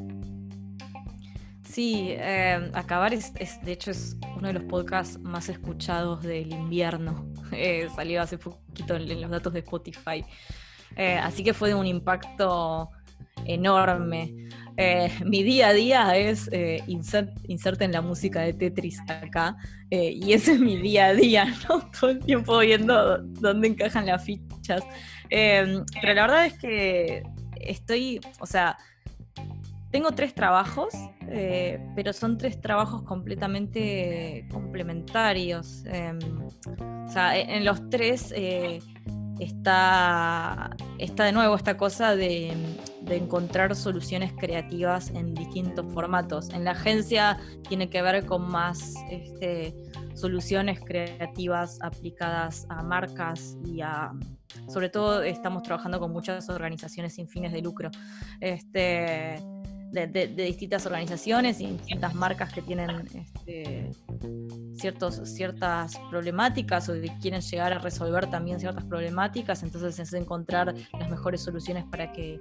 Sí, 1.70 2.08
eh, 2.10 2.72
Acabar 2.74 3.14
es, 3.14 3.32
de 3.64 3.72
hecho, 3.72 3.92
es 3.92 4.18
uno 4.36 4.48
de 4.48 4.54
los 4.54 4.64
podcasts 4.64 5.20
más 5.20 5.48
escuchados 5.48 6.24
del 6.24 6.52
invierno. 6.52 7.28
Eh, 7.54 7.88
salió 7.96 8.22
hace 8.22 8.38
poquito 8.38 8.96
en, 8.98 9.22
los 9.22 9.32
datos 9.32 9.54
de 9.54 9.60
Spotify. 9.60 10.26
Eh, 10.98 11.18
así 11.18 11.46
que 11.46 11.54
fue 11.54 11.70
de 11.70 11.76
un 11.76 11.88
impacto 11.88 12.90
enorme. 13.46 14.50
Mi 15.26 15.44
día 15.44 15.70
a 15.70 15.74
día 15.74 16.18
es 16.18 16.50
insert, 16.88 17.82
en 17.82 17.92
la 17.92 18.02
música 18.02 18.42
de 18.42 18.54
Tetris 18.54 19.00
acá. 19.08 19.58
y 19.90 20.34
ese 20.34 20.54
es 20.54 20.60
mi 20.60 20.78
día 20.78 21.08
a 21.08 21.14
día, 21.14 21.46
¿no? 21.70 21.90
Todo 22.00 22.12
el 22.12 22.20
tiempo 22.20 22.60
viendo 22.60 23.18
dónde 23.20 23.70
encajan 23.70 24.06
las 24.06 24.24
fichas. 24.24 24.84
pero 25.30 26.14
la 26.14 26.22
verdad 26.22 26.46
es 26.46 26.58
que 26.60 27.24
estoy, 27.60 28.20
o 28.40 28.46
sea, 28.46 28.78
tengo 29.92 30.12
tres 30.12 30.34
trabajos, 30.34 30.94
eh, 31.30 31.80
pero 31.96 32.14
son 32.14 32.38
tres 32.38 32.60
trabajos 32.60 33.04
completamente 33.04 34.46
complementarios. 34.52 35.84
Em, 35.86 36.20
o 37.06 37.10
sea, 37.10 37.38
e, 37.38 37.56
en 37.56 37.66
los 37.66 37.90
tres 37.90 38.34
eh, 38.36 38.80
está, 39.40 40.70
está 40.98 41.26
de 41.26 41.32
nuevo 41.32 41.56
esta 41.56 41.78
cosa 41.78 42.16
de, 42.16 42.54
encontrar 43.10 43.74
soluciones 43.74 44.34
creativas 44.34 45.12
en 45.12 45.34
distintos 45.34 45.86
formatos. 45.94 46.50
En 46.50 46.66
la 46.66 46.72
agencia 46.72 47.40
tiene 47.70 47.90
que 47.90 48.02
ver 48.02 48.26
con 48.26 48.52
más 48.52 48.96
este, 49.10 49.74
soluciones 50.14 50.82
creativas 50.82 51.80
aplicadas 51.82 52.66
a 52.68 52.84
marcas 52.84 53.58
y 53.64 53.80
a 53.80 54.12
sobre 54.68 54.90
todo 54.90 55.24
estamos 55.24 55.64
trabajando 55.64 56.00
con 56.00 56.12
muchas 56.12 56.50
organizaciones 56.50 57.16
sin 57.16 57.30
fines 57.30 57.54
de 57.54 57.62
lucro. 57.62 57.90
Este, 58.42 59.42
de, 59.92 60.28
distintas 60.28 60.86
organizaciones 60.86 61.60
y 61.62 61.68
distintas 61.68 62.14
marcas 62.14 62.52
que 62.54 62.62
tienen 62.62 62.90
este, 63.14 63.90
ciertos, 64.76 65.22
ciertas 65.24 66.00
problemáticas 66.10 66.90
o 66.90 66.94
que 66.94 67.12
quieren 67.22 67.42
llegar 67.42 67.74
a 67.74 67.80
resolver 67.80 68.30
también 68.30 68.60
ciertas 68.60 68.84
problemáticas, 68.86 69.64
entonces 69.64 69.98
es 70.00 70.14
encontrar 70.14 70.74
las 71.00 71.10
mejores 71.10 71.42
soluciones 71.42 71.86
para 71.86 72.12
que, 72.12 72.40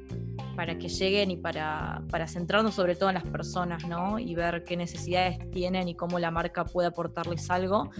para 0.54 0.76
que 0.78 0.88
lleguen 0.88 1.30
y 1.30 1.36
para, 1.36 2.02
para 2.10 2.26
centrarnos 2.26 2.74
sobre 2.74 2.94
todo 2.96 3.10
en 3.10 3.14
las 3.14 3.26
personas, 3.26 3.86
¿no? 3.86 4.18
Y 4.18 4.34
ver 4.34 4.64
qué 4.64 4.76
necesidades 4.76 5.38
tienen 5.50 5.88
y 5.88 5.94
cómo 5.94 6.18
la 6.18 6.30
marca 6.30 6.64
puede 6.64 6.88
aportarles 6.88 7.50
algo. 7.50 7.90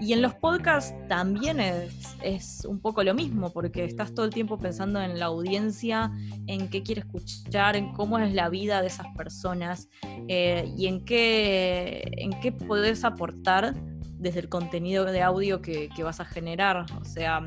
Y 0.00 0.12
en 0.12 0.22
los 0.22 0.34
podcasts 0.34 0.94
también 1.08 1.60
es, 1.60 2.16
es 2.22 2.64
un 2.64 2.80
poco 2.80 3.02
lo 3.02 3.14
mismo, 3.14 3.52
porque 3.52 3.84
estás 3.84 4.14
todo 4.14 4.26
el 4.26 4.32
tiempo 4.32 4.58
pensando 4.58 5.00
en 5.00 5.18
la 5.18 5.26
audiencia, 5.26 6.10
en 6.46 6.68
qué 6.68 6.82
quiere 6.82 7.02
escuchar, 7.02 7.76
en 7.76 7.92
cómo 7.92 8.18
es 8.18 8.32
la 8.32 8.48
vida 8.48 8.71
de 8.80 8.88
esas 8.88 9.06
personas 9.16 9.88
eh, 10.28 10.72
y 10.76 10.86
en 10.86 11.04
qué, 11.04 12.02
en 12.16 12.38
qué 12.40 12.52
podés 12.52 13.04
aportar 13.04 13.74
desde 14.22 14.40
el 14.40 14.48
contenido 14.48 15.04
de 15.04 15.20
audio 15.20 15.60
que, 15.60 15.90
vas 16.02 16.20
a 16.20 16.24
generar. 16.24 16.86
O 17.00 17.04
sea, 17.04 17.42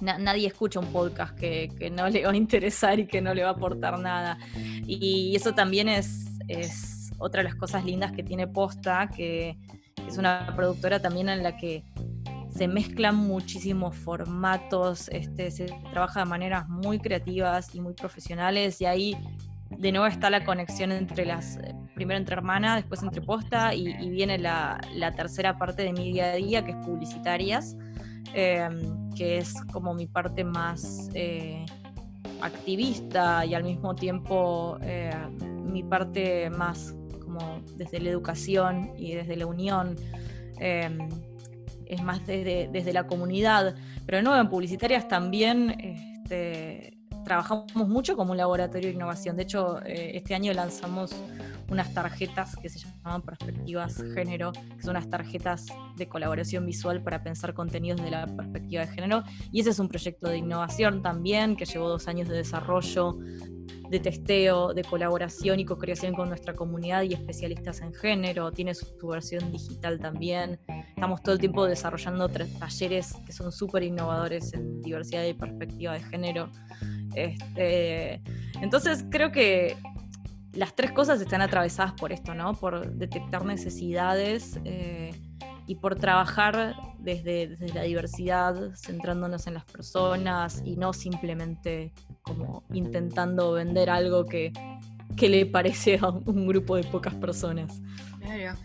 nadie 0.00 0.46
escucha 0.46 0.78
un 0.78 0.92
podcast 0.92 1.36
que, 1.36 1.90
no 1.90 2.08
le 2.08 2.24
va 2.24 2.30
a 2.30 2.36
interesar 2.36 3.00
y 3.00 3.06
que 3.06 3.20
no 3.20 3.34
le 3.34 3.42
va 3.42 3.50
a 3.50 3.52
aportar 3.52 3.98
nada. 3.98 4.38
Y, 4.86 5.34
eso 5.34 5.54
también 5.54 5.88
es, 5.88 6.26
es, 6.46 7.10
otra 7.18 7.42
de 7.42 7.48
las 7.48 7.56
cosas 7.56 7.84
lindas 7.84 8.12
que 8.12 8.22
tiene 8.22 8.46
Posta, 8.46 9.08
que 9.08 9.56
es 10.06 10.18
una 10.18 10.52
productora 10.54 11.00
también 11.00 11.28
en 11.28 11.42
la 11.42 11.56
que 11.56 11.84
se 12.58 12.66
mezclan 12.66 13.14
muchísimos 13.14 13.94
formatos, 13.96 15.08
este, 15.10 15.50
se 15.50 15.66
trabaja 15.92 16.20
de 16.20 16.26
maneras 16.26 16.68
muy 16.68 16.98
creativas 16.98 17.74
y 17.74 17.80
muy 17.80 17.94
profesionales 17.94 18.80
y 18.80 18.86
ahí 18.86 19.16
de 19.70 19.92
nuevo 19.92 20.06
está 20.06 20.30
la 20.30 20.44
conexión 20.44 20.92
entre 20.92 21.26
las, 21.26 21.56
eh, 21.58 21.74
primero 21.94 22.18
entre 22.18 22.34
hermana, 22.34 22.76
después 22.76 23.02
entre 23.02 23.20
posta 23.20 23.74
y, 23.74 24.10
viene 24.10 24.38
la, 24.38 24.80
tercera 25.16 25.58
parte 25.58 25.82
de 25.82 25.92
mi 25.92 26.12
día 26.12 26.32
a 26.32 26.36
día, 26.36 26.64
que 26.64 26.72
es 26.72 26.76
publicitarias, 26.78 27.76
em, 28.34 29.10
que 29.10 29.38
es 29.38 29.54
como 29.72 29.94
mi 29.94 30.06
parte 30.06 30.44
más 30.44 31.10
eh, 31.14 31.66
activista 32.40 33.44
y 33.44 33.54
al 33.54 33.64
mismo 33.64 33.94
tiempo 33.94 34.78
eh, 34.82 35.10
mi 35.40 35.82
parte 35.82 36.48
más 36.50 36.94
como 37.22 37.60
desde 37.76 38.00
la 38.00 38.10
educación 38.10 38.92
y 38.96 39.14
desde 39.14 39.36
la 39.36 39.46
unión. 39.46 39.96
Em, 40.60 40.98
es 41.86 42.02
más 42.02 42.26
desde, 42.26 42.68
desde 42.70 42.92
la 42.92 43.06
comunidad, 43.06 43.74
pero 44.04 44.18
de 44.18 44.22
nuevo 44.22 44.38
en 44.38 44.48
publicitarias 44.48 45.08
también 45.08 45.70
este, 45.80 46.97
trabajamos 47.24 47.88
mucho 47.88 48.16
como 48.16 48.32
un 48.32 48.38
laboratorio 48.38 48.88
de 48.88 48.94
innovación. 48.94 49.36
De 49.36 49.42
hecho, 49.42 49.80
eh, 49.84 50.12
este 50.14 50.34
año 50.34 50.52
lanzamos 50.52 51.14
unas 51.70 51.92
tarjetas 51.92 52.56
que 52.56 52.68
se 52.68 52.78
llaman 52.78 53.22
Perspectivas 53.22 54.02
Género, 54.14 54.52
que 54.52 54.82
son 54.82 54.90
unas 54.90 55.08
tarjetas 55.08 55.66
de 55.96 56.08
colaboración 56.08 56.64
visual 56.66 57.02
para 57.02 57.22
pensar 57.22 57.54
contenidos 57.54 58.02
de 58.02 58.10
la 58.10 58.26
perspectiva 58.26 58.86
de 58.86 58.92
género. 58.92 59.22
Y 59.52 59.60
ese 59.60 59.70
es 59.70 59.78
un 59.78 59.88
proyecto 59.88 60.28
de 60.28 60.38
innovación 60.38 61.02
también, 61.02 61.56
que 61.56 61.64
llevó 61.64 61.88
dos 61.88 62.08
años 62.08 62.28
de 62.28 62.36
desarrollo, 62.36 63.18
de 63.90 64.00
testeo, 64.00 64.74
de 64.74 64.82
colaboración 64.82 65.60
y 65.60 65.64
co-creación 65.64 66.14
con 66.14 66.28
nuestra 66.28 66.54
comunidad 66.54 67.02
y 67.02 67.14
especialistas 67.14 67.80
en 67.80 67.94
género. 67.94 68.52
Tiene 68.52 68.74
su, 68.74 68.86
versión 69.06 69.50
digital 69.50 69.98
también. 69.98 70.60
Estamos 70.88 71.22
todo 71.22 71.34
el 71.34 71.40
tiempo 71.40 71.64
desarrollando 71.64 72.28
talleres 72.28 73.14
que 73.24 73.32
son 73.32 73.50
súper 73.52 73.82
innovadores 73.82 74.52
en 74.52 74.80
diversidad 74.82 75.24
y 75.24 75.32
perspectiva 75.32 75.94
de 75.94 76.00
género. 76.00 76.50
Este, 77.14 78.22
entonces 78.60 79.04
creo 79.10 79.32
que 79.32 79.76
las 80.58 80.74
tres 80.74 80.90
cosas 80.90 81.20
están 81.20 81.40
atravesadas 81.40 81.92
por 81.92 82.12
esto, 82.12 82.34
¿no? 82.34 82.52
Por 82.52 82.92
detectar 82.94 83.44
necesidades 83.44 84.58
eh, 84.64 85.14
y 85.68 85.76
por 85.76 85.94
trabajar 85.94 86.74
desde, 86.98 87.56
la 87.72 87.82
diversidad, 87.82 88.74
centrándonos 88.74 89.46
en 89.46 89.54
las 89.54 89.64
personas 89.64 90.60
y 90.64 90.76
no 90.76 90.92
simplemente 90.92 91.92
como 92.22 92.64
intentando 92.72 93.52
vender 93.52 93.88
algo 93.88 94.26
que, 94.26 94.52
le 95.20 95.46
parece 95.46 95.98
a 96.02 96.08
un 96.08 96.46
grupo 96.46 96.76
de 96.76 96.84
pocas 96.84 97.14
personas. 97.14 97.80
Claro. 98.20 98.58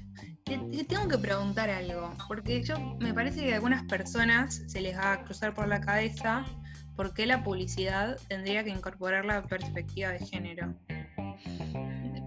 Te, 0.46 0.58
tengo 0.84 1.08
que 1.08 1.18
preguntar 1.18 1.70
algo, 1.70 2.12
porque 2.28 2.64
yo 2.64 2.76
me 3.00 3.14
parece 3.14 3.42
que 3.42 3.54
a 3.54 3.56
algunas 3.56 3.84
personas 3.84 4.64
se 4.68 4.82
les 4.82 4.98
va 4.98 5.14
a 5.14 5.24
cruzar 5.24 5.54
por 5.54 5.68
la 5.68 5.80
cabeza 5.80 6.44
¿por 6.96 7.14
qué 7.14 7.26
la 7.26 7.44
publicidad 7.44 8.18
tendría 8.28 8.64
que 8.64 8.70
incorporar 8.70 9.26
la 9.26 9.44
perspectiva 9.44 10.10
de 10.10 10.20
género? 10.20 10.74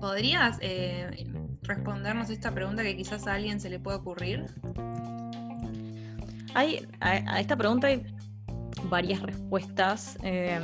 ¿Podrías 0.06 0.58
eh, 0.60 1.26
respondernos 1.62 2.30
esta 2.30 2.52
pregunta 2.52 2.84
que 2.84 2.96
quizás 2.96 3.26
a 3.26 3.34
alguien 3.34 3.58
se 3.58 3.68
le 3.68 3.80
pueda 3.80 3.96
ocurrir? 3.96 4.44
Hay, 6.54 6.86
a, 7.00 7.40
esta 7.40 7.56
pregunta 7.56 7.88
hay 7.88 8.06
varias 8.84 9.20
respuestas. 9.20 10.16
Eh, 10.22 10.60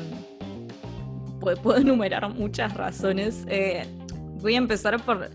puedo, 1.41 1.77
enumerar 1.77 2.33
muchas 2.33 2.73
razones. 2.75 3.45
Eh, 3.49 3.85
voy 4.41 4.55
a 4.55 4.59
empezar 4.59 5.05
por 5.05 5.29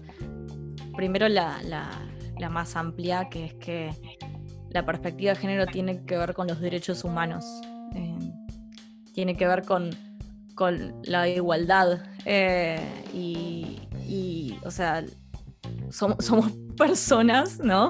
primero 0.96 1.28
la, 1.28 1.60
la 1.64 2.50
más 2.50 2.78
amplia, 2.78 3.28
que 3.30 3.46
es 3.46 3.54
que 3.56 3.92
la 4.70 4.86
perspectiva 4.86 5.34
de 5.34 5.40
género 5.40 5.66
tiene 5.66 6.06
que 6.06 6.18
ver 6.18 6.34
con 6.34 6.48
los 6.48 6.62
derechos 6.62 7.04
humanos 7.04 7.44
tiene 9.18 9.36
que 9.36 9.48
ver 9.48 9.64
con, 9.64 9.90
la 11.06 11.28
igualdad. 11.28 12.04
Eh, 12.24 12.80
y, 13.16 13.80
o 14.64 14.72
sea, 14.72 15.04
somos, 15.90 16.26
somos, 16.26 16.52
personas, 16.78 17.60
¿no? 17.60 17.90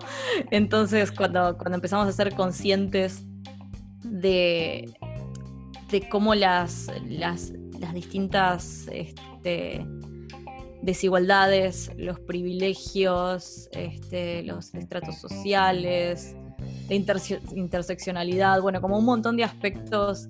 Entonces, 0.50 1.12
cuando, 1.12 1.58
cuando 1.58 1.76
empezamos 1.76 2.08
a 2.08 2.12
ser 2.14 2.34
conscientes 2.34 3.26
de, 4.02 4.94
de 5.92 6.08
cómo 6.10 6.36
las, 6.36 6.88
las, 7.06 7.52
distintas 7.94 8.88
este, 8.92 9.86
desigualdades, 10.82 11.92
los 11.98 12.20
privilegios, 12.20 13.70
este, 13.74 14.44
los 14.44 14.74
estratos 14.74 15.20
sociales, 15.20 16.36
la 16.90 16.96
interseccionalidad, 17.56 18.62
bueno, 18.62 18.82
como 18.82 18.98
un 18.98 19.06
montón 19.06 19.36
de 19.38 19.44
aspectos 19.44 20.28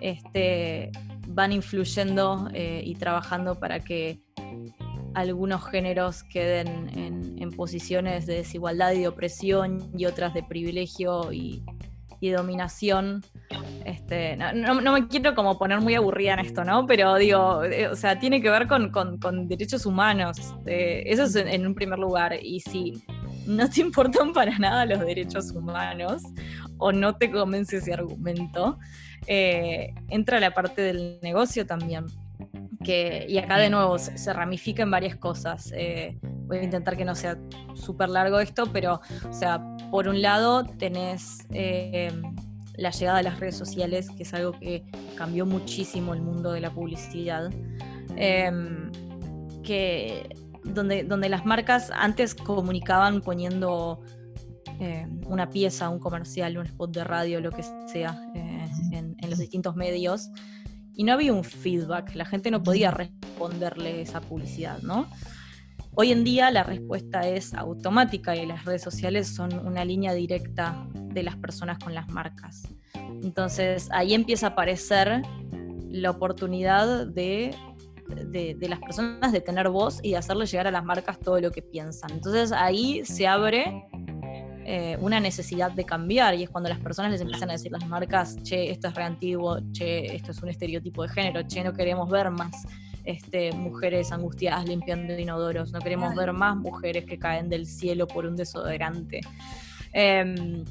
este, 0.00 0.90
van 1.28 1.52
influyendo 1.52 2.48
eh, 2.54 2.82
y 2.84 2.94
trabajando 2.94 3.58
para 3.58 3.80
que 3.80 4.20
algunos 5.14 5.64
géneros 5.64 6.22
queden 6.24 6.90
en, 7.38 7.50
posiciones 7.52 8.26
de 8.26 8.36
desigualdad 8.36 8.92
y 8.92 9.00
de 9.00 9.08
opresión 9.08 9.90
y 9.96 10.06
otras 10.06 10.32
de 10.34 10.42
privilegio 10.42 11.32
y, 11.32 11.62
dominación. 12.20 13.24
Este, 13.84 14.36
no, 14.36 14.92
me 14.92 15.08
quiero 15.08 15.34
como 15.34 15.56
poner 15.56 15.80
muy 15.80 15.94
aburrida 15.94 16.34
en 16.34 16.40
esto, 16.40 16.64
¿no? 16.64 16.86
Pero 16.86 17.14
digo, 17.16 17.64
eh, 17.64 17.88
o 17.88 17.96
sea, 17.96 18.18
tiene 18.18 18.42
que 18.42 18.50
ver 18.50 18.66
con, 18.68 19.48
derechos 19.48 19.86
humanos. 19.86 20.36
Eh, 20.66 21.04
eso 21.06 21.24
es 21.24 21.36
en, 21.36 21.66
un 21.66 21.74
primer 21.74 21.98
lugar. 21.98 22.34
Y 22.40 22.60
si 22.60 23.02
no 23.46 23.68
te 23.68 23.80
importan 23.82 24.32
para 24.32 24.58
nada 24.58 24.84
los 24.84 25.00
derechos 25.00 25.52
humanos 25.52 26.22
o 26.76 26.92
no 26.92 27.16
te 27.16 27.30
convence 27.30 27.78
ese 27.78 27.94
argumento, 27.94 28.78
eh, 29.26 29.94
entra 30.08 30.40
la 30.40 30.52
parte 30.52 30.82
del 30.82 31.18
negocio 31.22 31.66
también. 31.66 32.06
Que, 32.84 33.26
y 33.28 33.38
acá 33.38 33.58
de 33.58 33.70
nuevo 33.70 33.98
se, 33.98 34.32
ramifica 34.32 34.82
en 34.82 34.90
varias 34.90 35.16
cosas. 35.16 35.72
Eh, 35.74 36.18
voy 36.46 36.58
a 36.58 36.62
intentar 36.62 36.96
que 36.96 37.04
no 37.04 37.14
sea 37.14 37.38
súper 37.74 38.08
largo 38.08 38.38
esto, 38.40 38.66
pero, 38.72 39.00
o 39.28 39.32
sea, 39.32 39.60
por 39.90 40.08
un 40.08 40.22
lado 40.22 40.64
tenés 40.64 41.46
eh, 41.50 42.12
la 42.76 42.90
llegada 42.90 43.18
de 43.18 43.24
las 43.24 43.40
redes 43.40 43.56
sociales, 43.56 44.10
que 44.16 44.22
es 44.22 44.32
algo 44.32 44.52
que 44.52 44.84
cambió 45.16 45.44
muchísimo 45.44 46.14
el 46.14 46.22
mundo 46.22 46.52
de 46.52 46.60
la 46.60 46.70
publicidad. 46.70 47.50
Em, 48.16 48.90
que 49.62 50.34
donde, 50.64 51.04
donde 51.04 51.28
las 51.28 51.44
marcas 51.44 51.90
antes 51.94 52.34
comunicaban 52.34 53.20
poniendo 53.20 54.00
una 55.26 55.50
pieza, 55.50 55.88
un 55.88 55.98
comercial, 55.98 56.56
un 56.56 56.64
spot 56.64 56.94
de 56.94 57.02
radio, 57.02 57.40
lo 57.40 57.50
que 57.50 57.64
sea, 57.88 58.16
en 58.32 59.16
los 59.28 59.40
distintos 59.40 59.74
medios 59.74 60.30
y 60.98 61.04
no 61.04 61.12
había 61.12 61.32
un 61.32 61.44
feedback, 61.44 62.12
la 62.16 62.24
gente 62.24 62.50
no 62.50 62.60
podía 62.60 62.90
responderle 62.90 64.02
esa 64.02 64.20
publicidad, 64.20 64.82
¿no? 64.82 65.08
Hoy 65.94 66.10
en 66.10 66.24
día 66.24 66.50
la 66.50 66.64
respuesta 66.64 67.20
es 67.20 67.54
automática 67.54 68.34
y 68.34 68.44
las 68.46 68.64
redes 68.64 68.82
sociales 68.82 69.28
son 69.28 69.64
una 69.64 69.84
línea 69.84 70.12
directa 70.12 70.88
de 70.94 71.22
las 71.22 71.36
personas 71.36 71.78
con 71.78 71.94
las 71.94 72.08
marcas. 72.08 72.64
Entonces 73.22 73.88
ahí 73.92 74.12
empieza 74.12 74.48
a 74.48 74.50
aparecer 74.50 75.22
la 75.88 76.10
oportunidad 76.10 77.06
de, 77.06 77.54
de, 78.26 78.56
de, 78.58 78.68
las 78.68 78.80
personas 78.80 79.30
de 79.30 79.40
tener 79.40 79.68
voz 79.68 80.00
y 80.02 80.10
de 80.10 80.16
hacerle 80.16 80.46
llegar 80.46 80.66
a 80.66 80.72
las 80.72 80.84
marcas 80.84 81.20
todo 81.20 81.40
lo 81.40 81.52
que 81.52 81.62
piensan. 81.62 82.10
Entonces 82.10 82.50
ahí 82.50 83.04
se 83.04 83.28
abre 83.28 83.84
eh, 84.70 84.98
una 85.00 85.18
necesidad 85.18 85.70
de 85.70 85.84
cambiar 85.84 86.34
y 86.34 86.42
es 86.42 86.50
cuando 86.50 86.68
las 86.68 86.78
personas 86.78 87.10
les 87.10 87.22
empiezan 87.22 87.48
a 87.48 87.54
decir 87.54 87.72
las 87.72 87.86
marcas, 87.86 88.36
che, 88.42 88.70
esto 88.70 88.88
es 88.88 88.94
re 88.94 89.04
antiguo, 89.04 89.60
che, 89.72 90.14
esto 90.14 90.32
es 90.32 90.42
un 90.42 90.50
estereotipo 90.50 91.04
de 91.04 91.08
género, 91.08 91.40
che, 91.48 91.64
no 91.64 91.72
queremos 91.72 92.10
ver 92.10 92.30
más 92.30 92.66
este, 93.04 93.50
mujeres 93.52 94.12
angustiadas 94.12 94.68
limpiando 94.68 95.18
inodoros, 95.18 95.72
no 95.72 95.78
queremos 95.80 96.14
ver 96.14 96.34
más 96.34 96.54
mujeres 96.54 97.06
que 97.06 97.18
caen 97.18 97.48
del 97.48 97.64
cielo 97.64 98.06
por 98.06 98.26
un 98.26 98.36
desodorante. 98.36 99.22
Em, 99.94 100.66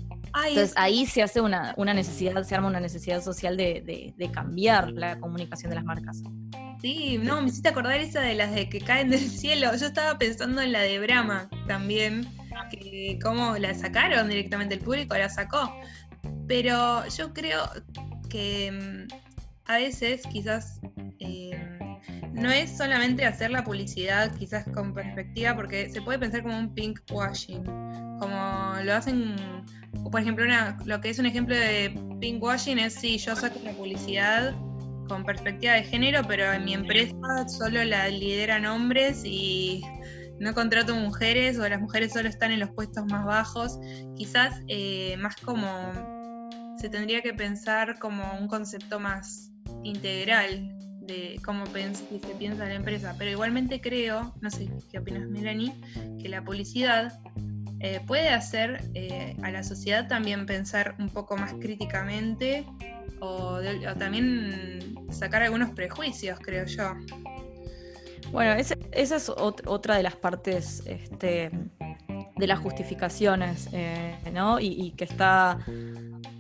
entonces 0.46 0.74
ahí 0.76 1.08
se 1.08 1.24
hace 1.24 1.42
una, 1.42 1.74
necesidad, 1.76 2.44
se 2.44 2.54
arma 2.54 2.68
una 2.68 2.80
necesidad 2.80 3.24
social 3.24 3.58
de, 3.58 4.30
cambiar 4.32 4.92
la 4.92 5.20
comunicación 5.20 5.72
de 5.72 5.76
las 5.76 5.86
marcas. 5.86 6.22
Sí, 6.80 7.18
no, 7.18 7.42
me 7.42 7.48
hiciste 7.48 7.70
acordar 7.70 8.00
esa 8.00 8.22
de 8.22 8.36
las 8.36 8.54
de 8.54 8.70
que 8.70 8.80
caen 8.80 9.10
del 9.10 9.28
cielo. 9.28 9.76
Yo 9.76 9.88
estaba 9.88 10.20
pensando 10.20 10.62
en 10.62 10.72
la 10.72 10.82
de 10.82 11.00
Brahma 11.00 11.50
también, 11.66 12.28
que 12.70 13.20
cómo 13.22 13.58
la 13.58 13.74
sacaron 13.74 14.30
directamente 14.30 14.76
el 14.76 14.82
público, 14.82 15.16
la 15.18 15.30
sacó. 15.30 15.74
Pero 16.48 17.08
yo 17.08 17.34
creo 17.34 17.70
que 18.30 18.72
mm, 18.72 19.14
a 19.66 19.78
veces 19.78 20.22
quizás 20.32 20.80
em, 21.20 21.98
no 22.34 22.52
es 22.52 22.78
solamente 22.78 23.26
hacer 23.26 23.52
la 23.52 23.64
publicidad 23.64 24.34
quizás 24.36 24.66
con 24.74 24.94
perspectiva, 24.94 25.56
porque 25.56 25.90
se 25.90 26.02
puede 26.02 26.20
pensar 26.20 26.44
como 26.44 26.58
un 26.58 26.74
pink 26.74 27.00
washing, 27.12 27.64
como 28.20 28.76
lo 28.84 28.94
hacen, 28.94 29.36
por 30.12 30.22
ejemplo, 30.22 30.46
lo 30.86 31.02
que 31.02 31.10
es 31.10 31.20
un 31.20 31.26
ejemplo 31.26 31.56
de 31.56 32.00
pink 32.20 32.42
washing 32.42 32.80
es 32.80 32.94
si 32.94 33.18
yo 33.18 33.36
saco 33.36 33.60
una 33.60 33.72
publicidad 33.72 34.56
con 35.08 35.24
perspectiva 35.24 35.74
de 35.74 35.84
género, 35.84 36.22
pero 36.28 36.52
en 36.52 36.66
mi 36.66 36.74
empresa 36.74 37.48
solo 37.48 37.84
la 37.84 38.08
lideran 38.10 38.66
hombres 38.66 39.24
y 39.26 39.82
no 40.40 40.54
contrato 40.54 40.96
mujeres 40.96 41.58
o 41.60 41.68
las 41.68 41.80
mujeres 41.80 42.14
solo 42.14 42.30
están 42.30 42.52
en 42.52 42.60
los 42.60 42.70
puestos 42.72 43.06
más 43.06 43.26
bajos, 43.26 43.80
quizás 44.16 44.62
eh, 44.68 45.18
más 45.18 45.36
como 45.38 45.68
se 46.78 46.90
tendría 46.90 47.22
que 47.22 47.34
pensar 47.34 47.98
como 48.00 48.24
un 48.40 48.48
concepto 48.48 49.00
más 49.00 49.52
integral 49.84 50.74
de 51.02 51.40
cómo 51.44 51.66
se 51.66 52.36
piensa 52.38 52.66
la 52.66 52.76
empresa. 52.76 53.16
Pero 53.18 53.32
igualmente 53.32 53.82
creo, 53.82 54.36
no 54.42 54.52
sé 54.52 54.70
qué 54.92 55.00
opinas 55.00 55.28
Melanie, 55.28 55.74
que 56.22 56.30
la 56.30 56.44
publicidad 56.44 57.20
eh, 57.80 58.02
puede 58.06 58.30
hacer 58.30 58.84
eh, 58.94 59.36
a 59.42 59.52
la 59.52 59.64
sociedad 59.64 60.08
también 60.08 60.46
pensar 60.46 60.96
un 61.00 61.10
poco 61.10 61.38
más 61.38 61.54
críticamente 61.54 62.66
o 63.20 63.60
también 63.98 65.08
sacar 65.10 65.42
algunos 65.42 65.72
prejuicios, 65.72 66.38
creo 66.40 66.66
yo. 66.66 66.94
Bueno, 68.32 68.54
esa 68.54 68.76
es 69.16 69.30
otra 69.30 69.96
de 69.96 70.04
las 70.04 70.16
partes 70.16 70.84
este, 70.86 71.50
de 72.38 72.48
las 72.48 72.60
justificaciones, 72.60 73.70
eh, 73.72 74.16
¿no? 74.34 74.60
Y, 74.60 74.92
que 74.92 75.06
está 75.06 75.60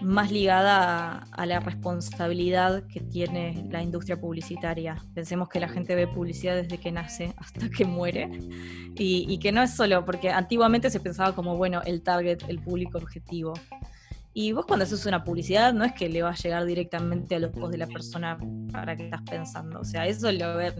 más 0.01 0.31
ligada 0.31 1.23
a, 1.31 1.45
la 1.45 1.59
responsabilidad 1.59 2.83
que 2.87 2.99
tiene 2.99 3.67
la 3.71 3.81
industria 3.81 4.19
publicitaria. 4.19 5.03
Pensemos 5.13 5.49
que 5.49 5.59
la 5.59 5.69
gente 5.69 5.95
ve 5.95 6.07
publicidad 6.07 6.55
desde 6.55 6.77
que 6.77 6.91
nace 6.91 7.33
hasta 7.37 7.69
que 7.69 7.85
muere 7.85 8.29
y, 8.95 9.37
que 9.39 9.51
no 9.51 9.61
es 9.63 9.75
solo, 9.75 10.05
porque 10.05 10.29
antiguamente 10.29 10.89
se 10.89 10.99
pensaba 10.99 11.33
como, 11.33 11.57
bueno, 11.57 11.81
el 11.85 12.01
target, 12.01 12.43
el 12.47 12.59
público 12.59 12.97
objetivo. 12.97 13.53
Y 14.33 14.51
vos 14.51 14.67
cuando 14.67 14.83
haces 14.83 15.03
una 15.07 15.23
publicidad 15.23 15.73
no 15.73 15.83
es 15.83 15.93
que 15.93 16.09
le 16.09 16.21
va 16.21 16.29
a 16.29 16.35
llegar 16.35 16.63
directamente 16.65 17.35
a 17.35 17.39
los 17.39 17.55
ojos 17.57 17.71
de 17.71 17.79
la 17.79 17.87
persona 17.87 18.37
para 18.71 18.95
que 18.95 19.05
estás 19.05 19.23
pensando. 19.23 19.79
O 19.79 19.83
sea, 19.83 20.05
eso 20.05 20.31
lo 20.31 20.57
ven 20.57 20.75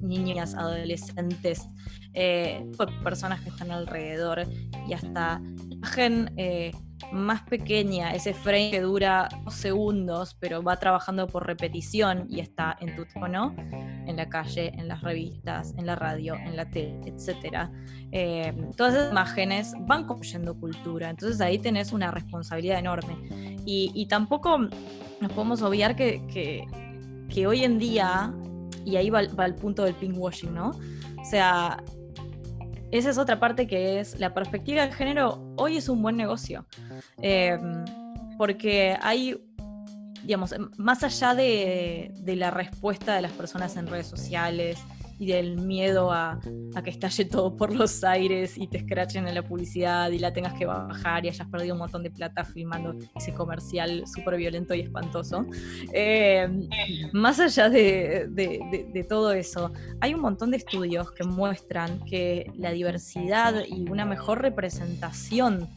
niñas, 0.00 0.54
adolescentes, 0.54 1.68
eh, 2.14 2.64
personas 3.04 3.40
que 3.42 3.50
están 3.50 3.70
alrededor 3.70 4.42
y 4.88 4.92
hasta 4.92 5.40
la 5.40 5.74
imagen 5.74 6.32
eh, 6.36 6.72
más 7.12 7.42
pequeña, 7.42 8.12
ese 8.12 8.34
frame 8.34 8.70
que 8.70 8.80
dura 8.80 9.28
dos 9.44 9.54
segundos, 9.54 10.36
pero 10.40 10.62
va 10.62 10.76
trabajando 10.78 11.26
por 11.26 11.46
repetición 11.46 12.26
y 12.28 12.40
está 12.40 12.76
en 12.80 12.96
tu 12.96 13.04
tono, 13.06 13.54
en 13.58 14.16
la 14.16 14.28
calle, 14.28 14.72
en 14.74 14.88
las 14.88 15.02
revistas, 15.02 15.74
en 15.78 15.86
la 15.86 15.94
radio, 15.96 16.34
en 16.34 16.56
la 16.56 16.68
tele, 16.68 16.98
etc. 17.06 17.68
Eh, 18.10 18.52
todas 18.76 18.94
esas 18.94 19.12
imágenes 19.12 19.74
van 19.80 20.06
construyendo 20.06 20.58
cultura, 20.58 21.10
entonces 21.10 21.40
ahí 21.40 21.58
tenés 21.58 21.92
una 21.92 22.10
responsabilidad 22.10 22.78
enorme. 22.78 23.16
Y, 23.70 24.06
tampoco 24.08 24.58
nos 25.20 25.32
podemos 25.32 25.60
obviar 25.60 25.94
que, 25.94 26.66
que 27.28 27.46
hoy 27.46 27.64
en 27.64 27.78
día 27.78 28.32
y 28.84 28.96
ahí 28.96 29.10
va, 29.10 29.20
el 29.20 29.54
punto 29.54 29.84
del 29.84 29.94
pinkwashing, 29.94 30.54
¿no? 30.54 30.70
O 30.70 31.24
sea, 31.24 31.82
esa 32.90 33.10
es 33.10 33.18
otra 33.18 33.38
parte 33.38 33.66
que 33.66 34.00
es 34.00 34.18
la 34.18 34.32
perspectiva 34.34 34.86
de 34.86 34.92
género. 34.92 35.54
Hoy 35.56 35.76
es 35.76 35.88
un 35.88 36.02
buen 36.02 36.16
negocio. 36.16 36.64
Em, 37.20 37.84
porque 38.38 38.96
hay, 39.02 39.36
digamos, 40.22 40.54
más 40.76 41.02
allá 41.02 41.34
de, 41.34 42.12
de, 42.20 42.36
la 42.36 42.50
respuesta 42.50 43.14
de 43.14 43.22
las 43.22 43.32
personas 43.32 43.76
en 43.76 43.86
redes 43.88 44.06
sociales, 44.06 44.78
y 45.18 45.26
del 45.26 45.56
miedo 45.56 46.12
a, 46.12 46.38
que 46.84 46.90
estalle 46.90 47.24
todo 47.24 47.56
por 47.56 47.74
los 47.74 48.04
aires 48.04 48.56
y 48.56 48.68
te 48.68 48.78
escrachen 48.78 49.26
en 49.26 49.34
la 49.34 49.42
publicidad 49.42 50.10
y 50.10 50.18
la 50.18 50.32
tengas 50.32 50.54
que 50.54 50.64
bajar 50.64 51.24
y 51.24 51.28
hayas 51.28 51.48
perdido 51.48 51.74
un 51.74 51.80
montón 51.80 52.04
de 52.04 52.10
plata 52.10 52.44
filmando 52.44 52.94
ese 53.16 53.34
comercial 53.34 54.04
súper 54.06 54.36
violento 54.36 54.74
y 54.74 54.80
espantoso. 54.80 55.44
Eh, 55.92 56.48
más 57.12 57.40
allá 57.40 57.68
de, 57.68 59.06
todo 59.08 59.32
eso, 59.32 59.72
hay 60.00 60.14
un 60.14 60.20
montón 60.20 60.52
de 60.52 60.58
estudios 60.58 61.10
que 61.12 61.24
muestran 61.24 62.04
que 62.04 62.52
la 62.56 62.70
diversidad 62.70 63.54
y 63.66 63.90
una 63.90 64.04
mejor 64.04 64.40
representación 64.40 65.68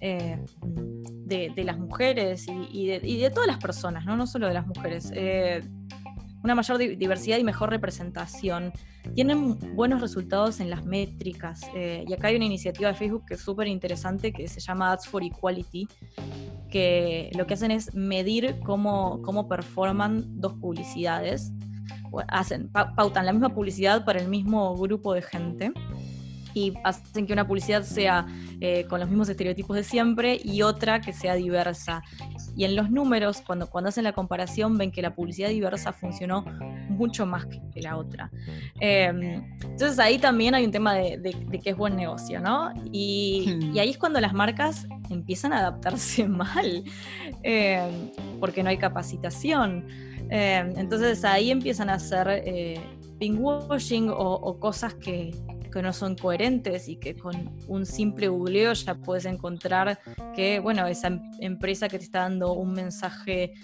eh, 0.00 0.38
de, 0.60 1.64
las 1.64 1.78
mujeres 1.78 2.46
y, 2.48 2.86
de, 2.88 3.30
todas 3.30 3.46
las 3.46 3.58
personas, 3.58 4.04
no, 4.04 4.26
solo 4.26 4.48
de 4.48 4.54
las 4.54 4.66
mujeres. 4.66 5.10
Eh, 5.14 5.62
una 6.42 6.54
mayor 6.54 6.78
diversidad 6.78 7.38
y 7.38 7.44
mejor 7.44 7.70
representación, 7.70 8.72
tienen 9.14 9.58
buenos 9.74 10.00
resultados 10.00 10.60
en 10.60 10.70
las 10.70 10.84
métricas. 10.84 11.62
Eh, 11.74 12.04
y 12.06 12.12
acá 12.12 12.28
hay 12.28 12.36
una 12.36 12.44
iniciativa 12.44 12.88
de 12.88 12.94
Facebook 12.94 13.24
que 13.26 13.34
es 13.34 13.40
súper 13.40 13.68
interesante 13.68 14.32
que 14.32 14.48
se 14.48 14.60
llama 14.60 14.92
Ads 14.92 15.08
for 15.08 15.22
Equality, 15.22 15.88
que 16.70 17.30
lo 17.36 17.46
que 17.46 17.54
hacen 17.54 17.70
es 17.70 17.94
medir 17.94 18.60
cómo, 18.64 19.20
cómo 19.22 19.48
performan 19.48 20.40
dos 20.40 20.54
publicidades 20.54 21.52
hacen, 22.28 22.68
pautan 22.70 23.26
la 23.26 23.32
misma 23.32 23.48
publicidad 23.50 24.04
para 24.04 24.20
el 24.20 24.28
mismo 24.28 24.76
grupo 24.76 25.14
de 25.14 25.22
gente 25.22 25.72
y 26.54 26.74
hacen 26.84 27.26
que 27.26 27.32
una 27.32 27.46
publicidad 27.46 27.82
sea 27.82 28.26
eh, 28.60 28.84
con 28.88 29.00
los 29.00 29.08
mismos 29.08 29.28
estereotipos 29.28 29.76
de 29.76 29.84
siempre 29.84 30.38
y 30.42 30.62
otra 30.62 31.00
que 31.00 31.12
sea 31.12 31.34
diversa. 31.34 32.02
Y 32.56 32.64
en 32.64 32.76
los 32.76 32.90
números, 32.90 33.42
cuando, 33.46 33.68
cuando 33.68 33.88
hacen 33.88 34.04
la 34.04 34.12
comparación, 34.12 34.76
ven 34.76 34.90
que 34.90 35.02
la 35.02 35.14
publicidad 35.14 35.48
diversa 35.48 35.92
funcionó 35.92 36.44
mucho 36.88 37.26
más 37.26 37.46
que 37.46 37.80
la 37.80 37.96
otra. 37.96 38.30
Em, 38.80 39.44
entonces 39.62 39.98
ahí 39.98 40.18
también 40.18 40.54
hay 40.54 40.64
un 40.64 40.70
tema 40.70 40.94
de, 40.94 41.34
que 41.62 41.70
es 41.70 41.76
buen 41.76 41.96
negocio, 41.96 42.40
¿no? 42.40 42.72
Y, 42.92 43.58
y, 43.72 43.78
ahí 43.78 43.90
es 43.90 43.98
cuando 43.98 44.20
las 44.20 44.34
marcas 44.34 44.86
empiezan 45.10 45.52
a 45.52 45.58
adaptarse 45.58 46.28
mal, 46.28 46.84
em, 47.42 48.10
porque 48.40 48.62
no 48.62 48.70
hay 48.70 48.78
capacitación. 48.78 49.86
Em, 50.30 50.72
entonces 50.76 51.24
ahí 51.24 51.50
empiezan 51.50 51.90
a 51.90 51.94
hacer 51.94 52.26
eh, 52.28 52.80
pinkwashing 53.18 54.08
o, 54.10 54.14
o 54.14 54.58
cosas 54.58 54.94
que, 54.94 55.32
que 55.72 55.82
no 55.82 55.92
son 55.92 56.14
coherentes 56.14 56.88
y 56.88 56.96
que 56.96 57.16
con 57.16 57.56
un 57.66 57.86
simple 57.86 58.28
googleo 58.28 58.72
ya 58.74 58.94
puedes 58.94 59.24
encontrar 59.24 59.98
que, 60.36 60.60
bueno, 60.60 60.86
esa 60.86 61.08
em-, 61.08 61.22
empresa 61.40 61.88
que 61.88 61.98
te 61.98 62.04
está 62.04 62.20
dando 62.20 62.52
un 62.52 62.72
mensaje 62.72 63.54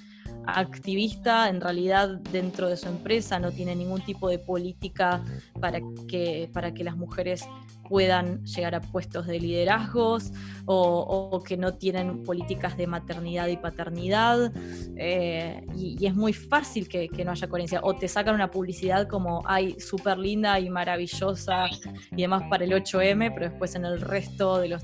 activista, 0.56 1.48
en 1.48 1.60
realidad 1.60 2.08
dentro 2.32 2.68
de 2.68 2.76
su 2.76 2.88
empresa 2.88 3.38
no 3.38 3.52
tiene 3.52 3.74
ningún 3.76 4.00
tipo 4.00 4.28
de 4.28 4.38
política 4.38 5.22
para 5.60 5.80
que, 6.08 6.50
para 6.52 6.72
que 6.72 6.84
las 6.84 6.96
mujeres 6.96 7.44
puedan 7.88 8.44
llegar 8.44 8.74
a 8.74 8.80
puestos 8.80 9.26
de 9.26 9.40
liderazgos 9.40 10.30
o, 10.66 11.42
que 11.46 11.56
no 11.56 11.74
tienen 11.74 12.22
políticas 12.22 12.76
de 12.76 12.86
maternidad 12.86 13.46
y 13.48 13.56
paternidad. 13.56 14.52
Eh, 14.96 15.64
y, 15.74 16.04
es 16.04 16.14
muy 16.14 16.32
fácil 16.32 16.88
que, 16.88 17.08
no 17.24 17.30
haya 17.30 17.48
coherencia. 17.48 17.80
O 17.82 17.96
te 17.96 18.06
sacan 18.06 18.34
una 18.34 18.50
publicidad 18.50 19.08
como, 19.08 19.42
ay, 19.46 19.80
súper 19.80 20.18
linda 20.18 20.60
y 20.60 20.68
maravillosa 20.68 21.66
y 22.12 22.22
demás 22.22 22.42
para 22.50 22.64
el 22.64 22.72
8M, 22.72 23.32
pero 23.34 23.48
después 23.48 23.74
en 23.74 23.86
el 23.86 24.00
resto 24.00 24.58
de 24.58 24.68
los 24.68 24.82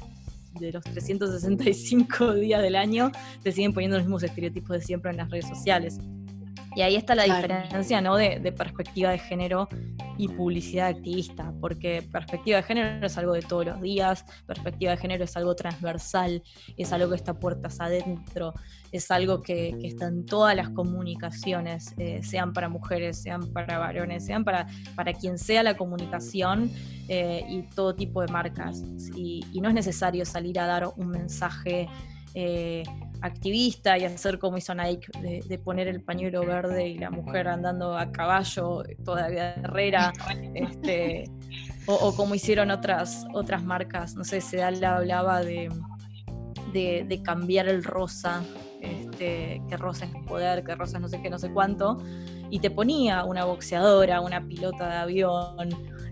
de 0.61 0.73
los 0.73 0.85
365 0.85 2.35
días 2.35 2.63
del 2.63 2.77
año 2.77 3.11
te 3.43 3.53
siguen 3.53 3.73
poniendo 3.73 3.97
los 3.97 4.07
mismos 4.07 4.23
estereotipos 4.23 4.79
de 4.79 4.83
siempre 4.83 5.11
en 5.11 5.19
las 5.19 5.31
redes 5.31 5.49
sociales. 5.49 5.99
Y 6.75 6.83
ahí 6.83 6.97
está 6.97 7.15
la 7.15 7.25
diferencia 7.25 8.01
¿no? 8.01 8.17
de, 8.17 8.41
de, 8.41 8.53
perspectiva 8.53 9.11
de 9.11 9.19
género 9.19 9.69
y 10.19 10.29
publicidad 10.29 10.89
activista, 10.89 11.53
porque 11.61 12.03
perspectiva 12.11 12.59
de 12.59 12.63
género 12.65 13.07
es 13.07 13.17
algo 13.19 13.33
de 13.33 13.43
todos 13.43 13.67
los 13.67 13.81
días, 13.81 14.25
perspectiva 14.47 14.93
de 14.93 14.97
género 14.97 15.25
es 15.25 15.37
algo 15.37 15.55
transversal, 15.55 16.43
es 16.77 16.93
algo 16.93 17.11
que 17.11 17.17
está 17.17 17.35
puertas 17.35 17.81
adentro, 17.81 18.55
es 18.93 19.11
algo 19.11 19.43
que, 19.43 19.77
está 19.83 20.07
en 20.07 20.25
todas 20.25 20.55
las 20.55 20.71
comunicaciones, 20.71 21.95
eh, 21.99 22.21
sean 22.23 22.53
para 22.53 22.69
mujeres, 22.69 23.21
sean 23.21 23.53
para 23.53 23.79
varones, 23.79 24.25
sean 24.25 24.45
para, 24.45 24.67
para 24.95 25.13
quien 25.13 25.37
sea 25.37 25.63
la 25.63 25.77
comunicación 25.77 26.71
eh, 27.09 27.45
y 27.49 27.63
todo 27.75 27.95
tipo 27.95 28.21
de 28.21 28.29
marcas. 28.29 28.83
Y, 29.17 29.45
y, 29.53 29.61
no 29.61 29.69
es 29.69 29.75
necesario 29.75 30.25
salir 30.25 30.61
a 30.61 30.67
dar 30.67 30.93
un 30.97 31.09
mensaje. 31.09 31.89
Eh, 32.35 32.83
activista 33.25 33.97
y 33.97 34.05
hacer 34.05 34.39
como 34.39 34.59
hizo 34.59 34.75
Nike, 34.75 35.07
de, 35.23 35.59
poner 35.59 35.89
el 35.89 36.03
pañuelo 36.03 36.45
verde 36.45 36.89
y 36.89 36.99
la 36.99 37.11
mujer 37.11 37.49
andando 37.49 37.97
a 37.97 38.13
caballo, 38.13 38.83
toda 39.03 39.29
guerrera, 39.29 40.13
este, 40.55 41.25
o, 41.87 42.15
como 42.15 42.35
hicieron 42.35 42.71
otras, 42.71 43.25
otras 43.33 43.63
marcas, 43.63 44.15
no 44.15 44.25
sé, 44.25 44.43
Sedal 44.43 44.85
hablaba 44.85 45.43
de, 45.43 45.71
de, 46.73 47.23
cambiar 47.23 47.67
el 47.67 47.83
rosa, 47.83 48.43
este, 48.83 49.63
que 49.71 49.77
rosa 49.79 50.05
es 50.05 50.13
poder, 50.27 50.63
que 50.63 50.75
rosa 50.75 50.99
es 50.99 51.03
no 51.03 51.09
sé 51.09 51.23
qué, 51.23 51.31
no 51.31 51.39
sé 51.39 51.51
cuánto, 51.51 52.03
y 52.51 52.59
te 52.59 52.71
ponía 52.71 53.25
una 53.25 53.45
boxeadora, 53.45 54.21
una 54.21 54.47
pilota 54.47 54.87
de 54.87 54.97
avión, 54.97 55.69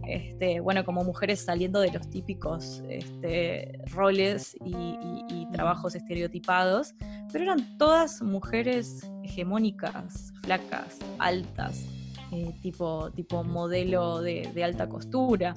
este, 0.06 0.60
bueno, 0.60 0.84
como 0.84 1.04
mujeres 1.04 1.40
saliendo 1.40 1.80
de 1.80 1.92
los 1.92 2.08
típicos 2.10 2.82
este, 2.88 3.78
roles 3.92 4.56
y, 4.64 5.46
trabajos 5.52 5.94
estereotipados, 5.94 6.94
pero 7.30 7.44
eran 7.44 7.76
todas 7.76 8.22
mujeres 8.22 9.06
hegemónicas, 9.22 10.32
flacas, 10.42 10.98
altas, 11.18 11.84
eh, 12.32 12.54
tipo, 12.62 13.10
tipo 13.10 13.44
modelo 13.44 14.22
de, 14.22 14.64
alta 14.64 14.88
costura. 14.88 15.54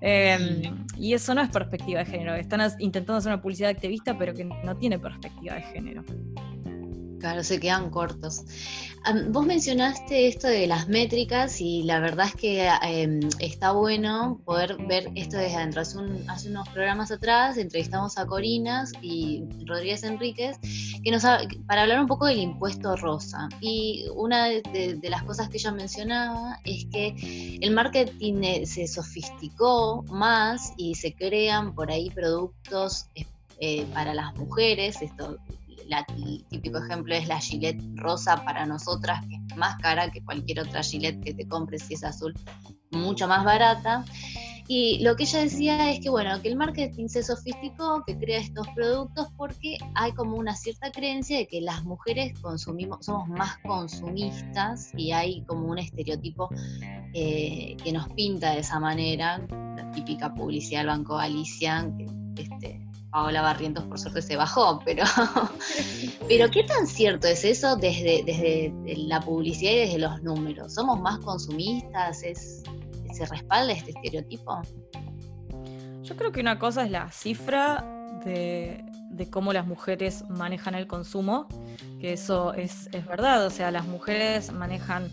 Em, 0.00 0.86
y 0.98 1.12
eso 1.12 1.34
no 1.34 1.42
es 1.42 1.50
perspectiva 1.50 2.00
de 2.00 2.06
género. 2.06 2.34
Están 2.34 2.62
intentando 2.78 3.18
hacer 3.18 3.32
una 3.32 3.42
publicidad 3.42 3.70
activista, 3.70 4.16
pero 4.16 4.32
que 4.32 4.44
no 4.44 4.76
tiene 4.78 4.98
perspectiva 4.98 5.56
de 5.56 5.62
género. 5.62 6.02
Claro, 7.24 7.42
se 7.42 7.58
quedan 7.58 7.88
cortos. 7.88 8.44
vos 9.30 9.46
mencionaste 9.46 10.28
esto 10.28 10.46
de 10.46 10.66
las 10.66 10.88
métricas 10.88 11.58
y 11.58 11.82
la 11.84 11.98
verdad 11.98 12.26
es 12.26 12.34
que 12.34 12.68
em, 12.82 13.20
está 13.38 13.72
bueno 13.72 14.42
poder 14.44 14.76
ver 14.86 15.10
esto 15.14 15.38
desde 15.38 15.56
adentro. 15.56 15.80
Hace, 15.80 16.50
unos 16.50 16.68
programas 16.68 17.10
atrás 17.10 17.56
entrevistamos 17.56 18.18
a 18.18 18.26
Corinas 18.26 18.92
y 19.00 19.42
Rodríguez 19.64 20.02
Enríquez 20.02 20.58
que 21.02 21.10
nos, 21.10 21.22
para 21.66 21.84
hablar 21.84 21.98
un 21.98 22.08
poco 22.08 22.26
del 22.26 22.40
impuesto 22.40 22.94
rosa. 22.94 23.48
Y 23.58 24.04
una 24.14 24.44
de, 24.44 25.00
las 25.04 25.22
cosas 25.22 25.48
que 25.48 25.56
ella 25.56 25.72
mencionaba 25.72 26.60
es 26.66 26.84
que 26.92 27.58
el 27.62 27.70
marketing 27.70 28.42
eh, 28.42 28.66
se 28.66 28.86
sofisticó 28.86 30.02
más 30.10 30.74
y 30.76 30.94
se 30.94 31.14
crean 31.14 31.74
por 31.74 31.90
ahí 31.90 32.10
productos 32.10 33.06
eh, 33.60 33.86
para 33.94 34.12
las 34.12 34.34
mujeres, 34.36 35.00
esto 35.00 35.38
el 35.90 36.44
típico 36.46 36.78
ejemplo 36.78 37.14
es 37.14 37.28
la 37.28 37.40
Gillette 37.40 37.82
rosa 37.96 38.44
para 38.44 38.66
nosotras, 38.66 39.24
que 39.26 39.36
es 39.36 39.56
más 39.56 39.76
cara 39.76 40.10
que 40.10 40.22
cualquier 40.22 40.60
otra 40.60 40.82
Gillette 40.82 41.22
que 41.22 41.34
te 41.34 41.46
compres 41.46 41.82
si 41.82 41.94
es 41.94 42.04
azul, 42.04 42.34
mucho 42.90 43.28
más 43.28 43.44
barata. 43.44 44.04
Y 44.66 45.00
lo 45.02 45.14
que 45.14 45.24
ella 45.24 45.40
decía 45.40 45.90
es 45.90 46.00
que, 46.00 46.08
bueno, 46.08 46.40
que 46.40 46.48
el 46.48 46.56
marketing 46.56 47.08
se 47.08 47.22
sofisticó, 47.22 48.02
que 48.06 48.16
crea 48.16 48.40
estos 48.40 48.66
productos 48.68 49.28
porque 49.36 49.76
hay 49.94 50.12
como 50.12 50.36
una 50.36 50.56
cierta 50.56 50.90
creencia 50.90 51.36
de 51.36 51.46
que 51.46 51.60
las 51.60 51.84
mujeres 51.84 52.38
consumimos, 52.40 53.04
somos 53.04 53.28
más 53.28 53.58
consumistas 53.58 54.90
y 54.96 55.12
hay 55.12 55.42
como 55.42 55.68
un 55.68 55.78
estereotipo 55.78 56.48
eh, 57.12 57.76
que 57.84 57.92
nos 57.92 58.08
pinta 58.10 58.52
de 58.52 58.60
esa 58.60 58.80
manera, 58.80 59.46
la 59.76 59.90
típica 59.92 60.32
publicidad 60.32 60.80
del 60.80 60.88
Banco 60.88 61.16
Galicia, 61.16 61.86
que 61.98 62.42
este, 62.42 62.83
Paola 63.14 63.42
Barrientos 63.42 63.84
por 63.84 63.96
suerte 63.96 64.20
se 64.22 64.34
bajó, 64.34 64.80
pero, 64.84 65.04
pero 66.28 66.50
¿qué 66.50 66.64
tan 66.64 66.84
cierto 66.84 67.28
es 67.28 67.44
eso 67.44 67.76
desde, 67.76 68.24
desde 68.26 68.74
la 69.06 69.20
publicidad 69.20 69.70
y 69.70 69.76
desde 69.76 69.98
los 70.00 70.20
números? 70.24 70.74
¿Somos 70.74 71.00
más 71.00 71.20
consumistas? 71.20 72.24
¿Es, 72.24 72.64
¿Se 73.12 73.24
respalda 73.26 73.72
este 73.72 73.92
estereotipo? 73.92 74.60
Yo 76.02 76.16
creo 76.16 76.32
que 76.32 76.40
una 76.40 76.58
cosa 76.58 76.84
es 76.84 76.90
la 76.90 77.08
cifra 77.12 77.84
de, 78.24 78.84
cómo 79.30 79.52
las 79.52 79.68
mujeres 79.68 80.24
manejan 80.28 80.74
el 80.74 80.88
consumo, 80.88 81.46
que 82.00 82.14
eso 82.14 82.52
es, 82.52 82.90
verdad, 83.06 83.46
o 83.46 83.50
sea, 83.50 83.70
las 83.70 83.86
mujeres 83.86 84.52
manejan 84.52 85.08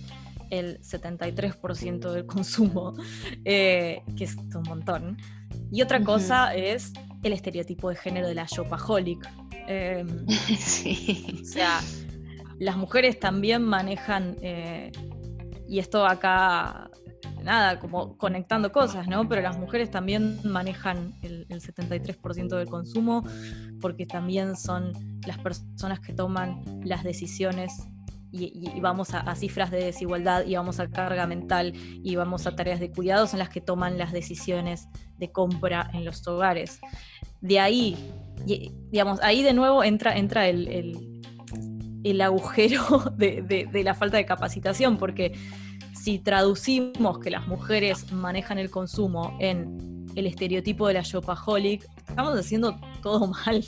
el 0.52 0.80
73% 0.82 2.12
del 2.12 2.28
consumo, 2.28 2.94
eh, 3.44 4.04
que 4.16 4.26
es 4.26 4.36
un 4.36 4.64
montón. 4.68 5.18
Y 5.72 5.82
otra 5.82 6.04
cosa 6.04 6.54
es 6.54 6.94
el 7.24 7.34
estereotipo 7.34 7.90
de 7.90 7.96
género 7.96 8.28
de 8.28 8.36
la 8.36 8.46
shopaholic. 8.46 9.28
Em, 9.68 10.28
sí. 10.60 11.40
O 11.42 11.46
sea, 11.46 11.80
las 12.60 12.78
mujeres 12.78 13.20
también 13.20 13.64
manejan, 13.64 14.36
eh, 14.42 14.92
y 15.68 15.80
esto 15.80 16.06
acá, 16.06 16.92
nada, 17.44 17.80
como 17.80 18.18
conectando 18.18 18.72
cosas, 18.72 19.08
¿no? 19.08 19.28
Pero 19.28 19.42
las 19.42 19.58
mujeres 19.58 19.90
también 19.90 20.40
manejan 20.44 21.14
el, 21.22 21.48
73% 21.48 22.58
del 22.58 22.68
consumo 22.68 23.24
porque 23.80 24.06
también 24.06 24.56
son 24.56 24.92
las 25.26 25.38
personas 25.40 26.00
que 26.02 26.14
toman 26.14 26.64
las 26.84 27.04
decisiones 27.04 27.88
y, 28.32 28.80
vamos 28.80 29.14
a, 29.14 29.36
cifras 29.36 29.72
de 29.72 29.84
desigualdad 29.84 30.46
y 30.46 30.56
vamos 30.56 30.80
a 30.80 30.90
carga 30.90 31.28
mental 31.28 31.74
y 31.76 32.16
vamos 32.16 32.48
a 32.48 32.56
tareas 32.56 32.80
de 32.80 32.92
cuidados 32.92 33.34
en 33.34 33.40
las 33.40 33.50
que 33.50 33.62
toman 33.62 33.98
las 33.98 34.12
decisiones 34.12 34.88
de 35.18 35.32
compra 35.32 35.90
en 35.94 36.06
los 36.06 36.26
hogares. 36.28 36.80
De 37.42 37.60
ahí, 37.60 37.98
digamos, 38.90 39.20
ahí 39.22 39.44
de 39.44 39.54
nuevo 39.54 39.84
entra, 39.84 40.16
entra 40.18 40.48
el, 40.48 41.12
el, 42.04 42.22
agujero 42.22 42.82
de, 43.18 43.70
la 43.84 43.96
falta 43.96 44.18
de 44.18 44.26
capacitación, 44.26 44.98
porque 44.98 45.34
si 45.94 46.20
traducimos 46.20 47.20
que 47.20 47.32
las 47.32 47.48
mujeres 47.48 48.12
manejan 48.12 48.60
el 48.60 48.70
consumo 48.70 49.36
en 49.40 50.01
el 50.16 50.28
estereotipo 50.28 50.88
de 50.88 50.96
la 50.96 51.02
shopaholic, 51.02 51.88
estamos 52.08 52.38
haciendo 52.38 52.80
todo 53.02 53.28
mal. 53.46 53.64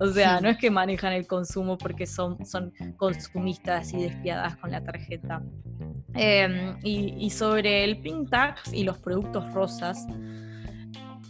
O 0.00 0.06
sea, 0.08 0.40
no 0.40 0.48
es 0.48 0.58
que 0.58 0.70
manejan 0.70 1.12
el 1.12 1.26
consumo 1.26 1.78
porque 1.78 2.06
son, 2.06 2.44
son 2.46 2.72
consumistas 2.96 3.92
y 3.92 4.02
despiadadas 4.02 4.56
con 4.56 4.70
la 4.70 4.82
tarjeta. 4.82 5.42
Em, 6.14 6.76
y, 6.82 7.30
sobre 7.30 7.84
el 7.84 8.00
pink 8.00 8.28
tax 8.28 8.72
y 8.72 8.84
los 8.84 8.98
productos 8.98 9.50
rosas, 9.52 10.06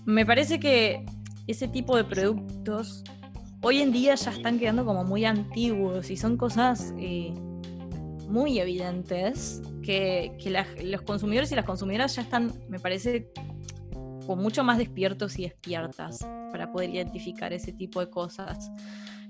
me 0.04 0.26
parece 0.26 0.58
que 0.58 1.04
ese 1.46 1.68
tipo 1.68 1.96
de 1.96 2.04
productos 2.04 3.04
hoy 3.62 3.80
en 3.80 3.92
día 3.92 4.14
ya 4.16 4.30
están 4.32 4.58
quedando 4.58 4.84
como 4.84 5.04
muy 5.04 5.24
antiguos 5.24 6.10
y 6.10 6.16
son 6.16 6.36
cosas 6.36 6.92
eh, 6.98 7.32
muy 8.28 8.58
evidentes 8.58 9.62
que, 9.82 10.32
los 10.82 11.02
consumidores 11.02 11.52
y 11.52 11.54
las 11.54 11.64
consumidoras 11.64 12.16
ya 12.16 12.22
están, 12.22 12.52
me 12.68 12.80
parece, 12.80 13.30
con 14.32 14.42
mucho 14.42 14.64
más 14.64 14.78
despiertos 14.78 15.38
y 15.38 15.42
despiertas 15.42 16.26
para 16.50 16.72
poder 16.72 16.88
identificar 16.88 17.52
ese 17.52 17.70
tipo 17.70 18.00
de 18.00 18.08
cosas. 18.08 18.72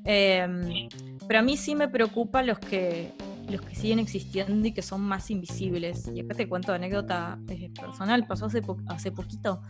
Em, 0.04 0.88
pero 1.26 1.40
a 1.40 1.42
mí 1.42 1.56
sí 1.56 1.74
me 1.74 1.88
preocupa 1.88 2.44
los 2.44 2.60
que, 2.60 3.10
los 3.50 3.62
que 3.62 3.74
siguen 3.74 3.98
existiendo 3.98 4.64
y 4.68 4.70
que 4.70 4.80
son 4.80 5.00
más 5.00 5.28
invisibles. 5.32 6.08
Y 6.14 6.20
acá 6.20 6.34
te 6.34 6.48
cuento 6.48 6.72
anécdota 6.72 7.36
eh, 7.48 7.72
personal, 7.74 8.28
pasó 8.28 8.46
hace, 8.46 8.62
hace 8.86 9.10
poquito. 9.10 9.60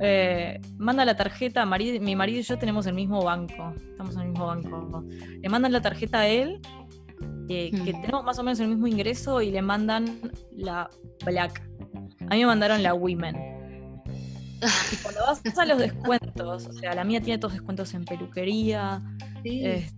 Eh, 0.00 0.60
manda 0.76 1.04
la 1.04 1.16
tarjeta, 1.16 1.64
mi 1.64 2.16
marido 2.16 2.40
y 2.40 2.42
yo 2.42 2.58
tenemos 2.58 2.88
el 2.88 2.94
mismo 2.94 3.22
banco, 3.22 3.74
estamos 3.92 4.16
en 4.16 4.22
el 4.22 4.28
mismo 4.30 4.46
banco. 4.46 5.04
Le 5.40 5.48
mandan 5.48 5.70
la 5.70 5.82
tarjeta 5.82 6.22
a 6.22 6.26
él, 6.26 6.60
eh, 7.48 7.70
que 7.70 7.92
mm. 7.92 8.00
tenemos 8.00 8.24
más 8.24 8.40
o 8.40 8.42
menos 8.42 8.58
el 8.58 8.66
mismo 8.66 8.88
ingreso, 8.88 9.40
y 9.40 9.52
le 9.52 9.62
mandan 9.62 10.18
la 10.50 10.90
Black. 11.24 11.62
A 12.28 12.34
mí 12.34 12.40
me 12.40 12.46
mandaron 12.46 12.82
la 12.82 12.92
Women. 12.92 13.53
Y 14.92 14.96
cuando 14.96 15.20
vas 15.26 15.58
a 15.58 15.64
los 15.64 15.78
descuentos, 15.78 16.66
o 16.66 16.72
sea, 16.72 16.94
la 16.94 17.04
mía 17.04 17.20
tiene 17.20 17.38
todos 17.38 17.54
descuentos 17.54 17.92
en 17.94 18.04
peluquería, 18.04 19.02
este, 19.42 19.90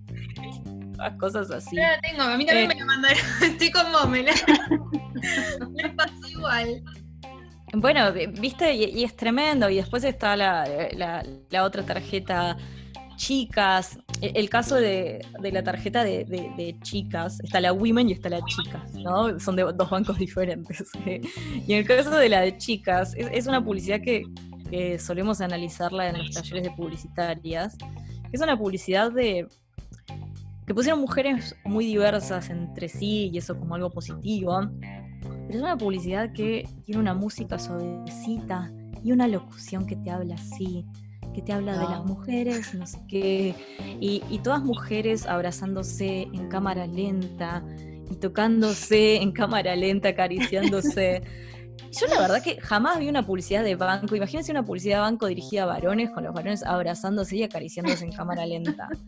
cosas 1.21 1.51
así. 1.51 1.77
la 1.77 2.01
tengo, 2.01 2.23
a 2.23 2.37
mí 2.37 2.47
también 2.47 2.69
me 2.69 2.75
la 2.75 2.85
mandaron, 2.85 3.19
estoy 3.43 3.71
me, 4.09 4.23
me 5.83 5.89
pasó 5.91 6.29
igual. 6.29 6.83
Bueno, 7.73 8.13
viste, 8.13 8.75
y, 8.75 9.05
es 9.05 9.17
tremendo. 9.17 9.69
Y 9.69 9.77
después 9.77 10.05
está 10.05 10.37
la, 10.37 11.23
otra 11.63 11.85
tarjeta 11.85 12.57
chicas. 13.17 13.99
E, 14.21 14.33
el, 14.35 14.49
caso 14.49 14.77
de, 14.77 15.25
la 15.43 15.63
tarjeta 15.63 16.05
de, 16.05 16.77
chicas, 16.83 17.41
está 17.43 17.61
la 17.61 17.73
women 17.73 18.09
y 18.09 18.13
está 18.13 18.29
la 18.29 18.41
chicas, 18.45 18.95
¿no? 18.95 19.39
Son 19.41 19.57
de 19.57 19.65
dos 19.65 19.91
bancos 19.91 20.19
diferentes. 20.19 20.85
y 21.05 21.73
en 21.73 21.79
el 21.79 21.87
caso 21.87 22.17
de 22.17 22.29
la 22.29 22.41
de 22.41 22.57
chicas, 22.57 23.15
es, 23.17 23.47
una 23.47 23.63
publicidad 23.63 24.01
que, 24.01 24.23
solemos 24.99 25.41
analizarla 25.41 26.09
en 26.09 26.19
los 26.19 26.31
talleres 26.31 26.65
de 26.65 26.71
publicitarias. 26.71 27.77
Es 28.33 28.41
una 28.41 28.57
publicidad 28.57 29.13
de 29.13 29.49
que 30.67 30.75
pusieron 30.75 31.01
mujeres 31.01 31.55
muy 31.65 31.87
diversas 31.87 32.51
entre 32.51 32.89
sí 32.89 33.31
y 33.33 33.39
eso 33.39 33.59
como 33.59 33.77
algo 33.77 33.91
positivo 33.91 34.69
pero 35.47 35.59
es 35.59 35.65
una 35.65 35.77
publicidad 35.77 36.33
que 36.33 36.69
tiene 36.85 37.01
una 37.01 37.15
música 37.15 37.59
suavecita 37.59 38.73
y 39.05 39.13
una 39.13 39.29
locución 39.29 39.87
que 39.87 39.97
te 39.97 40.11
habla 40.11 40.35
así, 40.35 40.85
que 41.35 41.43
te 41.43 41.53
habla 41.53 41.79
de 41.79 41.85
las 41.85 42.05
mujeres, 42.05 42.75
no 42.75 42.87
sé 42.87 42.99
qué, 43.09 43.55
y, 44.01 44.21
todas 44.43 44.63
mujeres 44.63 45.27
abrazándose 45.27 46.23
en 46.23 46.49
cámara 46.49 46.87
lenta 46.87 47.65
y 48.11 48.17
tocándose 48.17 49.17
en 49.17 49.33
cámara 49.33 49.77
lenta, 49.77 50.11
acariciándose. 50.11 51.23
Yo 51.93 52.07
la 52.09 52.21
verdad 52.21 52.43
que 52.43 52.61
jamás 52.61 52.99
vi 52.99 53.09
una 53.09 53.25
publicidad 53.25 53.65
de 53.65 53.77
banco. 53.77 54.15
Imagínense 54.17 54.51
una 54.51 54.65
publicidad 54.65 54.97
de 54.97 55.01
banco 55.03 55.27
dirigida 55.27 55.65
a 55.65 55.67
varones, 55.67 56.11
con 56.11 56.25
los 56.25 56.35
varones 56.35 56.63
abrazándose 56.65 57.37
y 57.37 57.43
acariciándose 57.43 58.05
en 58.05 58.13
cámara 58.13 58.47
lenta. 58.47 58.89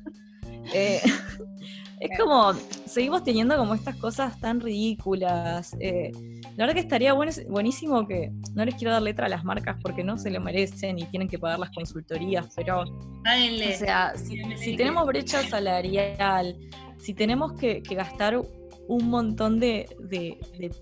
Eh, 0.74 1.01
es 2.01 2.18
como, 2.18 2.53
seguimos 2.87 3.24
teniendo 3.24 3.57
como 3.57 3.74
estas 3.74 3.97
cosas 3.97 4.39
tan 4.41 4.61
ridículas. 4.61 5.76
Eh, 5.81 6.12
la 6.57 6.66
verdad 6.66 6.74
que 6.74 6.81
estaría 6.81 7.12
buenísimo 7.12 8.07
que, 8.07 8.33
no 8.55 8.64
les 8.64 8.74
quiero 8.74 8.93
dar 8.93 9.03
letra 9.03 9.26
a 9.26 9.29
las 9.29 9.45
marcas 9.45 9.76
porque 9.83 10.05
no 10.05 10.18
se 10.18 10.31
lo 10.31 10.41
merecen 10.41 10.99
y 10.99 11.05
tienen 11.07 11.29
que 11.29 11.39
pagar 11.39 11.59
las 11.59 11.70
consultorías, 11.70 12.49
pero, 12.55 12.83
o 12.83 13.79
sea, 13.79 14.14
si, 14.16 14.76
tenemos 14.76 15.07
brecha 15.07 15.43
salarial, 15.49 16.57
si 16.99 17.14
tenemos 17.14 17.53
que, 17.55 17.81
gastar 17.81 18.41
un 18.89 19.09
montón 19.09 19.61
de, 19.61 19.89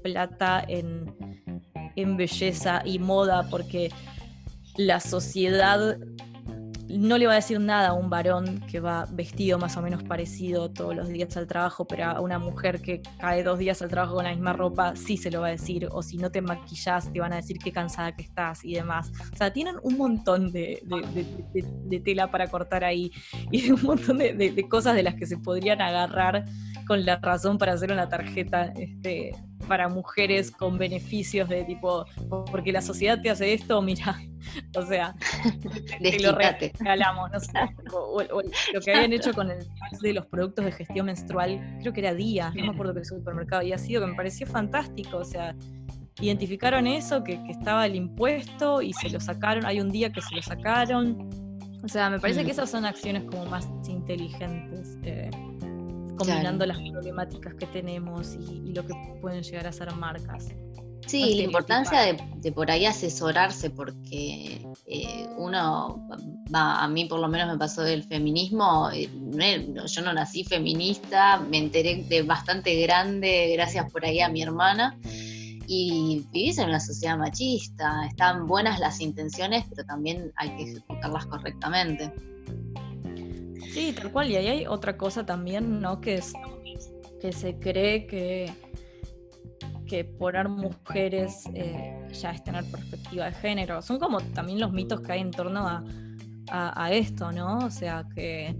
plata 0.02 0.64
en, 0.66 1.14
en 1.96 2.16
belleza 2.16 2.82
y 2.84 2.98
moda 2.98 3.48
porque 3.50 3.90
la 4.76 5.00
sociedad 5.00 5.98
no 6.88 7.18
le 7.18 7.26
va 7.26 7.32
a 7.32 7.36
decir 7.36 7.58
nada 7.60 7.88
a 7.88 7.92
un 7.92 8.08
varón 8.10 8.60
que 8.70 8.80
va 8.80 9.06
vestido 9.10 9.58
más 9.58 9.76
o 9.76 9.82
menos 9.82 10.02
parecido 10.04 10.70
todos 10.70 10.94
los 10.94 11.08
días 11.08 11.36
al 11.36 11.46
trabajo, 11.46 11.86
pero 11.86 12.04
a 12.04 12.20
una 12.20 12.38
mujer 12.38 12.80
que 12.80 13.02
cae 13.18 13.42
dos 13.42 13.58
días 13.58 13.82
al 13.82 13.88
trabajo 13.88 14.14
con 14.14 14.24
la 14.24 14.30
misma 14.30 14.52
ropa, 14.52 14.94
sí 14.94 15.16
se 15.16 15.30
lo 15.30 15.40
va 15.40 15.48
a 15.48 15.50
decir. 15.50 15.88
O 15.90 16.02
si 16.02 16.16
no 16.16 16.30
te 16.30 16.40
maquillas, 16.40 17.12
te 17.12 17.20
van 17.20 17.32
a 17.32 17.36
decir 17.36 17.58
qué 17.58 17.72
cansada 17.72 18.14
que 18.14 18.22
estás 18.22 18.64
y 18.64 18.74
demás. 18.74 19.10
O 19.32 19.36
sea, 19.36 19.52
tienen 19.52 19.76
un 19.82 19.96
montón 19.96 20.52
de, 20.52 20.82
tela 22.04 22.30
para 22.30 22.46
cortar 22.48 22.84
ahí 22.84 23.10
y 23.50 23.70
un 23.70 23.82
montón 23.82 24.18
de, 24.18 24.66
cosas 24.68 24.94
de 24.94 25.02
las 25.02 25.14
que 25.14 25.26
se 25.26 25.38
podrían 25.38 25.80
agarrar 25.80 26.44
con 26.86 27.04
la 27.04 27.16
razón 27.16 27.58
para 27.58 27.72
hacer 27.72 27.90
una 27.90 28.08
tarjeta 28.08 28.66
este, 28.76 29.32
para 29.68 29.88
mujeres 29.88 30.50
con 30.50 30.78
beneficios 30.78 31.48
de 31.48 31.64
tipo, 31.64 32.06
porque 32.50 32.72
la 32.72 32.82
sociedad 32.82 33.20
te 33.20 33.30
hace 33.30 33.54
esto, 33.54 33.80
mira, 33.82 34.18
o 34.76 34.82
sea, 34.82 35.14
te 36.00 36.20
lo 36.20 36.36
regalamos, 36.36 37.30
no 37.30 37.40
sé, 37.40 37.52
o, 37.92 38.22
lo 38.22 38.80
que 38.80 38.92
habían 38.92 39.12
hecho 39.12 39.32
con 39.32 39.50
el 39.50 39.66
de 40.00 40.12
los 40.12 40.26
productos 40.26 40.64
de 40.64 40.72
gestión 40.72 41.06
menstrual, 41.06 41.78
creo 41.80 41.92
que 41.92 42.00
era 42.00 42.14
Día, 42.14 42.52
no 42.54 42.66
me 42.66 42.70
acuerdo 42.70 42.94
qué 42.94 43.04
supermercado 43.04 43.60
había 43.60 43.78
sido, 43.78 44.02
que 44.02 44.08
me 44.08 44.14
pareció 44.14 44.46
fantástico, 44.46 45.18
o 45.18 45.24
sea, 45.24 45.54
identificaron 46.20 46.86
eso, 46.86 47.22
que, 47.22 47.40
estaba 47.48 47.86
el 47.86 47.96
impuesto 47.96 48.82
y 48.82 48.92
se 48.92 49.10
lo 49.10 49.20
sacaron, 49.20 49.66
hay 49.66 49.80
un 49.80 49.90
día 49.90 50.10
que 50.10 50.22
se 50.22 50.34
lo 50.34 50.42
sacaron, 50.42 51.28
o 51.82 51.88
sea, 51.88 52.10
me 52.10 52.18
parece 52.18 52.44
que 52.44 52.50
esas 52.50 52.70
son 52.70 52.84
acciones 52.84 53.24
como 53.24 53.46
más 53.46 53.68
inteligentes. 53.86 54.98
Eh, 55.04 55.30
combinando 56.16 56.66
las 56.66 56.78
problemáticas 56.78 57.54
que 57.54 57.66
tenemos 57.66 58.34
y, 58.34 58.72
lo 58.72 58.86
que 58.86 58.94
pueden 59.20 59.42
llegar 59.42 59.66
a 59.66 59.72
ser 59.72 59.92
marcas. 59.94 60.48
Sí, 61.06 61.36
la 61.36 61.42
importancia 61.44 62.00
de, 62.42 62.52
por 62.52 62.68
ahí 62.70 62.84
asesorarse, 62.84 63.70
porque 63.70 64.60
eh, 64.86 65.28
uno, 65.36 66.08
va, 66.52 66.82
a 66.82 66.88
mí 66.88 67.04
por 67.04 67.20
lo 67.20 67.28
menos 67.28 67.48
me 67.48 67.58
pasó 67.58 67.82
del 67.82 68.02
feminismo, 68.02 68.90
eh, 68.92 69.08
yo 69.86 70.02
no 70.02 70.12
nací 70.12 70.42
feminista, 70.42 71.38
me 71.38 71.58
enteré 71.58 72.04
de 72.08 72.22
bastante 72.22 72.80
grande 72.80 73.52
gracias 73.54 73.90
por 73.92 74.04
ahí 74.04 74.20
a 74.20 74.28
mi 74.28 74.42
hermana, 74.42 74.98
y 75.68 76.24
vivís 76.32 76.58
en 76.58 76.68
una 76.68 76.80
sociedad 76.80 77.16
machista, 77.16 78.06
están 78.06 78.46
buenas 78.46 78.80
las 78.80 79.00
intenciones, 79.00 79.64
pero 79.70 79.84
también 79.84 80.32
hay 80.36 80.50
que 80.56 80.62
ejecutarlas 80.70 81.26
correctamente. 81.26 82.12
Sí, 83.76 83.92
tal 83.92 84.10
cual. 84.10 84.30
Y 84.30 84.36
ahí 84.36 84.48
hay 84.48 84.66
otra 84.66 84.96
cosa 84.96 85.26
también, 85.26 85.82
¿no? 85.82 86.00
Que 86.00 86.14
es 86.14 86.32
que 87.20 87.30
se 87.30 87.58
cree 87.58 88.06
que, 88.06 88.50
que 89.86 90.02
poner 90.02 90.48
mujeres 90.48 91.44
eh, 91.52 92.08
ya 92.10 92.30
es 92.30 92.42
tener 92.42 92.64
perspectiva 92.70 93.26
de 93.26 93.32
género. 93.32 93.82
Son 93.82 93.98
como 93.98 94.22
también 94.32 94.60
los 94.60 94.72
mitos 94.72 95.02
que 95.02 95.12
hay 95.12 95.20
en 95.20 95.30
torno 95.30 95.68
a, 95.68 96.90
esto, 96.90 97.30
¿no? 97.32 97.58
O 97.58 97.70
sea, 97.70 98.06
que 98.14 98.56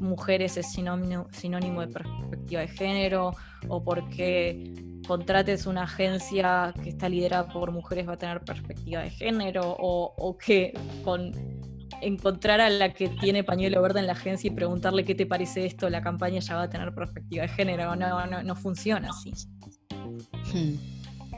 mujeres 0.00 0.56
es 0.56 0.72
sinónimo, 0.72 1.28
sinónimo 1.30 1.82
de 1.82 1.88
perspectiva 1.88 2.62
de 2.62 2.68
género, 2.68 3.36
o 3.68 3.84
porque 3.84 4.72
contrates 5.06 5.66
una 5.66 5.84
agencia 5.84 6.74
que 6.82 6.88
está 6.88 7.08
liderada 7.08 7.46
por 7.46 7.70
mujeres 7.70 8.08
va 8.08 8.14
a 8.14 8.18
tener 8.18 8.40
perspectiva 8.40 9.02
de 9.02 9.10
género, 9.10 9.76
o, 9.78 10.12
o 10.16 10.36
que 10.36 10.72
con 11.04 11.30
encontrar 12.00 12.60
a 12.60 12.70
la 12.70 12.92
que 12.92 13.08
tiene 13.08 13.44
pañuelo 13.44 13.80
verde 13.82 14.00
en 14.00 14.06
la 14.06 14.12
agencia 14.12 14.48
y 14.48 14.54
preguntarle 14.54 15.04
qué 15.04 15.14
te 15.14 15.26
parece 15.26 15.66
esto, 15.66 15.88
la 15.90 16.02
campaña 16.02 16.40
ya 16.40 16.56
va 16.56 16.62
a 16.62 16.70
tener 16.70 16.94
perspectiva 16.94 17.42
de 17.42 17.48
género. 17.48 17.96
No, 17.96 18.26
no, 18.26 18.42
no 18.42 18.56
funciona 18.56 19.10
así. 19.10 19.32
Hmm. 20.52 20.93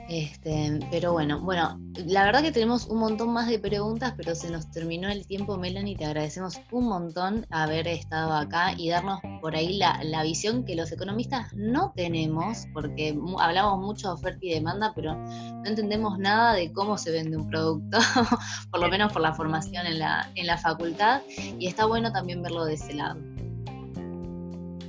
Este, 0.08 0.78
pero 0.90 1.12
bueno, 1.12 1.40
bueno, 1.40 1.80
la 2.06 2.24
verdad 2.24 2.40
que 2.40 2.52
tenemos 2.52 2.86
un 2.86 2.98
montón 2.98 3.32
más 3.32 3.48
de 3.48 3.58
preguntas, 3.58 4.14
pero 4.16 4.36
se 4.36 4.50
nos 4.50 4.70
terminó 4.70 5.08
el 5.08 5.26
tiempo, 5.26 5.56
Melanie. 5.56 5.96
Te 5.96 6.04
agradecemos 6.04 6.60
un 6.70 6.86
montón 6.88 7.44
haber 7.50 7.88
estado 7.88 8.32
acá 8.34 8.72
y 8.76 8.88
darnos 8.88 9.20
por 9.40 9.56
ahí 9.56 9.78
la, 9.78 10.22
visión 10.22 10.64
que 10.64 10.76
los 10.76 10.92
economistas 10.92 11.52
no 11.54 11.92
tenemos, 11.96 12.66
porque 12.72 13.18
hablamos 13.38 13.80
mucho 13.80 14.08
de 14.08 14.14
oferta 14.14 14.38
y 14.42 14.50
demanda, 14.50 14.92
pero 14.94 15.14
no 15.14 15.64
entendemos 15.64 16.18
nada 16.18 16.54
de 16.54 16.72
cómo 16.72 16.98
se 16.98 17.10
vende 17.10 17.36
un 17.36 17.48
producto, 17.48 17.98
por 18.70 18.80
lo 18.80 18.88
menos 18.88 19.12
por 19.12 19.22
la 19.22 19.34
formación 19.34 19.86
en 19.86 19.98
la, 19.98 20.30
en 20.36 20.46
la 20.46 20.56
facultad, 20.56 21.22
y 21.58 21.66
está 21.66 21.84
bueno 21.86 22.12
también 22.12 22.42
verlo 22.42 22.64
de 22.64 22.74
ese 22.74 22.94
lado. 22.94 23.20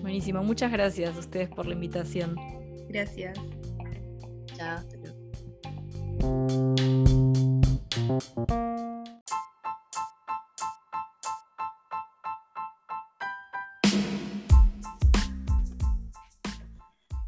Buenísimo, 0.01 0.43
muchas 0.43 0.71
gracias 0.71 1.15
a 1.15 1.19
ustedes 1.19 1.49
por 1.49 1.65
la 1.65 1.73
invitación. 1.73 2.35
Gracias. 2.87 3.37
Chao. 4.55 4.96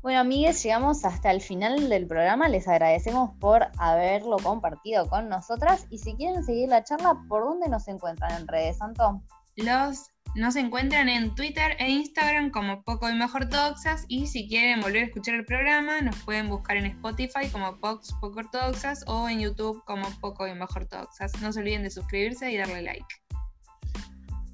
Bueno, 0.02 0.22
amigues, 0.22 0.64
llegamos 0.64 1.06
hasta 1.06 1.30
el 1.30 1.40
final 1.40 1.88
del 1.88 2.08
programa. 2.08 2.50
Les 2.50 2.68
agradecemos 2.68 3.30
por 3.40 3.68
haberlo 3.78 4.38
compartido 4.38 5.08
con 5.08 5.30
nosotras. 5.30 5.86
Y 5.92 6.00
si 6.00 6.16
quieren 6.16 6.44
seguir 6.44 6.70
la 6.70 6.84
charla, 6.84 7.16
¿por 7.28 7.44
dónde 7.44 7.70
nos 7.70 7.88
encuentran 7.88 8.32
en 8.42 8.48
redes, 8.48 8.78
Santo? 8.78 9.22
Los 9.56 10.10
Nos 10.36 10.56
encuentran 10.56 11.10
en 11.10 11.34
Twitter 11.34 11.76
e 11.80 11.90
Instagram 11.90 12.52
como 12.52 12.84
Poco 12.84 13.10
y 13.10 13.14
Mejor 13.14 13.44
Ortodoxas 13.44 14.06
y 14.08 14.28
si 14.28 14.48
quieren 14.48 14.80
volver 14.80 15.04
a 15.04 15.06
escuchar 15.08 15.36
el 15.36 15.46
programa 15.46 16.02
nos 16.02 16.16
pueden 16.24 16.50
buscar 16.50 16.78
en 16.78 16.86
Spotify 16.86 17.50
como 17.52 17.80
Pox 17.80 18.14
Poco 18.22 18.40
Ortodoxas 18.40 19.04
o 19.08 19.28
en 19.28 19.40
YouTube 19.40 19.84
como 19.86 20.08
Poco 20.22 20.48
y 20.48 20.54
Mejor 20.54 20.84
Ortodoxas. 20.84 21.42
No 21.42 21.52
se 21.52 21.62
olviden 21.62 21.84
de 21.84 21.90
suscribirse 21.90 22.52
y 22.52 22.58
darle 22.58 22.84
like. 22.84 23.06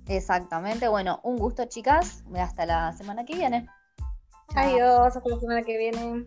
Exactamente, 0.07 0.87
bueno, 0.87 1.19
un 1.23 1.37
gusto 1.37 1.65
chicas, 1.65 2.23
hasta 2.37 2.65
la 2.65 2.93
semana 2.93 3.25
que 3.25 3.35
viene. 3.35 3.67
Adiós, 4.55 5.17
hasta 5.17 5.29
la 5.29 5.39
semana 5.39 5.63
que 5.63 5.77
viene. 5.77 6.25